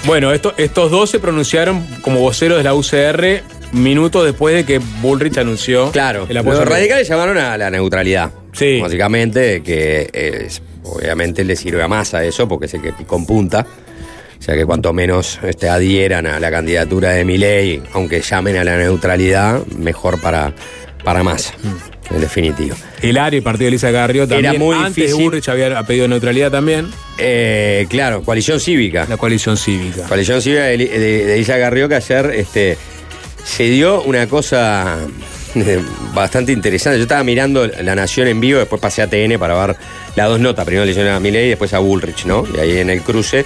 [0.05, 3.43] Bueno, esto- estos dos se pronunciaron como voceros de la UCR
[3.73, 6.59] minutos después de que Bullrich anunció Claro, el apoyo.
[6.59, 8.31] los radicales llamaron a la neutralidad.
[8.53, 8.79] Sí.
[8.81, 10.49] Básicamente, que
[10.83, 13.65] obviamente le sirve a Massa eso, porque es el que picó en punta.
[14.39, 18.63] O sea que cuanto menos este, adhieran a la candidatura de Milei, aunque llamen a
[18.63, 20.53] la neutralidad, mejor para,
[21.03, 22.15] para Massa, Mm.
[22.15, 22.75] en definitiva.
[23.03, 24.57] El área y partido de Elisa Carrió también.
[24.57, 25.13] muy Antes.
[25.13, 26.87] Bullrich había pedido neutralidad también.
[27.19, 29.05] Eh, claro, coalición cívica.
[29.07, 30.07] La coalición cívica.
[30.07, 32.77] Coalición Cívica de, de, de Isla Garrió que ayer este,
[33.43, 34.97] se dio una cosa
[35.55, 35.83] eh,
[36.13, 36.97] bastante interesante.
[36.97, 39.75] Yo estaba mirando La Nación en vivo, después pasé a TN para ver
[40.15, 40.65] las dos notas.
[40.65, 42.45] Primero le hicieron a Milei y después a Bullrich, ¿no?
[42.55, 43.45] Y ahí en el cruce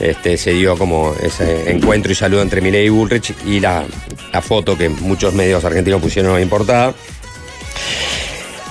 [0.00, 3.84] este, se dio como ese encuentro y saludo entre Milei y Bullrich y la,
[4.42, 6.94] foto que muchos medios argentinos pusieron en portada.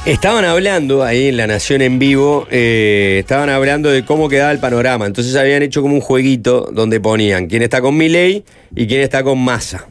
[0.06, 4.60] Estaban hablando ahí en La Nación en vivo, eh, estaban hablando de cómo quedaba el
[4.60, 5.08] panorama.
[5.08, 8.44] Entonces habían hecho como un jueguito donde ponían quién está con Milei
[8.76, 9.88] y quién está con Massa.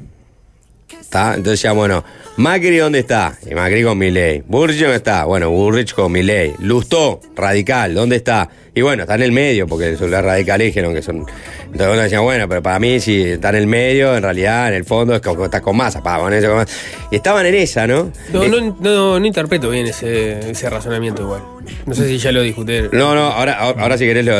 [1.14, 1.28] ¿Está?
[1.36, 2.02] Entonces decían, bueno,
[2.38, 3.38] Macri ¿dónde está?
[3.48, 4.42] Y Macri con Milei.
[4.48, 5.24] Burrich ¿dónde está?
[5.26, 6.54] Bueno, Burrich con Milei.
[6.58, 8.50] Lustó, radical, ¿dónde está?
[8.74, 11.18] Y bueno, está en el medio, porque son los radicales dijeron que son...
[11.66, 14.74] Entonces uno decía, bueno, pero para mí si está en el medio, en realidad, en
[14.74, 16.66] el fondo, es como estás con Massa, pa, con Massa.
[17.12, 18.10] Y estaban en esa, ¿no?
[18.32, 21.42] No, Eh, no, no, no interpreto bien ese, ese razonamiento igual.
[21.86, 22.88] No sé si ya lo discuté.
[22.90, 24.32] No, no, ahora, ahora ahora si querés lo,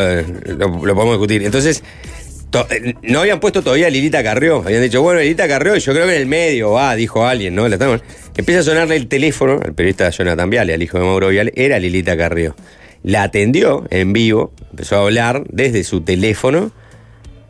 [0.56, 1.44] lo- lo podemos discutir.
[1.44, 2.13] Entonces, to- eh,
[3.02, 4.62] no habían puesto todavía a Lilita Carrió.
[4.64, 7.68] Habían dicho, bueno, Lilita Carrió, yo creo que en el medio va, dijo alguien, ¿no?
[7.68, 8.00] La estamos-
[8.36, 11.78] Empieza a sonarle el teléfono, al periodista Jonathan Viale, al hijo de Mauro Viale, era
[11.78, 12.54] Lilita Carrió.
[13.02, 16.72] La atendió en vivo, empezó a hablar desde su teléfono.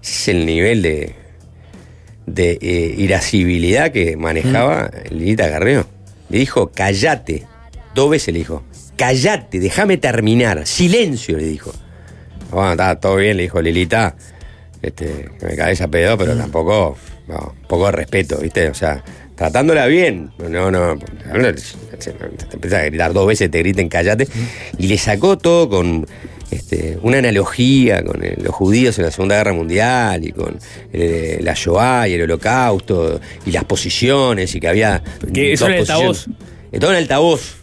[0.03, 1.15] Es el nivel de,
[2.27, 5.87] de eh, irascibilidad que manejaba Lilita Carrió.
[6.29, 7.45] Le dijo, callate.
[7.95, 8.65] Dos veces le dijo,
[8.97, 10.67] callate, déjame terminar.
[10.67, 11.73] Silencio, le dijo.
[12.51, 14.17] Bueno, está todo bien, le dijo Lilita.
[14.85, 18.69] Este, que me cabeza pedo, pero tampoco, no, un poco de respeto, ¿viste?
[18.69, 19.03] O sea,
[19.35, 20.31] tratándola bien.
[20.39, 24.29] No, no, te empiezas a gritar dos veces, te griten callate.
[24.77, 26.07] Y le sacó todo con
[26.51, 30.59] este, una analogía con los judíos en la Segunda Guerra Mundial y con
[30.93, 35.03] eh, la Shoah y el Holocausto y las posiciones y que había.
[35.33, 36.27] Que es dos un altavoz.
[36.73, 37.57] Eh, Todo en altavoz.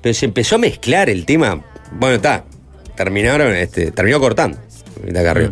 [0.00, 1.64] Pero se empezó a mezclar el tema.
[1.92, 2.44] Bueno, está.
[2.96, 4.58] Terminaron, este, terminó cortando.
[5.12, 5.50] Carrió.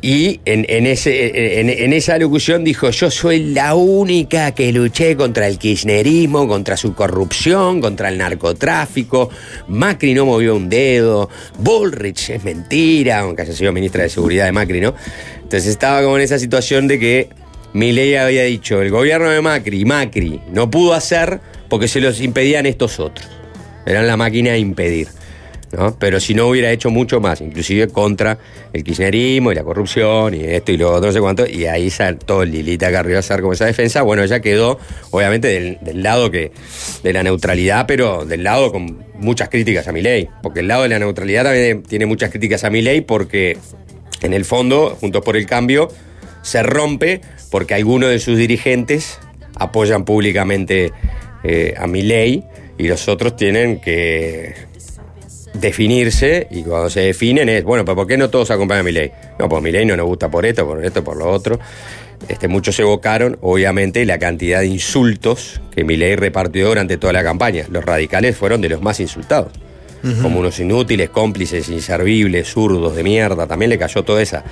[0.00, 5.48] Y en, en ese, en, esa locución dijo, yo soy la única que luché contra
[5.48, 9.28] el kirchnerismo, contra su corrupción, contra el narcotráfico.
[9.66, 11.28] Macri no movió un dedo.
[11.58, 14.94] Bullrich es mentira, aunque haya sido ministra de Seguridad de Macri, ¿no?
[15.42, 17.28] Entonces estaba como en esa situación de que
[17.72, 22.66] Milei había dicho, el gobierno de Macri, Macri, no pudo hacer porque se los impedían
[22.66, 23.28] estos otros.
[23.84, 25.08] Eran la máquina de impedir.
[25.72, 25.96] ¿No?
[25.98, 28.38] Pero si no hubiera hecho mucho más, inclusive contra
[28.72, 31.90] el kirchnerismo y la corrupción y esto y lo otro, no sé cuánto, y ahí
[31.90, 34.02] saltó Lilita Carrió a hacer como esa defensa.
[34.02, 34.78] Bueno, ella quedó,
[35.10, 36.52] obviamente, del, lado que
[37.02, 40.28] de la neutralidad, pero del lado con muchas críticas a mi ley.
[40.42, 43.58] Porque el lado de la neutralidad también tiene muchas críticas a mi ley, porque
[44.22, 45.88] en el fondo, Juntos por el Cambio,
[46.42, 49.18] se rompe porque algunos de sus dirigentes
[49.56, 50.92] apoyan públicamente
[51.44, 52.44] eh, a mi ley
[52.78, 54.54] y los otros tienen que
[55.54, 58.92] definirse y cuando se definen es, bueno, pero ¿por qué no todos acompañan a mi
[58.92, 59.10] ley?
[59.38, 61.58] No, pues mi ley no nos gusta por esto, por esto, por lo otro.
[62.28, 67.22] Este, muchos evocaron, obviamente, la cantidad de insultos que mi ley repartió durante toda la
[67.22, 67.64] campaña.
[67.70, 69.52] Los radicales fueron de los más insultados.
[70.22, 73.48] Como unos inútiles, cómplices, inservibles, zurdos de mierda.
[73.48, 74.44] También le cayó toda esa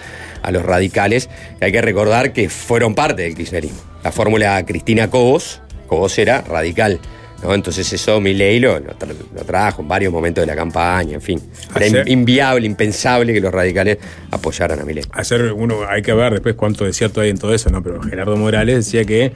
[0.42, 1.30] a los radicales.
[1.60, 3.78] Y hay que recordar que fueron parte del kirchnerismo.
[4.02, 6.98] La fórmula Cristina Cobos, Cobos era radical
[7.42, 7.54] ¿no?
[7.54, 11.20] Entonces eso Milei lo, lo, tra- lo trajo en varios momentos de la campaña, en
[11.22, 11.40] fin.
[11.74, 13.98] Era Ayer- in- inviable, impensable que los radicales
[14.30, 15.04] apoyaran a Milei.
[15.12, 17.82] hacer uno hay que ver después cuánto de cierto hay en todo eso, ¿no?
[17.82, 19.32] Pero Gerardo Morales decía que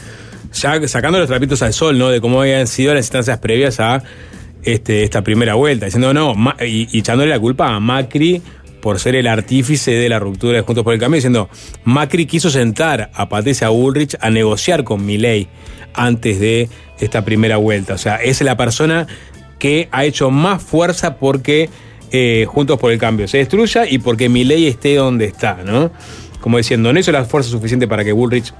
[0.52, 2.09] ya sacando los trapitos al sol, ¿no?
[2.09, 4.02] De cómo habían sido las instancias previas a
[4.62, 8.43] este, esta primera vuelta, diciendo no, y, y echándole la culpa a Macri
[8.81, 11.48] por ser el artífice de la ruptura de Juntos por el Cambio, diciendo
[11.85, 15.48] Macri quiso sentar a Patricia Bullrich a negociar con Milei
[15.94, 17.94] antes de esta primera vuelta.
[17.94, 19.07] O sea, es la persona
[19.59, 21.69] que ha hecho más fuerza porque
[22.12, 25.90] eh, Juntos por el Cambio se destruya y porque Milei esté donde está, ¿no?
[26.40, 28.52] Como diciendo, no hizo la fuerza suficiente para que Bullrich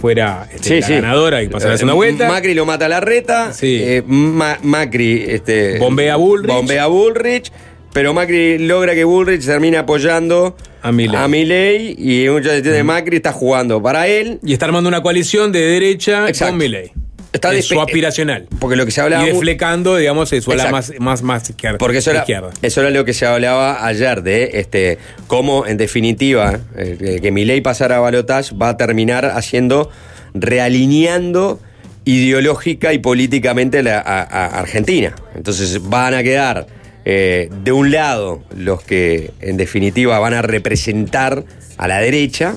[0.00, 2.28] fuera este, la ganadora y pasara a hacer una Eh, vuelta.
[2.28, 3.52] Macri lo mata a la reta.
[3.52, 3.78] Sí.
[3.80, 6.52] eh, Ma- Macri este, Bombea a Bullrich.
[6.52, 7.52] bombea Bullrich,
[7.92, 11.16] Pero Macri logra que Bullrich termine apoyando A Milei.
[11.20, 14.38] a Milei y muchos de Macri está jugando para él.
[14.42, 16.52] Y está armando una coalición de derecha Exacto.
[16.52, 16.92] con Milei.
[17.32, 18.46] Está Es su aspiracional.
[18.58, 21.78] Porque lo que se hablaba y desflecando, digamos, su ala más, más, más izquierda.
[21.78, 22.50] Porque eso era, izquierda.
[22.60, 24.98] eso era lo que se hablaba ayer de este
[25.28, 29.90] cómo, en definitiva, eh, que Milei pasara a Balotage va a terminar haciendo,
[30.34, 31.58] realineando
[32.04, 35.14] ideológica y políticamente la, a, a Argentina.
[35.34, 36.66] Entonces van a quedar
[37.04, 41.44] eh, de un lado los que, en definitiva, van a representar
[41.76, 42.56] a la derecha.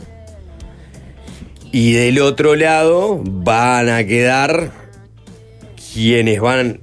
[1.71, 4.71] Y del otro lado van a quedar
[5.93, 6.79] quienes van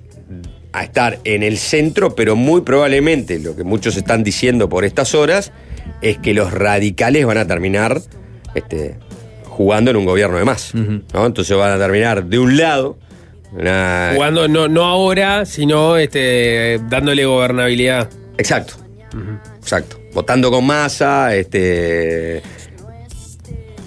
[0.73, 5.15] a estar en el centro, pero muy probablemente lo que muchos están diciendo por estas
[5.15, 5.53] horas
[6.01, 8.01] es que los radicales van a terminar
[8.55, 8.97] este,
[9.45, 10.75] jugando en un gobierno de más.
[10.75, 11.27] ¿no?
[11.27, 12.99] Entonces van a terminar de un lado.
[13.53, 18.09] Una- Jugando no, no ahora, sino este, dándole gobernabilidad.
[18.39, 18.75] Exacto.
[19.61, 19.99] Exacto.
[20.13, 22.43] Votando con masa, este.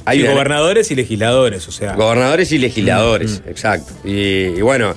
[0.05, 1.93] Hay una- gobernadores y legisladores, o sea.
[1.93, 3.91] Gobernadores y legisladores, exacto.
[4.07, 4.13] Y,
[4.57, 4.93] y bueno,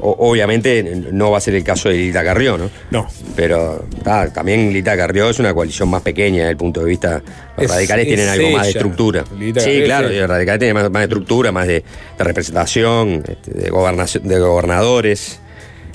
[0.00, 0.82] obviamente
[1.12, 2.70] no va a ser el caso de Lita Carrió, ¿no?
[2.90, 3.06] No.
[3.36, 7.22] Pero ah, también Lita Carrió es una coalición más pequeña desde el punto de vista.
[7.56, 9.24] Los Es- radicales es tienen algo más de estructura.
[9.38, 11.74] Lita sí, claro, los radicales tienen más, más de estructura, más de,
[12.18, 15.40] de representación, este, de, gobernación, de gobernadores.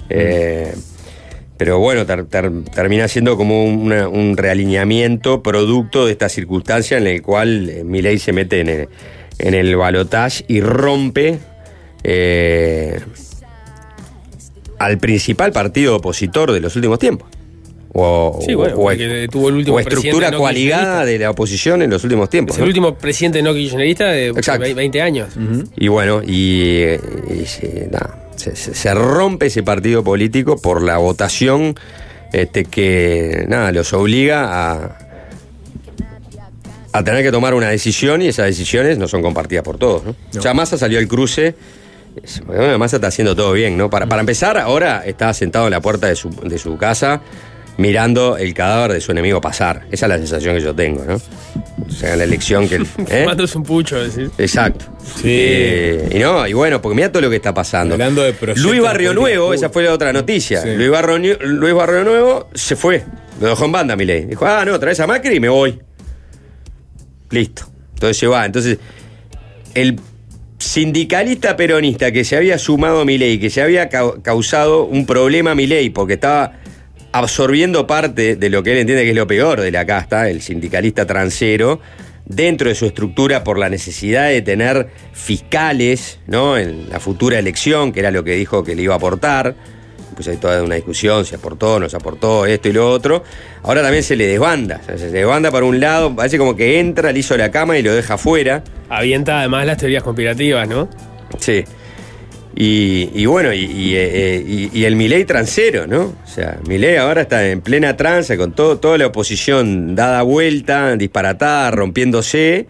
[0.10, 0.74] Eh,
[1.58, 7.08] pero bueno, ter- ter- termina siendo como una- un realineamiento producto de esta circunstancia en
[7.08, 8.90] el cual eh, Milei se mete en el,
[9.40, 11.40] en el balotaje y rompe
[12.04, 13.00] eh,
[14.80, 17.30] al principal partido opositor de los últimos tiempos.
[17.96, 21.84] O, Sí, bueno, o- o- tuvo el último o estructura no coaligada de la oposición
[21.84, 22.56] en los últimos tiempos.
[22.56, 22.70] Es el ¿no?
[22.70, 24.74] último presidente no kirchnerista de Exacto.
[24.74, 25.30] 20 años.
[25.78, 31.76] Y bueno, y, y se, rompe ese partido político por la votación
[32.32, 34.98] este, que nada, los obliga a,
[36.94, 40.04] a tener que tomar una decisión y esas decisiones no son compartidas por todos.
[40.04, 40.16] ¿no?
[40.42, 41.56] Ya Massa salió al cruce.
[42.22, 43.90] Es- bueno, Massa está haciendo todo bien, ¿no?
[43.90, 47.22] Para, para empezar, ahora está sentado en la puerta de su, de su casa
[47.78, 49.88] mirando el cadáver de su enemigo pasar.
[49.92, 51.16] Esa es la sensación que yo tengo, ¿no?
[51.16, 52.76] O sea, la elección que...
[53.08, 53.22] ¿eh?
[53.24, 54.30] Fumándose un pucho, decís.
[54.38, 54.86] Exacto.
[55.16, 55.24] Sí.
[55.26, 57.96] Eh, y no, y bueno, porque mira todo lo que está pasando.
[57.96, 60.62] Hablando de Luis Barrio Nuevo, esa fue la otra noticia.
[60.62, 60.76] Sí.
[60.76, 63.04] Luis, Barrio, Luis Barrio Nuevo se fue.
[63.42, 64.26] Lo dejó en banda, mi ley.
[64.26, 65.80] Dijo, ah, no, traes a Macri y me voy.
[67.32, 67.64] Listo.
[67.96, 68.46] Entonces se va.
[68.46, 68.78] Entonces,
[69.74, 70.00] el
[70.64, 75.52] sindicalista peronista que se había sumado a Milei, que se había cau- causado un problema
[75.52, 76.54] a Milei porque estaba
[77.12, 80.42] absorbiendo parte de lo que él entiende que es lo peor de la casta, el
[80.42, 81.80] sindicalista transero,
[82.26, 86.58] dentro de su estructura por la necesidad de tener fiscales ¿no?
[86.58, 89.56] en la futura elección, que era lo que dijo que le iba a aportar.
[90.14, 93.24] Pues hay toda una discusión, se aportó, no se aportó, esto y lo otro.
[93.64, 94.80] Ahora también se le desbanda.
[94.82, 97.78] O sea, se desbanda para un lado, parece como que entra, le hizo la cama
[97.78, 98.64] y lo deja afuera.
[98.90, 100.90] Avienta además las teorías conspirativas, ¿no?
[101.40, 101.64] Sí.
[102.56, 106.14] Y, y bueno, y, y, eh, y- el Milei transero, ¿no?
[106.24, 110.96] O sea, Milei ahora está en plena tranza con todo, toda la oposición dada vuelta,
[110.96, 112.68] disparatada, rompiéndose.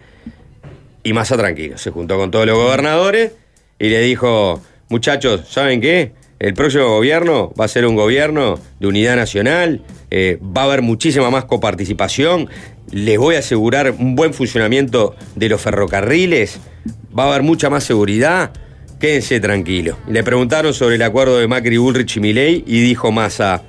[1.02, 3.32] Y Massa tranquilo, se juntó con todos los gobernadores
[3.78, 6.12] y le dijo, muchachos, ¿saben qué?
[6.44, 9.80] El próximo gobierno va a ser un gobierno de unidad nacional,
[10.10, 12.50] eh, va a haber muchísima más coparticipación,
[12.90, 16.60] les voy a asegurar un buen funcionamiento de los ferrocarriles,
[17.18, 18.50] va a haber mucha más seguridad,
[19.00, 19.96] quédense tranquilos.
[20.06, 23.62] Le preguntaron sobre el acuerdo de Macri, Bullrich y Milei y dijo Massa,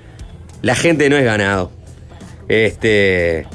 [0.62, 1.72] la gente no es ganado.
[2.50, 3.48] Este,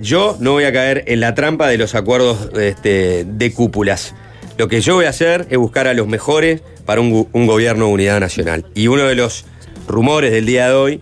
[0.00, 4.14] yo no voy a caer en la trampa de los acuerdos este, de cúpulas.
[4.56, 7.92] Lo que yo voy a hacer es buscar a los mejores para un, gobierno de
[7.92, 8.66] unidad nacional.
[8.74, 9.44] Y uno de los
[9.88, 11.00] rumores del día de hoy,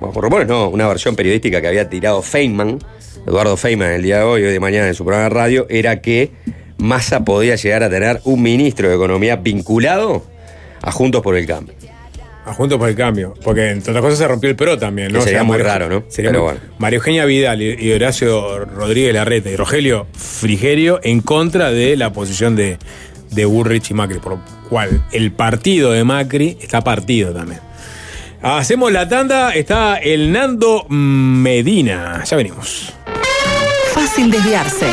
[0.00, 2.78] bueno, rumores no, una versión periodística que había tirado Feynman,
[3.26, 6.00] Eduardo Feynman el día de hoy, hoy de mañana en su programa de radio, era
[6.00, 6.30] que
[6.78, 10.24] Massa podía llegar a tener un ministro de Economía vinculado
[10.80, 11.74] a Juntos por el Cambio.
[12.46, 13.34] A Juntos por el Cambio.
[13.44, 15.18] Porque entre otras cosas se rompió el PRO también, ¿no?
[15.18, 16.04] Que sería muy Mario- raro, ¿no?
[16.08, 16.74] Sería Pero muy- bueno.
[16.78, 22.56] María Eugenia Vidal y Horacio Rodríguez Larreta y Rogelio Frigerio en contra de la posición
[22.56, 22.78] de,
[23.30, 24.38] de Burrich y Macri, por
[25.12, 27.60] el partido de Macri está partido también.
[28.42, 32.24] Hacemos la tanda, está el Nando Medina.
[32.24, 32.92] Ya venimos.
[33.92, 34.86] Fácil desviarse.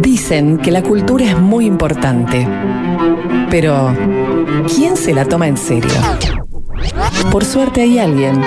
[0.00, 2.46] Dicen que la cultura es muy importante.
[3.48, 3.96] Pero,
[4.74, 5.90] ¿quién se la toma en serio?
[7.30, 8.42] Por suerte hay alguien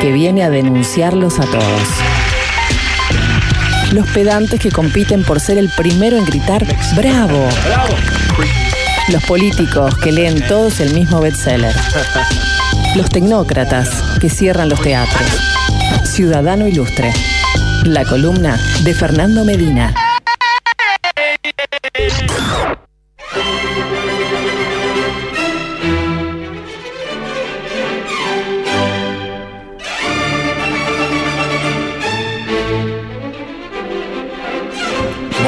[0.00, 2.09] que viene a denunciarlos a todos.
[3.92, 6.64] Los pedantes que compiten por ser el primero en gritar
[6.94, 7.48] ¡Bravo!
[9.08, 11.74] Los políticos que leen todos el mismo bestseller.
[12.94, 13.90] Los tecnócratas
[14.20, 15.28] que cierran los teatros.
[16.04, 17.12] Ciudadano Ilustre.
[17.84, 19.92] La columna de Fernando Medina.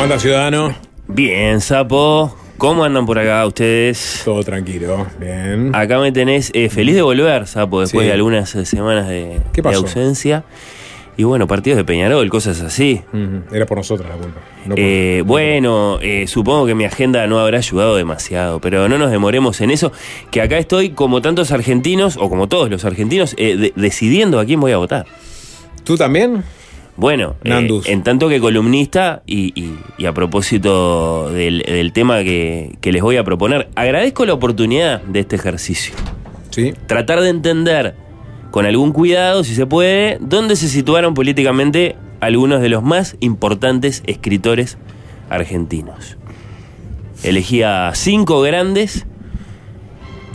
[0.02, 0.74] ¿Cómo anda, ciudadano?
[1.06, 2.36] Bien, sapo.
[2.58, 4.22] ¿Cómo andan por acá ustedes?
[4.24, 5.70] Todo tranquilo, bien.
[5.76, 8.08] Acá me tenés eh, feliz de volver, sapo, después Sí.
[8.08, 9.78] de algunas eh, semanas de, ¿Qué de pasó?
[9.78, 10.42] ausencia.
[11.16, 13.00] Y bueno, partidos de Peñarol, cosas así.
[13.52, 14.40] Era por nosotros la culpa.
[14.66, 18.98] no por- Eh, bueno, eh, supongo que mi agenda no habrá ayudado demasiado, pero no
[18.98, 19.92] nos demoremos en eso,
[20.32, 24.44] que acá estoy como tantos argentinos, o como todos los argentinos, eh, de- decidiendo a
[24.46, 25.06] quién voy a votar.
[25.84, 26.42] ¿Tú también?
[27.02, 32.76] Bueno, eh, en tanto que columnista y, y- y a propósito del, del tema que,
[32.80, 35.94] que les voy a proponer, agradezco la oportunidad de este ejercicio.
[36.50, 36.72] Sí.
[36.86, 37.96] Tratar de entender
[38.52, 44.04] con algún cuidado, si se puede, dónde se situaron políticamente algunos de los más importantes
[44.06, 44.78] escritores
[45.28, 46.16] argentinos.
[47.24, 49.06] Elegí a cinco grandes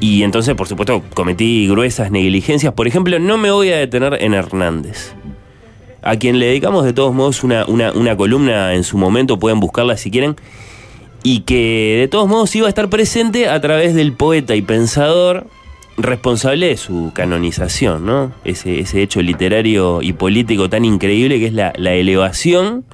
[0.02, 2.74] y entonces, por supuesto, cometí gruesas negligencias.
[2.74, 5.14] Por ejemplo, no me voy a detener en Hernández
[6.08, 9.60] a quien le dedicamos de todos modos una, una, una columna en su momento, pueden
[9.60, 10.38] buscarla si quieren,
[11.22, 15.48] y que de todos modos iba a estar presente a través del poeta y pensador
[15.98, 18.32] responsable de su canonización, ¿no?
[18.46, 22.86] Ese, ese hecho literario y político tan increíble que es la, la elevación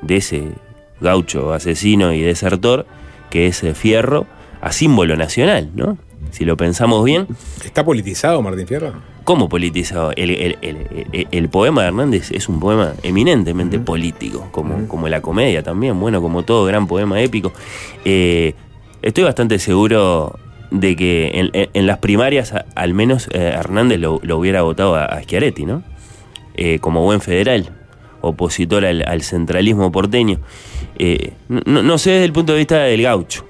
[0.00, 0.48] de ese
[1.00, 2.86] gaucho asesino y desertor
[3.30, 4.26] que es eh, Fierro
[4.60, 5.96] a símbolo nacional, ¿no?
[6.32, 7.26] Si lo pensamos bien,
[7.64, 8.94] ¿Está politizado Martín Fierro?
[9.24, 10.12] ¿Cómo politizado?
[10.16, 10.58] El, el-
[11.30, 16.20] el- poema de Hernández es un poema eminentemente político, como, como la comedia también, bueno,
[16.22, 17.52] como todo gran poema épico.
[18.04, 18.54] Eh,
[19.02, 20.38] estoy bastante seguro
[20.70, 25.04] de que en, las primarias, a- al menos eh, Hernández lo, lo hubiera votado a,
[25.04, 25.82] a Schiaretti, ¿no?
[26.54, 27.68] Eh, como buen federal,
[28.22, 30.40] opositor al, al centralismo porteño.
[31.48, 33.44] No, no sé desde el punto de vista del gaucho.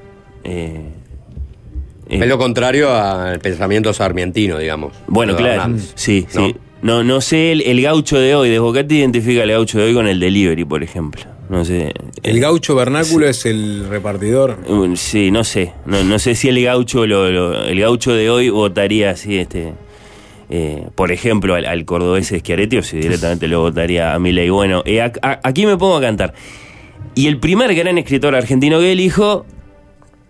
[2.08, 4.92] Eh, eh, Es lo contrario al pensamiento sarmientino, digamos.
[5.06, 5.52] bueno, claro.
[5.62, 5.92] Hernández.
[5.94, 6.46] Sí, ¿No?
[6.48, 6.56] sí.
[6.82, 8.50] No, no sé el, el gaucho de hoy.
[8.50, 11.22] Desbocati identifica el gaucho de hoy con el delivery, por ejemplo.
[11.48, 11.92] No sé.
[12.24, 14.58] El gaucho vernáculo es el repartidor.
[14.96, 15.72] Sí, no sé.
[15.86, 19.74] No, no sé si el gaucho lo, lo- el gaucho de hoy votaría así, este.
[20.50, 24.50] eh, por ejemplo, al, al cordobés Schiaretti o si directamente lo votaría a Milei.
[24.50, 25.12] Bueno, eh, a-
[25.44, 26.34] aquí me pongo a cantar.
[27.14, 29.46] Y el primer gran escritor argentino que elijo,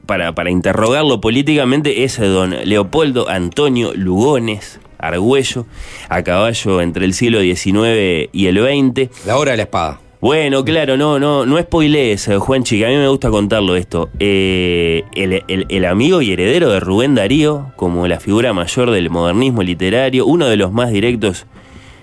[0.06, 5.66] para, para interrogarlo políticamente, es don Leopoldo Antonio Lugones Argüello,
[6.08, 9.26] a caballo entre el siglo XIX y el XX.
[9.26, 10.00] La hora de la espada.
[10.20, 14.08] Bueno, claro, no, no, no spoilees, eh, Juanchi, que a mí me gusta contarlo esto.
[14.20, 19.10] Eh, el, el- el amigo y heredero de Rubén Darío, como la figura mayor del
[19.10, 21.46] modernismo literario, uno de los más directos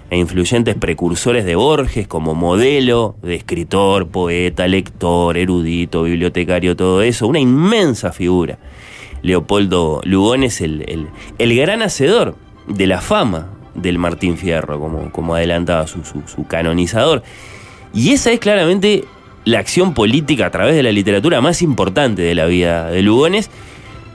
[0.10, 7.28] e influyentes precursores de Borges como modelo de escritor, poeta, lector, erudito, bibliotecario, todo eso,
[7.28, 8.58] una inmensa figura.
[9.22, 12.36] Leopoldo Lugones, el, el, gran hacedor
[12.68, 17.24] de la fama del Martín Fierro, como, como adelantaba su- su canonizador.
[17.94, 19.04] Y esa es claramente
[19.46, 23.50] la acción política a través de la literatura más importante de la vida de Lugones,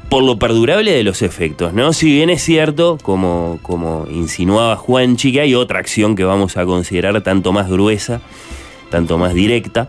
[0.09, 1.93] por lo perdurable de los efectos, ¿no?
[1.93, 6.64] Si bien es cierto, como, como insinuaba Juanchi, que hay otra acción que vamos a
[6.66, 8.20] considerar tanto más gruesa,
[8.90, 9.89] tanto más directa.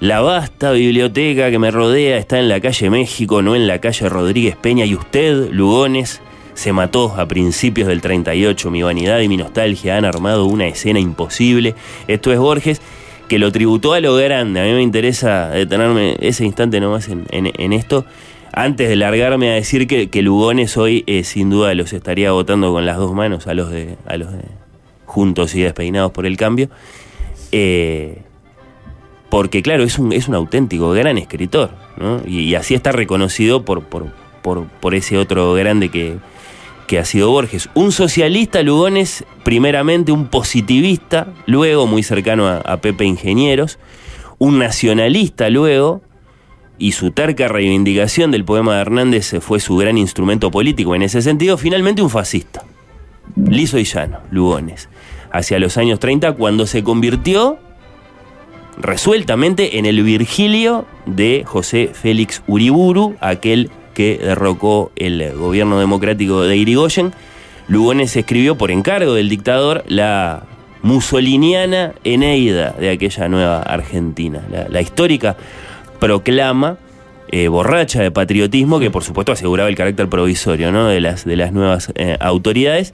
[0.00, 4.08] La vasta biblioteca que me rodea está en la calle México, no en la calle
[4.08, 6.20] Rodríguez Peña, y usted, Lugones,
[6.54, 8.70] se mató a principios del 38.
[8.70, 11.74] Mi vanidad y mi nostalgia han armado una escena imposible.
[12.06, 12.80] Esto es Borges,
[13.28, 14.60] que lo tributó a lo grande.
[14.60, 18.04] A mí me interesa detenerme ese instante nomás en, en- en esto.
[18.56, 22.72] Antes de largarme a decir que, que Lugones hoy eh, sin duda los estaría votando
[22.72, 24.44] con las dos manos a los de, a los de
[25.06, 26.68] juntos y despeinados por el cambio.
[27.50, 28.22] Eh,
[29.28, 32.22] porque claro, es un, es un auténtico gran escritor, ¿no?
[32.24, 36.18] Y, así está reconocido por, por, por, por ese otro grande que,
[36.86, 37.68] que ha sido Borges.
[37.74, 43.80] Un socialista, Lugones, primeramente un positivista, luego muy cercano a Pepe Ingenieros,
[44.38, 46.02] un nacionalista luego,
[46.84, 51.22] y su terca reivindicación del poema de Hernández fue su gran instrumento político en ese
[51.22, 52.62] sentido, finalmente un fascista,
[53.36, 54.90] liso y llano, Lugones,
[55.32, 57.58] hacia los años 30 cuando se convirtió
[58.76, 66.58] resueltamente en el Virgilio de José Félix Uriburu, aquel que derrocó el gobierno democrático de
[66.58, 67.14] Irigoyen.
[67.66, 70.42] Lugones escribió por encargo del dictador la
[70.82, 75.38] musoliniana Eneida de aquella nueva Argentina, la, la histórica
[76.08, 76.76] proclama
[77.28, 80.86] eh, borracha de patriotismo que por supuesto aseguraba el carácter provisorio ¿no?
[80.88, 82.92] de, las, de las nuevas eh, autoridades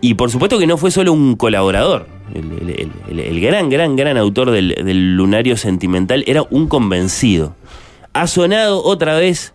[0.00, 3.96] y por supuesto que no fue solo un colaborador, el, el- el- el gran, gran,
[3.96, 7.56] gran autor del, del lunario sentimental era un convencido.
[8.12, 9.52] Ha sonado otra vez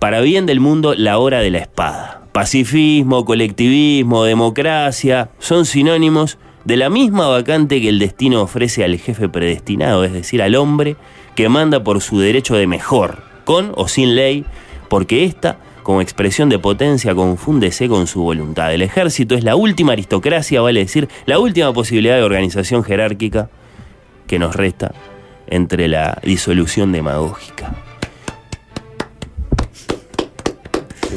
[0.00, 2.22] para bien del mundo la hora de la espada.
[2.32, 9.28] Pacifismo, colectivismo, democracia son sinónimos de la misma vacante que el destino ofrece al jefe
[9.28, 10.96] predestinado, es decir, al hombre
[11.34, 14.44] que manda por su derecho de mejor, con o sin ley,
[14.88, 18.72] porque ésta, como expresión de potencia, confúndese con su voluntad.
[18.72, 23.50] El ejército es la última aristocracia, vale decir, la última posibilidad de organización jerárquica
[24.26, 24.94] que nos resta
[25.46, 27.74] entre la disolución demagógica.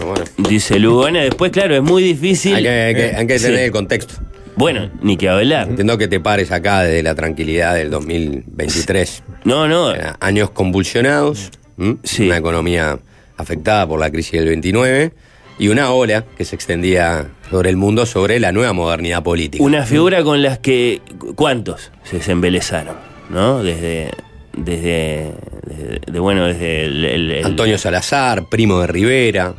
[0.05, 2.55] Bueno, Dice Lugones, después, claro, es muy difícil.
[2.55, 3.45] hay que, hay que- hay que Sí.
[3.45, 4.15] tener el contexto.
[4.57, 5.67] Bueno, ni que hablar.
[5.69, 9.23] Entiendo que te pares acá desde la tranquilidad del 2023.
[9.45, 9.93] No, no.
[9.93, 11.97] Era años convulsionados, ¿m?
[12.19, 12.97] una economía
[13.37, 15.13] afectada por la crisis del 29
[15.59, 19.63] y una ola que se extendía sobre el mundo sobre la nueva modernidad política.
[19.63, 21.01] Una figura con las que.
[21.35, 22.95] ¿Cuántos se, se embelezaron?
[23.29, 23.63] ¿No?
[23.63, 24.09] Desde.
[24.53, 25.33] Desde.
[25.67, 27.05] desde- de, bueno, desde el.
[27.05, 29.53] el- el- Antonio Salazar, primo de Rivera.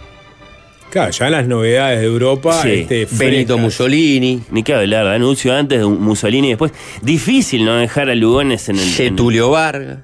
[0.91, 2.71] Claro, ya en las novedades de Europa, Sí.
[2.89, 3.59] este, Benito.
[3.59, 4.41] Mussolini.
[4.51, 6.73] Ni que hablar, anuncio antes de Mussolini y después.
[7.03, 8.89] Difícil no dejar a Lugones en el.
[8.89, 9.99] Getulio Vargas.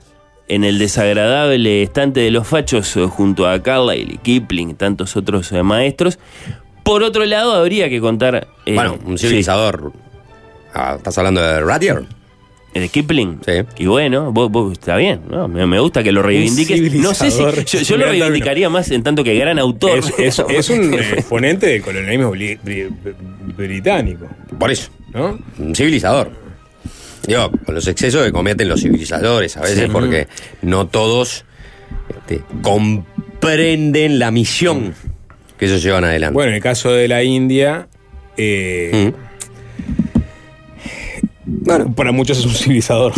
[0.47, 5.17] en el desagradable estante de los fachos eh, junto a Carlyle y Kipling y tantos
[5.17, 6.19] otros eh, maestros.
[6.83, 8.47] Por otro lado, habría que contar.
[8.67, 9.93] eh, bueno, un sí, civilizador.
[10.75, 12.05] Ah, ¿Estás hablando de Rudyard?
[12.75, 13.39] ¿De Kipling?
[13.47, 13.53] Sí.
[13.79, 15.47] Y bueno, vos, vos- está bien, ¿no?
[15.49, 16.93] me, me gusta que lo reivindiques.
[16.95, 17.39] No sé si.
[17.41, 19.99] Yo, yo lo reivindicaría más en tanto que gran autor.
[20.01, 22.91] Es, es- es un exponente del colonialismo bri- bri-
[23.57, 24.27] británico.
[24.59, 24.91] Por eso.
[25.13, 25.39] ¿No?
[25.59, 26.33] Un civilizador.
[27.27, 29.91] Digo, con los excesos que cometen los civilizadores a veces, Sí.
[29.91, 30.27] porque
[30.63, 31.45] no todos
[32.11, 34.95] este, comprenden la misión
[35.59, 36.35] que ellos llevan adelante.
[36.35, 37.89] Bueno, en el caso de la India,
[38.37, 39.13] eh,
[41.95, 43.13] para muchos es un civilizador.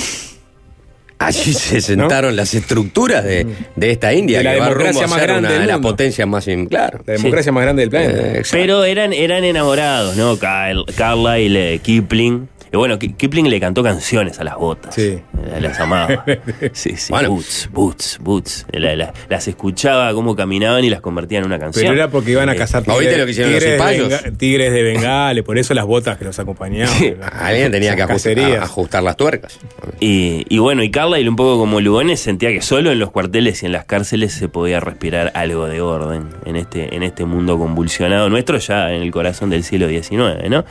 [1.18, 5.04] Allí se sentaron las estructuras de, de esta India, De la que va rumbo democracia
[5.06, 6.46] a más ser grande una del de las potencias más...
[6.46, 7.00] in- Claro.
[7.06, 8.38] La democracia más grande del planeta.
[8.38, 8.42] Eh.
[8.50, 10.36] Pero eran, eran enamorados, ¿no?
[10.38, 12.48] Carl- Carlyle, Kipling.
[12.72, 14.94] Y bueno, Ki- Kipling le cantó canciones a las botas.
[14.94, 15.02] Sí.
[15.02, 16.24] Eh, Las amaba.
[16.72, 17.12] Sí, sí.
[17.12, 17.30] Bueno.
[17.30, 18.66] Boots, boots, boots.
[18.72, 21.84] La- la- las escuchaba cómo caminaban y las convertía en una canción.
[21.84, 24.02] Pero era porque iban a Eh, cazar ¿No viste lo que hicieron los tigres, de?
[24.02, 26.93] Benga- tigres de Bengales, por eso las botas que los acompañaban.
[27.20, 29.59] las- Alguien tenía que ajustar, ajustar las tuercas.
[30.01, 33.62] Y, y bueno, y Carlyle, un poco como Lugones, sentía que solo en los cuarteles
[33.62, 37.59] y en las cárceles se podía respirar algo de orden en este, en este mundo
[37.59, 40.64] convulsionado nuestro, ya en el corazón del siglo XIX, ¿no?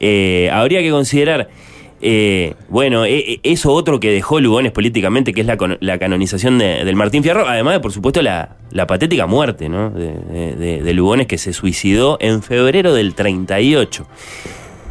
[0.00, 1.37] Eh, habría que considerar.
[2.00, 6.84] Eh, bueno, eh, eh, eso otro que dejó Lugones políticamente, que es la, canonización de-
[6.84, 9.90] del Martín Fierro, además de, por supuesto, la, la patética muerte ¿no?
[9.90, 14.06] de, Lugones, que se suicidó en febrero del 38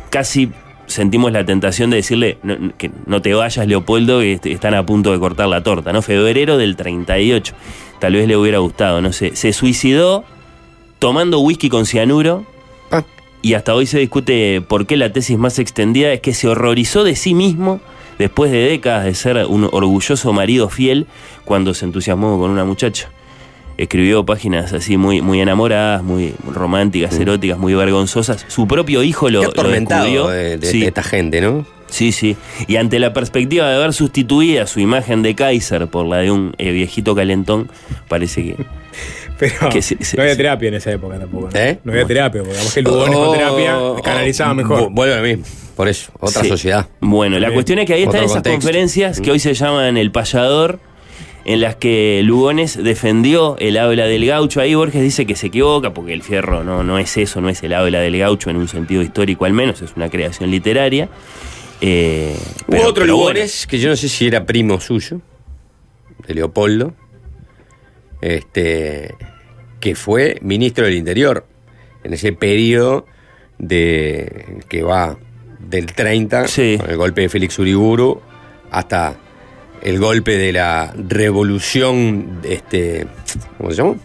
[0.10, 0.52] casi
[0.86, 4.86] sentimos la tentación de decirle no- que no te vayas, Leopoldo, que est- están a
[4.86, 6.02] punto de cortar la torta, ¿no?
[6.02, 7.54] Febrero del 38.
[8.00, 9.36] Tal vez le hubiera gustado, no sé.
[9.36, 10.24] Se suicidó
[11.00, 12.46] tomando whisky con cianuro.
[13.42, 17.04] Y hasta hoy se discute por qué la tesis más extendida es que se horrorizó
[17.04, 17.80] de sí mismo
[18.18, 21.06] después de décadas de ser un orgulloso marido fiel
[21.46, 23.10] cuando se entusiasmó con una muchacha.
[23.78, 28.44] Escribió páginas así muy, muy enamoradas, muy románticas, eróticas, muy vergonzosas.
[28.48, 30.28] Su propio hijo lo, lo descubrió.
[30.30, 30.80] de, de- Sí.
[30.82, 31.64] de esta gente, ¿no?
[31.86, 32.36] Sí, sí.
[32.68, 36.54] Y ante la perspectiva de ver sustituida su imagen de Kaiser por la de un
[36.58, 37.70] eh, viejito calentón,
[38.10, 38.56] parece que.
[39.40, 41.50] Pero Que se- se- no había terapia en esa época tampoco.
[41.54, 41.60] ¿no?
[41.60, 41.80] ¿Eh?
[41.84, 44.82] No había terapia, porque además que Lugones Oh, con terapia canalizaba oh, mejor.
[44.82, 45.46] vu- Vuelve a mismo.
[45.76, 46.50] Por eso, otra Sí.
[46.50, 46.88] sociedad.
[47.02, 48.60] Bueno, la cuestión es que ahí están esas contexto.
[48.62, 49.34] conferencias que Mm.
[49.34, 50.80] hoy se llaman El Payador,
[51.46, 54.60] en las que Lugones defendió el habla del gaucho.
[54.60, 57.62] Ahí Borges dice que se equivoca porque el fierro no, no es eso, no es
[57.64, 61.10] el habla del gaucho en un sentido histórico al menos, es una creación literaria.
[61.80, 65.22] Eh, Hubo pero- otro pero Lugones, que yo no sé si era primo suyo,
[66.28, 66.94] de Leopoldo,
[68.22, 69.16] este,
[69.80, 71.46] que fue ministro del Interior
[72.04, 73.06] en ese periodo
[73.58, 75.18] de que va
[75.60, 76.46] del 30,
[76.80, 78.22] con el golpe de Félix Uriburu,
[78.72, 79.16] hasta
[79.82, 83.08] el golpe de la revolución, este,
[83.58, 83.98] ¿cómo se llamó?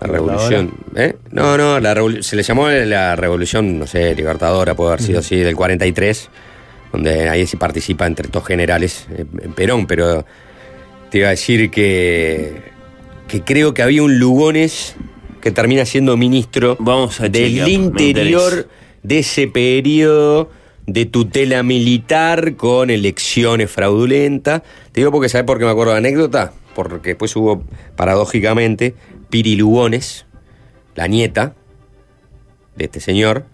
[0.00, 1.16] La revolución, ¿eh?
[1.30, 5.36] No, no, la se le llamó la revolución, no sé, libertadora, puede haber sido así,
[5.36, 6.28] del 43,
[6.92, 10.26] donde ahí se participa entre estos generales eh, en Perón, pero
[11.10, 12.75] te iba a decir que,
[13.28, 14.96] que creo que había un Lugones
[15.40, 18.68] que termina siendo ministro Vamos a del chequear, interior
[19.02, 20.50] de ese periodo
[20.86, 24.62] de tutela militar con elecciones fraudulentas.
[24.92, 26.52] Te digo porque, ¿sabes por qué me acuerdo de la anécdota?
[26.74, 27.64] Porque después hubo,
[27.96, 28.94] paradójicamente,
[29.30, 30.26] Piri Lugones,
[30.94, 31.54] la nieta
[32.76, 33.46] de este señor,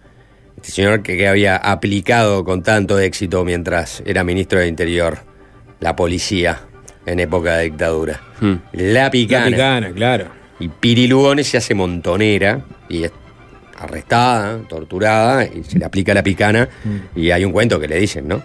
[0.57, 5.19] este señor que, que había aplicado con tanto éxito mientras era ministro del Interior
[5.79, 6.61] la policía
[7.05, 8.21] en época de dictadura.
[8.39, 8.55] Hmm.
[8.73, 9.45] La picana.
[9.45, 10.27] La picana, claro.
[10.59, 13.11] Y Piri Lugones se hace montonera y es
[13.77, 16.69] arrestada, torturada, y se le aplica la picana.
[17.15, 18.41] Y hay un cuento que le dicen, ¿no?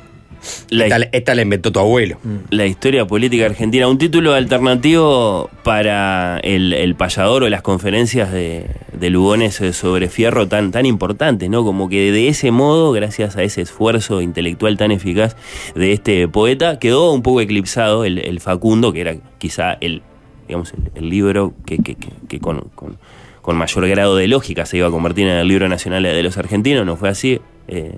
[0.71, 2.19] La esta, esta la inventó tu abuelo.
[2.51, 8.67] La historia política argentina, un título alternativo para el, el payador o las conferencias de,
[8.93, 11.65] de Lugones sobre Fierro tan, tan importantes, ¿no?
[11.65, 15.37] Como que de ese modo, gracias a ese esfuerzo intelectual tan eficaz
[15.75, 20.03] de este poeta, quedó un poco eclipsado el, el Facundo, que era quizá el,
[20.47, 22.97] digamos, el, el libro que, que- que- que con, con-
[23.43, 26.37] con mayor grado de lógica se iba a convertir en el libro nacional de los
[26.37, 27.41] argentinos, no fue así.
[27.69, 27.97] eh,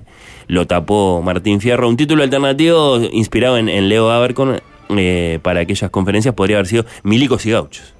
[0.51, 1.87] lo tapó Martín Fierro.
[1.87, 4.59] Un título alternativo inspirado en, en Leo Abercon
[4.97, 7.93] eh, para aquellas conferencias podría haber sido Milicos y Gauchos.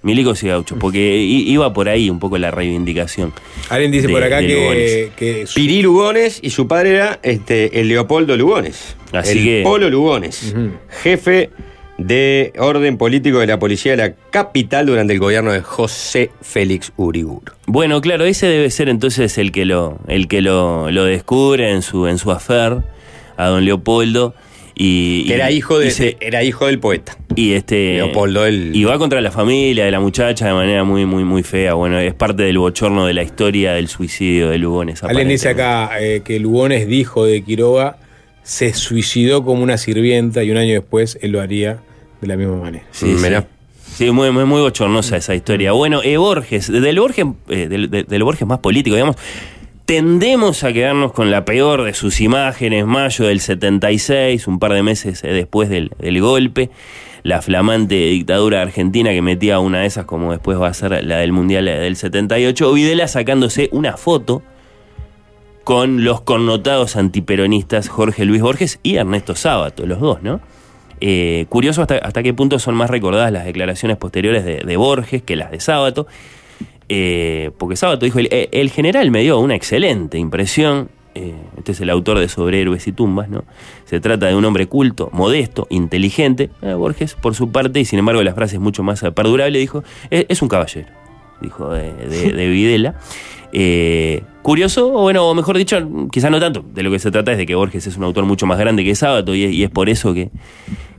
[0.00, 3.34] Milicos y Gauchos, porque iba por ahí un poco la reivindicación.
[3.68, 7.88] Alguien dice de- por acá que, que Pirí Lugones y su padre era este, el
[7.88, 8.96] Leopoldo Lugones.
[9.12, 10.54] Así el que- Polo Lugones,
[11.02, 11.50] jefe
[11.98, 16.92] de orden político de la policía de la capital durante el gobierno de José Félix
[16.96, 17.52] Uriburu.
[17.66, 21.82] Bueno, claro, ese debe ser entonces el que lo, el que lo, lo descubre en
[21.82, 22.78] su, en su afer
[23.36, 24.34] a don Leopoldo.
[24.76, 27.16] Y, Que era hijo, de, y se- de- era hijo del poeta.
[27.36, 31.06] y este Leopoldo, el- y va contra la familia de la muchacha de manera muy
[31.06, 35.04] muy muy fea bueno es parte del bochorno de la historia del suicidio de Lugones
[35.04, 37.98] Alguien dice acá eh, que Lugones dijo de Quiroga
[38.44, 41.80] se suicidó como una sirvienta y un año después él lo haría
[42.20, 42.84] de la misma manera.
[42.92, 43.26] Sí, sí.
[43.96, 45.72] Sí, muy, muy, muy bochornosa esa historia.
[45.72, 49.16] Bueno, eh, Borges, del Borges, eh, del, del- del Borges más político, digamos,
[49.84, 54.82] tendemos a quedarnos con la peor de sus imágenes, mayo del 76, un par de
[54.82, 56.70] meses eh, después del, del golpe,
[57.22, 61.18] la flamante dictadura argentina que metía una de esas, como después va a ser la
[61.18, 64.42] del Mundial del 78, Videla sacándose una foto
[65.64, 70.40] con los connotados antiperonistas Jorge Luis Borges y Ernesto Sábato, los dos, ¿no?
[71.00, 75.36] Eh, curioso hasta, hasta qué punto son más recordadas las declaraciones posteriores de, Borges que
[75.36, 76.06] las de Sábato,
[76.88, 81.90] eh, porque Sábato dijo, el, general me dio una excelente impresión, eh, este es el
[81.90, 83.44] autor de Sobre Héroes y Tumbas, ¿no?
[83.86, 88.22] Se trata de un hombre culto, modesto, inteligente, Borges por su parte, y sin embargo
[88.22, 90.88] la frase es mucho más perdurable, dijo, es un caballero,
[91.40, 92.94] dijo de, de- de Videla.
[93.52, 95.78] Eh, curioso, o bueno, o mejor dicho,
[96.10, 98.24] quizás no tanto, de lo que se trata es de que Borges es un autor
[98.24, 100.30] mucho más grande que Sábato y, es- y es por eso que,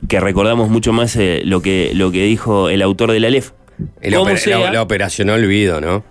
[0.08, 3.50] que recordamos mucho más eh, lo, que, lo que dijo el autor de la LEF.
[4.00, 6.02] El Como oper- sea- la, la operación Olvido, ¿no?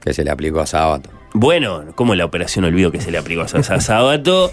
[0.00, 1.10] Que se le aplicó a Sábato.
[1.34, 4.50] Bueno, como la operación Olvido que se le aplicó a Sasa Sábato,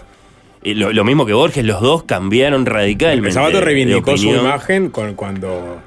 [0.64, 3.32] eh, lo, lo mismo que Borges, los dos cambiaron radicalmente.
[3.32, 5.78] Sábato de- de reivindicó su imagen con, cuando,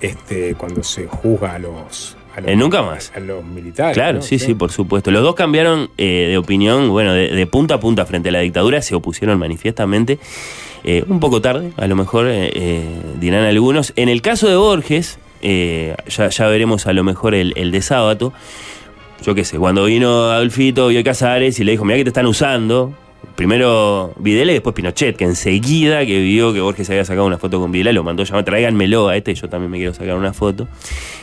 [0.00, 3.12] este, cuando se juzga a los, a los, Eh, nunca más.
[3.14, 3.94] a los militares.
[3.94, 4.22] Claro, ¿no?
[4.22, 5.10] sí, sí, por supuesto.
[5.10, 8.40] Los dos cambiaron eh, de opinión, bueno, de, de punta a punta frente a la
[8.40, 10.18] dictadura, se opusieron manifiestamente,
[10.84, 12.84] eh, un poco tarde, a lo mejor eh,
[13.20, 13.92] dirán algunos.
[13.96, 18.32] En el caso de Borges, ya, ya veremos a lo mejor el, el de sábado,
[19.24, 22.10] yo qué sé, cuando vino Adolfito, vio a Casares y le dijo, mira que te
[22.10, 22.92] están usando.
[23.36, 27.60] Primero Videla y después Pinochet, que enseguida que vio que Borges había sacado una foto
[27.60, 30.32] con Videla, lo mandó a llamar, tráiganmelo a este, yo también me quiero sacar una
[30.32, 30.66] foto.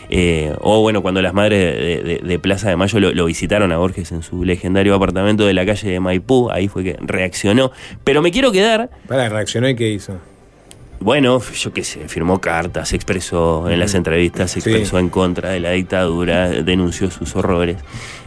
[0.10, 3.72] Eh, o bueno, cuando las madres de, de- de Plaza de Mayo lo, lo visitaron
[3.74, 7.72] a Borges en su legendario apartamento de la calle de Maipú, ahí fue que reaccionó.
[8.06, 10.14] Pero me quiero quedar Para, reaccionó y qué hizo.
[11.02, 14.70] bueno, yo qué sé, firmó cartas, se expresó en las entrevistas, se Sí.
[14.70, 17.78] expresó en contra de la dictadura, denunció sus horrores.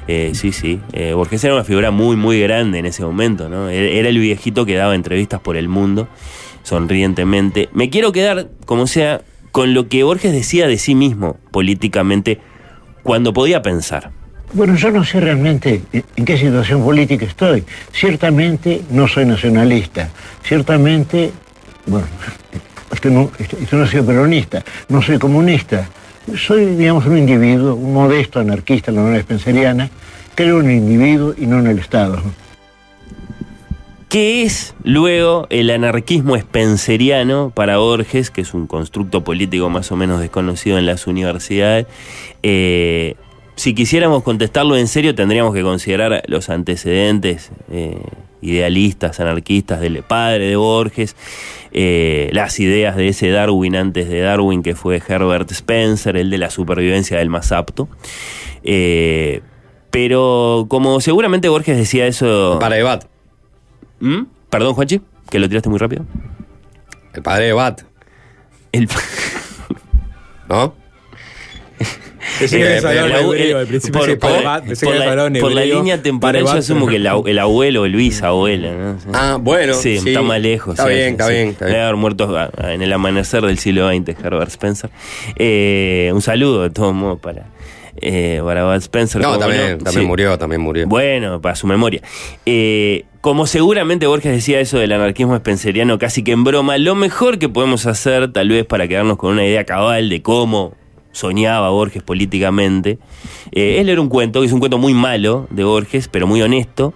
[0.09, 0.80] Eh, sí, sí.
[0.94, 3.68] Eh, Borges era una figura muy, muy grande en ese momento, ¿no?
[3.68, 6.09] Era era el viejito que daba entrevistas por el mundo,
[6.62, 7.68] sonrientemente.
[7.72, 9.20] Me quiero quedar, como sea,
[9.52, 12.40] con lo que Borges decía de sí mismo políticamente
[13.02, 14.10] cuando podía pensar.
[14.55, 17.64] Bueno, yo no sé realmente en qué situación política estoy.
[17.93, 20.09] Ciertamente no soy nacionalista.
[20.43, 21.30] Ciertamente,
[21.86, 22.06] bueno,
[22.93, 23.30] esto no,
[23.72, 25.86] no soy peronista, no soy comunista.
[26.36, 29.90] Soy, digamos, un individuo, un modesto anarquista, la manera spenceriana.
[30.34, 32.20] Creo en el individuo y no en el Estado.
[34.09, 39.96] ¿Qué es luego el anarquismo spenceriano para Borges, que es un constructo político más o
[39.96, 41.86] menos desconocido en las universidades?
[42.42, 43.16] Eh,
[43.59, 48.01] si quisiéramos contestarlo en serio, tendríamos que considerar los antecedentes eh,
[48.40, 51.16] idealistas, anarquistas del padre de Borges,
[51.72, 56.39] eh, las ideas de ese Darwin antes de Darwin, que fue Herbert Spencer, el de
[56.39, 57.89] la supervivencia del más apto.
[58.62, 59.43] Eh,
[59.90, 62.59] pero como seguramente Borges decía eso...
[62.60, 63.09] Para debate.
[63.98, 64.22] ¿Mm?
[64.51, 66.05] Perdón, Juanchi, que lo tiraste muy rápido.
[67.12, 67.82] El padre de Bat.
[68.70, 68.89] El...
[70.48, 70.74] ¿No?
[72.38, 74.62] Pensé que Eh, hebreo, al principio por, la,
[75.40, 78.98] por línea temporal yo asumo que el, abuelo o el bisabuelo, ¿no?
[79.12, 80.74] Ah, bueno, Sí, está más lejos.
[80.78, 81.56] Está bien, está bien.
[81.59, 84.90] Debe haber muerto a- a- en el amanecer del siglo XX, Herbert Spencer.
[85.36, 87.46] Eh, un saludo, de todos modos, para,
[88.00, 88.40] eh,
[88.80, 89.20] Spencer.
[89.20, 90.06] No, ¿cómo también, también Sí.
[90.06, 90.86] murió, también murió.
[90.86, 92.00] Bueno, para su memoria.
[92.46, 97.38] Eh, como seguramente Borges decía eso del anarquismo spenceriano casi que en broma, lo mejor
[97.38, 100.74] que podemos hacer, tal vez para quedarnos con una idea cabal de cómo
[101.18, 102.98] soñaba Borges políticamente,
[103.52, 106.40] eh, es leer un cuento, que es un cuento muy malo de Borges, pero muy
[106.42, 106.94] honesto,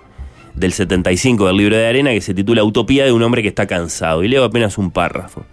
[0.55, 3.67] del 75 del libro de arena, que se titula Utopía de un hombre que está
[3.67, 4.23] cansado.
[4.23, 5.45] Y leo apenas un párrafo.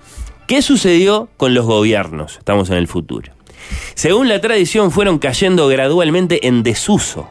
[0.47, 2.37] ¿Qué sucedió con los gobiernos?
[2.37, 3.31] Estamos en el futuro.
[3.93, 7.29] Según la tradición, fueron cayendo gradualmente en desuso.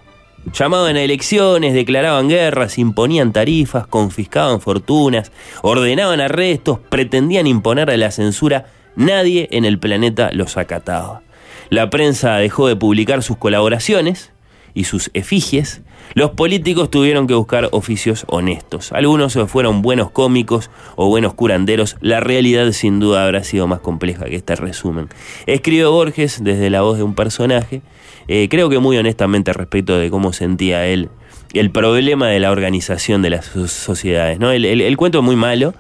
[0.53, 5.33] Llamaban a elecciones, declaraban guerras, imponían tarifas, confiscaban fortunas,
[5.63, 8.67] ordenaban arrestos, pretendían imponer la censura.
[8.97, 11.23] Nadie en el planeta los acataba.
[11.71, 14.33] La prensa dejó de publicar sus colaboraciones
[14.75, 15.83] y sus efigies.
[16.15, 18.93] Los políticos tuvieron que buscar oficios honestos.
[18.93, 21.97] Algunos fueron buenos cómicos o buenos curanderos.
[22.01, 25.09] La realidad sin duda habrá sido más compleja que este resumen.
[25.47, 27.83] Escribe Borges desde la voz de un personaje,
[28.29, 31.11] eh, creo que muy honestamente respecto de cómo sentía él
[31.55, 34.39] el problema de la organización de las so- sociedades.
[34.39, 34.51] ¿no?
[34.51, 35.75] El- el cuento es muy malo.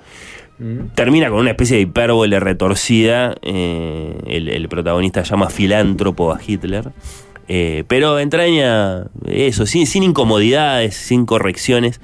[0.94, 3.34] Termina con una especie de hipérbole retorcida.
[3.42, 6.90] eh, el, protagonista llama filántropo a Hitler.
[7.50, 12.00] eh, pero entraña eso, sin, incomodidades, sin correcciones,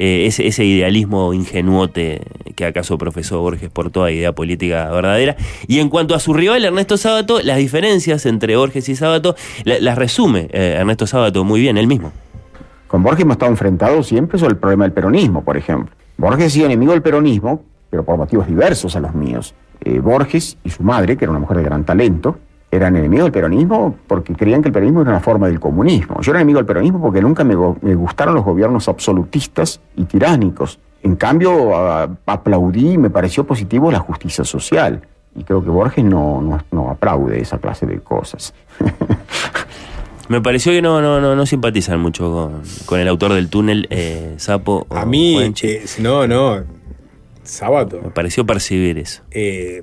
[0.00, 2.22] eh, ese, ese idealismo ingenuote
[2.56, 5.36] que acaso profesó Borges por toda idea política verdadera.
[5.68, 9.78] Y en cuanto a su rival, Ernesto Sábato, las diferencias entre Borges y Sábato la-
[9.78, 12.10] las resume Ernesto Sábato muy bien, él mismo.
[12.88, 15.94] Con Borges hemos estado enfrentados siempre sobre el problema del peronismo, por ejemplo.
[16.16, 19.54] Borges ha enemigo del peronismo, pero por motivos diversos a los míos.
[19.80, 22.38] Eh, Borges y su madre, que era una mujer de gran talento,
[22.70, 26.20] eran enemigos del peronismo porque creían que el peronismo era una forma del comunismo.
[26.20, 30.78] Yo era enemigo del peronismo porque nunca me, me gustaron los gobiernos absolutistas y tiránicos.
[31.02, 35.00] En cambio, a- aplaudí y me pareció positivo la justicia social.
[35.36, 38.52] Y creo que Borges no, no, no aplaude esa clase de cosas.
[40.28, 43.86] Me pareció que no, no, no, no simpatizan mucho con, con el autor del túnel,
[43.88, 44.86] eh, Sapo.
[44.88, 45.68] o A mí, Juanchi.
[45.68, 46.64] eh, no, no.
[47.48, 48.00] Sábato.
[48.02, 49.22] Me pareció percibir eso.
[49.30, 49.82] eh,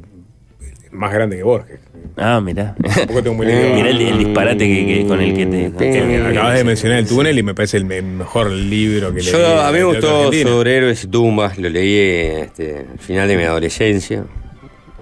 [0.92, 1.80] más grande que Borges.
[2.16, 2.74] Ah, mirá.
[2.96, 3.74] Tampoco tengo muy leído.
[3.76, 5.72] Mirá el, el disparate que, que- con el que te.
[5.74, 9.32] Que acabas de mencionar el túnel y me parece el me- mejor libro que leí.
[9.32, 13.36] Yo, a mí me gustó sobre héroes y tumbas, lo leí este, al final de
[13.36, 14.24] mi adolescencia.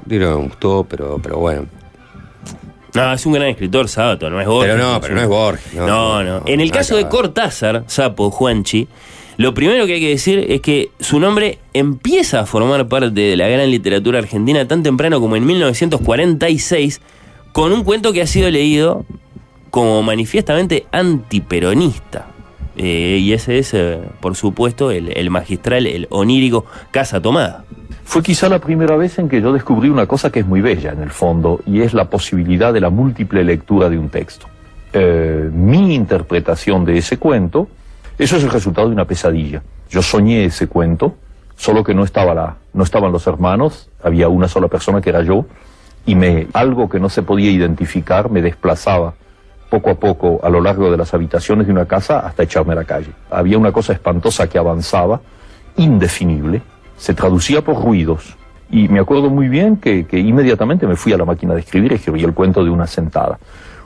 [0.08, 1.66] Libro me gustó, pero, pero bueno.
[2.96, 4.74] No, es un gran escritor, Sábato, no es Borges.
[4.74, 6.40] Pero no, pero no es Borges, no, No, no.
[6.40, 7.08] no, En el caso de.
[7.08, 8.88] Cortázar, Sapo, Juanchi,
[9.38, 13.36] lo primero que hay que decir es que su nombre empieza a formar parte de
[13.36, 17.02] la gran literatura argentina tan temprano como en 1946,
[17.52, 19.06] con un cuento que ha sido leído
[19.70, 22.28] como manifiestamente antiperonista.
[22.76, 27.66] Eh, y ese es, eh, por supuesto, el, magistral, el onírico Casa Tomada.
[28.04, 30.92] Fue quizá la primera vez en que yo descubrí una cosa que es muy bella
[30.92, 34.48] en el fondo, y es la posibilidad de la múltiple lectura de un texto.
[34.92, 37.68] Eh, mi interpretación de ese cuento,
[38.18, 39.62] eso es el resultado de una pesadilla.
[39.90, 41.16] Yo soñé ese cuento,
[41.56, 45.22] solo que no, estaba la, no estaban los hermanos, había una sola persona que era
[45.24, 45.46] yo,
[46.06, 49.14] y me, algo que no se podía identificar me desplazaba
[49.70, 52.76] poco a poco a lo largo de las habitaciones de una casa hasta echarme a
[52.76, 53.12] la calle.
[53.32, 55.22] Había una cosa espantosa que avanzaba,
[55.78, 56.62] indefinible,
[56.98, 58.36] se traducía por ruidos.
[58.70, 61.92] Y me acuerdo muy bien que, que inmediatamente me fui a la máquina de escribir
[61.92, 63.40] y escribí el cuento de una sentada.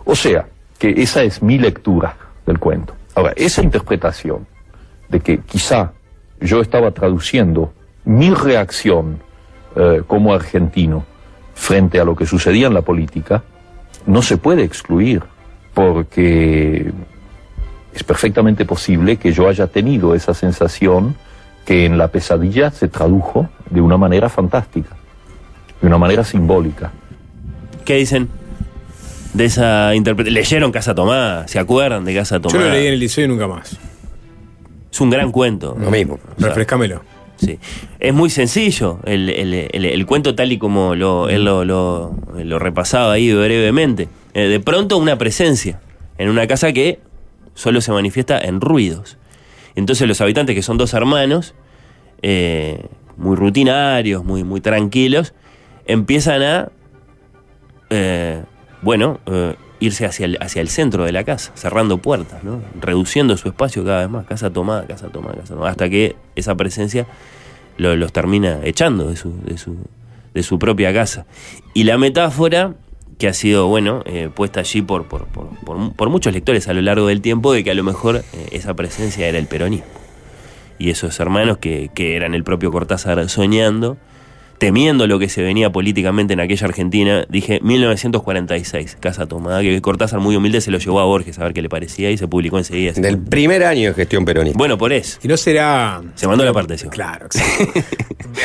[0.03, 0.47] O sea,
[0.77, 2.96] que esa es mi lectura del cuento.
[3.17, 4.45] Ahora, esa interpretación
[5.09, 5.91] de que quizá
[6.39, 7.73] yo estaba traduciendo
[8.05, 9.17] mi reacción
[9.75, 11.03] eh, como argentino
[11.55, 13.43] frente a lo que sucedía en la política,
[14.05, 15.23] no se puede excluir,
[15.73, 16.91] porque
[17.91, 21.15] es perfectamente posible que yo haya tenido esa sensación
[21.65, 24.95] que en la pesadilla se tradujo de una manera fantástica,
[25.81, 26.91] de una manera simbólica.
[27.83, 28.29] ¿Qué dicen?
[29.37, 30.33] De esa interpretación.
[30.33, 31.47] ¿Leyeron Casa Tomada?
[31.47, 32.65] ¿Se acuerdan de Casa Yo Tomada?
[32.69, 33.77] lo leí en el liceo y nunca más.
[34.91, 35.77] Es un gran cuento.
[35.79, 36.19] Lo mismo.
[36.39, 37.01] Refrescámelo.
[37.37, 37.59] Sí.
[37.99, 42.15] Es muy sencillo el, el- el- el cuento tal y como lo, él lo, lo-
[42.35, 44.07] lo repasaba ahí brevemente.
[44.33, 45.79] Eh, de pronto una presencia
[46.17, 46.99] en una casa que
[47.53, 49.17] solo se manifiesta en ruidos.
[49.75, 51.53] Entonces los habitantes, que son dos hermanos,
[52.23, 52.83] eh,
[53.17, 55.35] muy rutinarios, muy, muy tranquilos,
[55.85, 56.69] empiezan a,
[57.91, 58.41] eh,
[58.87, 62.61] bueno, eh, irse hacia el, hacia el centro de la casa, cerrando puertas, ¿no?
[62.79, 66.55] reduciendo su espacio cada vez más, casa tomada, casa tomada, casa tomada, hasta que esa
[66.55, 67.05] presencia
[67.75, 69.75] lo- los termina echando de su, de, su,
[70.33, 71.25] de su propia casa.
[71.73, 72.75] Y la metáfora
[73.17, 76.73] que ha sido, bueno, eh, puesta allí por, por, por, por- por muchos lectores a
[76.73, 78.23] lo largo del tiempo, de que a lo mejor eh,
[78.53, 79.85] esa presencia era el peronismo.
[80.79, 83.97] Y esos hermanos que, que eran el propio Cortázar soñando,
[84.57, 90.19] temiendo lo que se venía políticamente en aquella Argentina, dije 1946, Casa Tomada, que Cortázar
[90.19, 92.57] muy humilde se lo llevó a Borges a ver qué le parecía y se publicó
[92.57, 92.93] enseguida.
[92.93, 94.57] Del primer año de gestión peronista.
[94.57, 95.19] Bueno, por eso.
[95.23, 96.01] Y no será.
[96.15, 96.87] Se mandó la parte, sí.
[96.89, 97.27] Claro.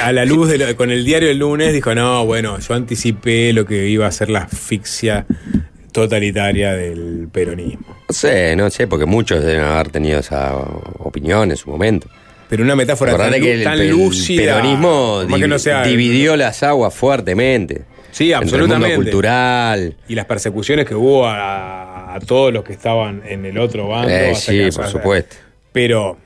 [0.02, 3.52] A la luz de lo- con el diario del lunes dijo, no, bueno, yo anticipé
[3.52, 5.26] lo que iba a ser la asfixia
[5.92, 7.86] totalitaria del peronismo.
[8.08, 10.54] No sé, no sé, porque muchos deben haber tenido esa
[10.98, 12.08] opinión en su momento.
[12.52, 14.42] Pero una metáfora tan, que el, tan el lúcida.
[14.60, 17.84] peronismo que no sea- dividió las aguas fuertemente.
[18.10, 18.88] Sí, Entre el absolutamente.
[18.96, 19.96] mundo cultural.
[20.06, 24.10] Y las persecuciones que hubo a, a todos los que estaban en el otro bando.
[24.10, 25.36] Eh, sí, que- o por sea, supuesto.
[25.72, 26.18] Pero,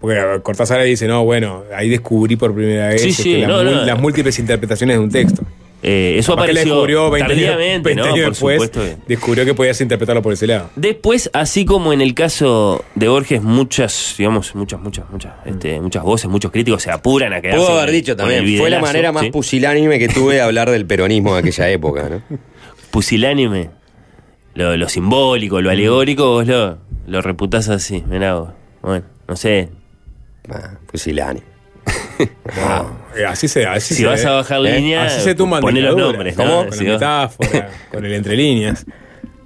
[0.00, 3.48] porque Cortázar ahí dice, no, bueno, ahí descubrí por primera vez Sí, este, sí, las,
[3.48, 3.84] no, mul- no.
[3.84, 5.42] las múltiples interpretaciones de un texto.
[5.82, 8.04] Eh, eso Capaz que le apareció descubrió 20 años- tardíamente, 20 ¿no?
[8.14, 10.68] años Por después, supuesto que- descubrió que podías interpretarlo por ese lado.
[10.76, 16.02] Después, así como en el caso de Borges, muchas, digamos, muchas, muchas, muchas, este, muchas
[16.02, 17.64] voces, muchos críticos se apuran a quedarse.
[17.64, 19.30] Puedo haber dicho también, fue la manera más ¿sí?
[19.30, 22.22] pusilánime que tuve de hablar del peronismo de aquella época, ¿no?
[22.90, 23.70] Pusilánime.
[24.54, 28.02] Lo, lo simbólico, lo alegórico, vos lo, lo reputás así.
[28.08, 28.50] Mirá vos.
[28.82, 29.68] Bueno, no sé.
[30.48, 31.46] Ah, pusilánime.
[33.16, 35.80] Eh, Así se así Si se- vas a bajar eh, línea, así se tumban poné
[35.80, 36.44] los nombres, ¿no?
[36.44, 36.68] ¿no?
[36.68, 38.84] Con Si la metáfora, con el entre líneas.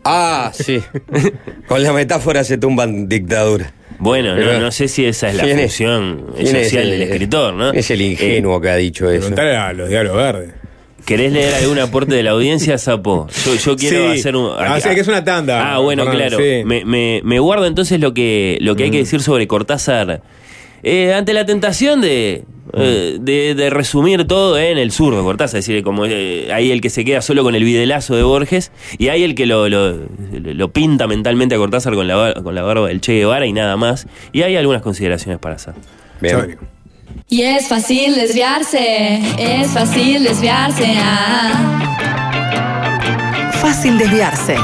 [0.06, 0.82] Ah, sí.
[1.66, 3.73] Con la metáfora se tumban dictaduras.
[3.98, 7.55] Bueno, no, no sé si esa es la función ¿Quién es social el- del escritor,
[7.55, 7.73] ¿no?
[7.73, 9.20] Es el ingenuo que ha dicho eso.
[9.28, 10.51] Preguntar a los diablos verdes.
[11.06, 13.28] ¿Querés leer algún aporte de la audiencia, Sapo?
[13.47, 14.19] Yo, yo quiero Sí.
[14.20, 14.51] hacer un.
[14.59, 15.73] Ah, sí, que es una tanda.
[15.74, 16.44] Ah, bueno, Fernando, claro.
[16.51, 16.65] sí.
[16.65, 16.69] Mm.
[16.69, 20.20] Me, me- me guardo entonces lo que, lo que hay que decir sobre Cortázar.
[20.86, 22.44] Eh, ante la tentación de,
[22.74, 26.82] eh, de, de resumir todo en el zurdo Cortázar, es decir, como eh, hay el
[26.82, 29.97] que se queda solo con el videlazo de Borges y hay el que lo, lo,
[30.31, 33.55] lo pinta mentalmente a Cortázar con la, bar- con la barba del Che Guevara y
[33.55, 34.06] nada más.
[34.32, 35.73] Y hay algunas consideraciones para hacer.
[36.20, 36.59] Bien.
[37.31, 40.85] Y es fácil desviarse, es fácil desviarse.
[40.98, 41.81] ah.
[43.62, 44.56] Fácil desviarse.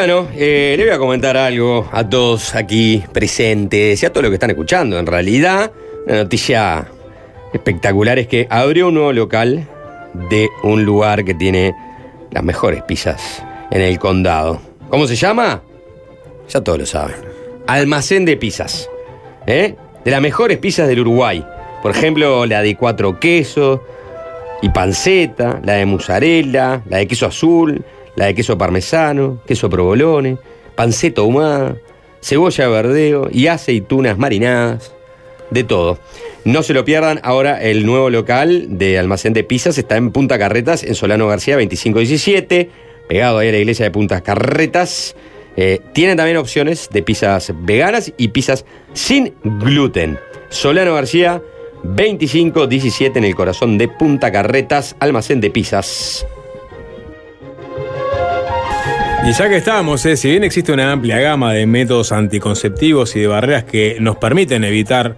[0.00, 4.30] Bueno, eh, le voy a comentar algo a todos aquí presentes y a todos los
[4.30, 4.98] que están escuchando.
[4.98, 5.72] En realidad,
[6.06, 6.86] la noticia
[7.52, 9.68] espectacular es que abrió un nuevo local
[10.30, 11.74] de un lugar que tiene
[12.30, 14.62] las mejores pizzas en el condado.
[14.88, 15.60] ¿Cómo se llama?
[16.48, 17.16] Ya todos lo saben.
[17.66, 18.88] Almacén de pizzas.
[19.46, 19.74] ¿eh?
[20.02, 21.44] De las mejores pizzas del Uruguay.
[21.82, 23.80] Por ejemplo, la de cuatro quesos
[24.62, 27.84] y panceta, la de mozzarella, la de queso azul,
[28.20, 30.36] la de queso parmesano, queso provolone,
[30.74, 31.78] panceta ahumada,
[32.20, 34.92] cebolla de verdeo y aceitunas marinadas,
[35.48, 35.98] de todo.
[36.44, 40.38] No se lo pierdan, ahora el nuevo local de almacén de pizzas está en Punta
[40.38, 42.68] Carretas, en Solano García 2517,
[43.08, 45.16] pegado ahí a la iglesia de Punta Carretas.
[45.56, 50.18] Eh, tienen también opciones de pizzas veganas y pizzas sin gluten.
[50.50, 51.40] Solano García
[51.84, 56.26] 2517 en el corazón de Punta Carretas, almacén de pizzas.
[59.22, 63.20] Y ya que estamos, eh, si bien existe una amplia gama de métodos anticonceptivos y
[63.20, 65.16] de barreras que nos permiten evitar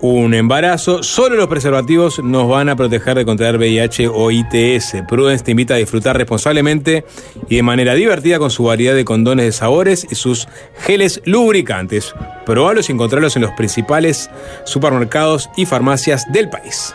[0.00, 5.04] un embarazo, solo los preservativos nos van a proteger de contraer VIH o ITS.
[5.08, 7.04] Prudence te invita a disfrutar responsablemente
[7.48, 10.48] y de manera divertida con su variedad de condones de sabores y sus
[10.78, 12.14] geles lubricantes.
[12.44, 14.30] Probalos y encontrarlos en los principales
[14.64, 16.92] supermercados y farmacias del país.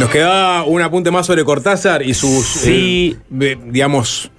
[0.00, 3.16] Nos queda un apunte más sobre Cortázar y sus, Sí.
[3.40, 4.30] eh, digamos,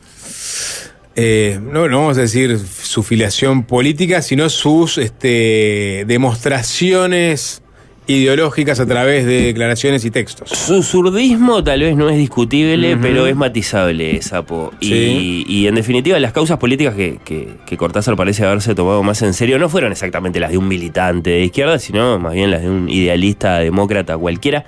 [1.16, 7.62] eh, no, no vamos a decir su filiación política, sino sus este, demostraciones
[8.08, 10.50] ideológicas a través de declaraciones y textos.
[10.50, 14.74] Su zurdismo tal vez no es discutible, pero es matizable, Sapo.
[14.82, 15.46] Y, Sí.
[15.48, 19.34] y, en definitiva, las causas políticas que, que- que Cortázar parece haberse tomado más en
[19.34, 22.70] serio no fueron exactamente las de un militante de izquierda, sino más bien las de
[22.70, 24.66] un idealista demócrata cualquiera.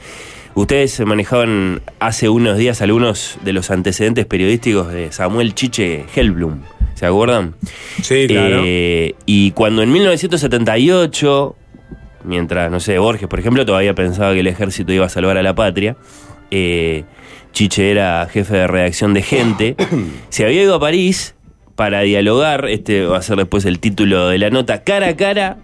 [0.56, 6.62] Ustedes manejaban hace unos días algunos de los antecedentes periodísticos de Samuel Chiche Hellblum.
[6.94, 7.56] ¿Se acuerdan?
[8.02, 8.62] Sí, claro.
[8.64, 11.56] Eh, y cuando en 1978,
[12.24, 15.44] mientras, no sé, Borges, por ejemplo, todavía pensaba que el ejército iba a salvar a
[15.44, 15.98] la patria,
[16.52, 17.04] eh,
[17.52, 19.76] Chiche era jefe de redacción de gente,
[20.30, 21.34] se había ido a París
[21.76, 25.58] para dialogar, este va a ser después el título de la nota, cara a cara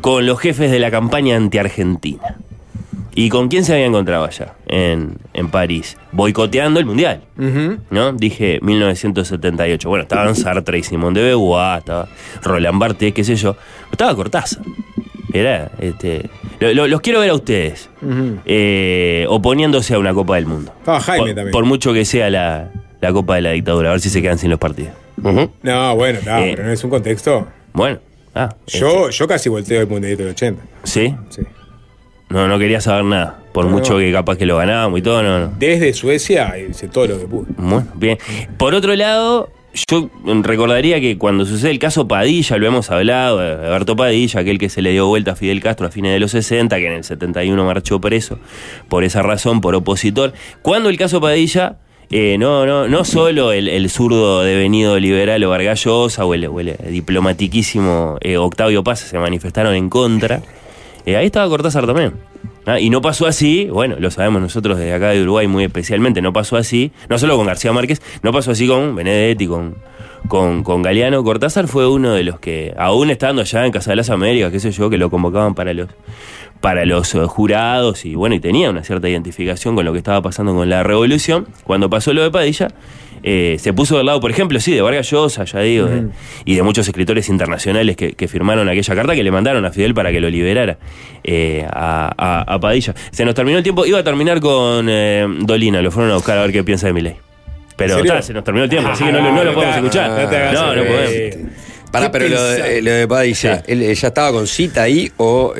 [0.00, 2.38] con los jefes de la campaña anti-argentina.
[3.14, 4.54] ¿Y con quién se había encontrado allá?
[4.66, 5.96] En, en París.
[6.12, 7.22] Boicoteando el Mundial.
[7.38, 7.78] Ujú.
[7.90, 8.12] ¿no?
[8.12, 9.88] Dije 1978.
[9.88, 12.08] Bueno, estaban Sartre y Simón de Beauvoir, estaba
[12.42, 13.56] Roland Barthes, qué sé yo.
[13.90, 14.62] Estaba Cortázar.
[15.34, 16.28] Era, este.
[16.60, 17.88] lo- lo- los quiero ver a ustedes.
[18.44, 20.72] Eh, oponiéndose a una Copa del Mundo.
[20.78, 21.52] Estaba Jaime por, también.
[21.52, 22.70] por mucho que sea la,
[23.00, 24.92] la Copa de la dictadura, a ver si se quedan sin los partidos.
[25.62, 27.46] No, bueno, no, Eh, pero no es un contexto.
[27.72, 27.98] Bueno,
[28.34, 30.62] ah, Yo, yo casi volteo el mundialito del 80.
[30.84, 31.14] ¿sí?
[31.30, 31.42] Sí.
[32.32, 33.38] No, no quería saber nada.
[33.52, 33.70] Por No.
[33.72, 35.52] mucho que capaz que lo ganábamos y todo, no, no.
[35.58, 37.46] Desde Suecia hice todo lo que pude.
[37.58, 38.18] Bueno, bien.
[38.56, 39.50] Por otro lado,
[39.88, 40.08] yo
[40.42, 44.80] recordaría que cuando sucede el caso Padilla, lo hemos hablado, Alberto Padilla, aquel que se
[44.82, 47.64] le dio vuelta a Fidel Castro a fines de los 60, que en el 71
[47.64, 48.38] marchó preso,
[48.88, 50.32] por esa razón, por opositor.
[50.62, 51.76] Cuando el caso Padilla,
[52.10, 56.60] eh, no, no, no solo el, el zurdo devenido liberal o Vargallosa o el, o
[56.60, 60.42] el diplomatiquísimo eh, Octavio Paz se manifestaron en contra,
[61.06, 62.14] eh, ahí estaba Cortázar también.
[62.64, 66.22] Ah, y no pasó así, bueno, lo sabemos nosotros desde acá de Uruguay muy especialmente,
[66.22, 69.74] no pasó así, no solo con García Márquez, no pasó así con Benedetti, con,
[70.28, 71.24] con, con Galeano.
[71.24, 74.60] Cortázar fue uno de los que, aún estando allá en Casa de las Américas, qué
[74.60, 75.88] sé yo, que lo convocaban para los,
[76.60, 80.22] para los eh, jurados y bueno, y tenía una cierta identificación con lo que estaba
[80.22, 81.48] pasando con la revolución.
[81.64, 82.68] Cuando pasó lo de Padilla,
[83.22, 86.06] eh, se puso del lado, por ejemplo, sí, de Vargas Llosa, ya digo, de-
[86.44, 89.94] y de muchos escritores internacionales que, que firmaron aquella carta que le mandaron a Fidel
[89.94, 90.78] para que lo liberara
[91.24, 92.94] eh, a, a- a Padilla.
[93.10, 96.38] Se nos terminó el tiempo, iba a terminar con eh, Dolina, lo fueron a buscar
[96.38, 97.14] a ver qué piensa de mi ley.
[97.76, 99.76] Pero ta, se nos terminó el tiempo, así que no, lo- no lo Ah, podemos
[99.76, 100.10] escuchar.
[100.10, 100.16] no
[100.76, 101.10] no, podemos.
[101.10, 101.46] eh,
[101.90, 105.52] Pará, ¿Qué pero lo de, lo de Padilla, ¿él ya estaba con cita ahí o.?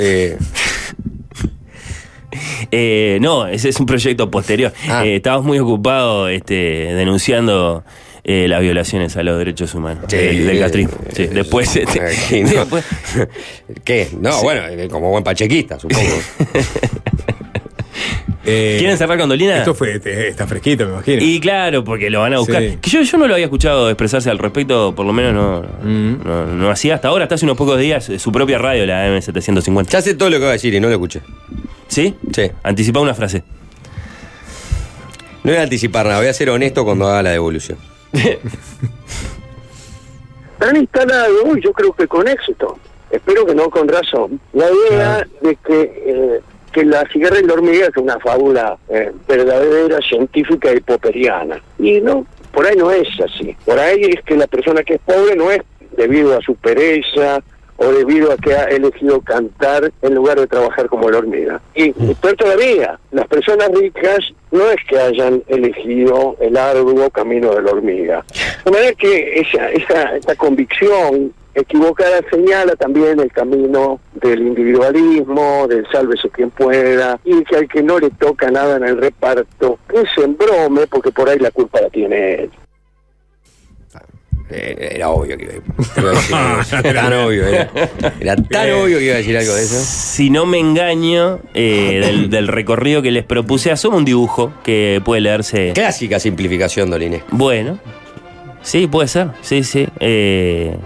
[2.70, 4.72] eh, no, ese es un proyecto posterior.
[4.88, 5.04] Ah.
[5.06, 6.54] Eh, estábamos muy ocupados este,
[6.94, 7.84] denunciando
[8.24, 10.94] eh, las violaciones a los derechos humanos Sí, del, del castrismo.
[11.12, 12.00] Sí, después, este,
[12.44, 12.84] después-
[13.84, 14.08] ¿Qué?
[14.20, 16.02] No, bueno, eh, como buen pachequista, supongo.
[18.44, 19.58] Eh, ¿Quieren cerrar con Dolina?
[19.58, 21.22] Esto fue, está fresquito, me imagino.
[21.22, 22.60] Y claro, porque lo van a buscar.
[22.60, 22.78] Sí.
[22.80, 26.22] Que yo, yo no lo había escuchado expresarse al respecto, por lo menos no, Mm.
[26.24, 29.06] no, no hacía hasta ahora, hasta hace unos pocos días, eh, su propia radio, la
[29.08, 29.88] M750.
[29.90, 31.20] ya sé todo lo que va a decir y no lo escuché.
[31.86, 32.14] ¿Sí?
[32.34, 32.50] Sí.
[32.64, 33.44] Anticipa una frase.
[35.44, 37.78] No voy a anticipar nada, voy a ser honesto cuando haga la devolución.
[40.60, 42.78] han instalado, yo creo que con éxito,
[43.10, 46.40] espero que no con razón, la idea de que, eh,
[46.72, 51.60] que la cigarra y la hormiga es una fábula eh, verdadera, científica y popperiana.
[51.78, 53.56] Y no, por ahí no es así.
[53.64, 55.62] Por ahí es que la persona que es pobre no es
[55.96, 57.42] debido a su pereza
[57.76, 61.60] o debido a que ha elegido cantar en lugar de trabajar como la hormiga.
[61.74, 64.18] Y peor todavía, las personas ricas
[64.50, 68.24] no es que hayan elegido el arduo camino de la hormiga.
[68.64, 75.86] De manera que esa, esa, esta convicción equivocada señala también el camino del individualismo, del
[75.92, 80.02] sálvese quien pueda, y que al que no le toca nada en el reparto, que
[80.14, 82.50] se embrome porque por ahí la culpa la tiene él.
[84.54, 86.76] Eh, Era obvio que iba a- decir algo de eso.
[86.84, 87.70] Era tan obvio, era,
[88.20, 89.76] era tan obvio que iba a decir algo de eso.
[89.80, 95.00] Si no me engaño, eh, del, del recorrido que les propuse, asoma un dibujo que
[95.04, 95.72] puede leerse.
[95.74, 97.22] Clásica simplificación, Doline.
[97.30, 97.78] Bueno,
[98.60, 99.88] sí, puede ser, sí, sí.
[100.00, 100.76] Eh,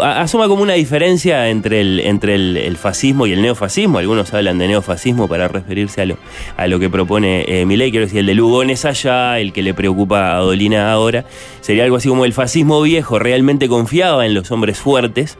[0.00, 3.98] asoma como una diferencia entre el, entre el, fascismo y el neofascismo.
[3.98, 6.16] Algunos hablan de neofascismo para referirse a lo,
[6.56, 7.90] a lo que propone eh, Milei.
[7.90, 11.24] Quiero decir, el de Lugón es allá, el que le preocupa a Dolina ahora.
[11.60, 15.38] Sería algo así como el fascismo viejo realmente confiaba en los hombres fuertes,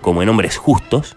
[0.00, 1.16] como en hombres justos.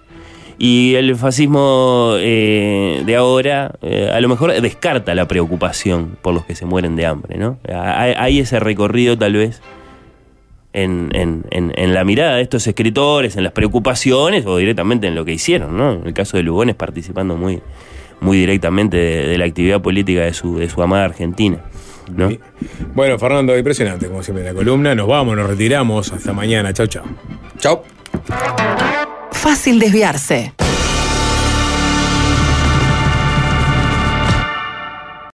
[0.61, 6.43] Y el fascismo eh, de ahora eh, a lo mejor descarta la preocupación por los
[6.45, 7.59] que se mueren de hambre, ¿no?
[7.73, 9.61] Hay ese recorrido tal vez
[10.73, 15.15] en, en- en- en la mirada de estos escritores, en las preocupaciones o directamente en
[15.15, 15.93] lo que hicieron, ¿no?
[15.93, 17.61] En el caso de Lugones participando muy,
[18.21, 21.57] muy directamente de, de la actividad política de su, de su amada Argentina.
[22.15, 22.29] ¿no?
[22.95, 24.95] Bueno, Fernando, impresionante, como siempre, la columna.
[24.95, 26.11] Nos vamos, nos retiramos.
[26.11, 26.73] Hasta mañana.
[26.73, 27.03] Chau, chau.
[27.59, 27.83] Chau.
[29.31, 30.53] Fácil desviarse.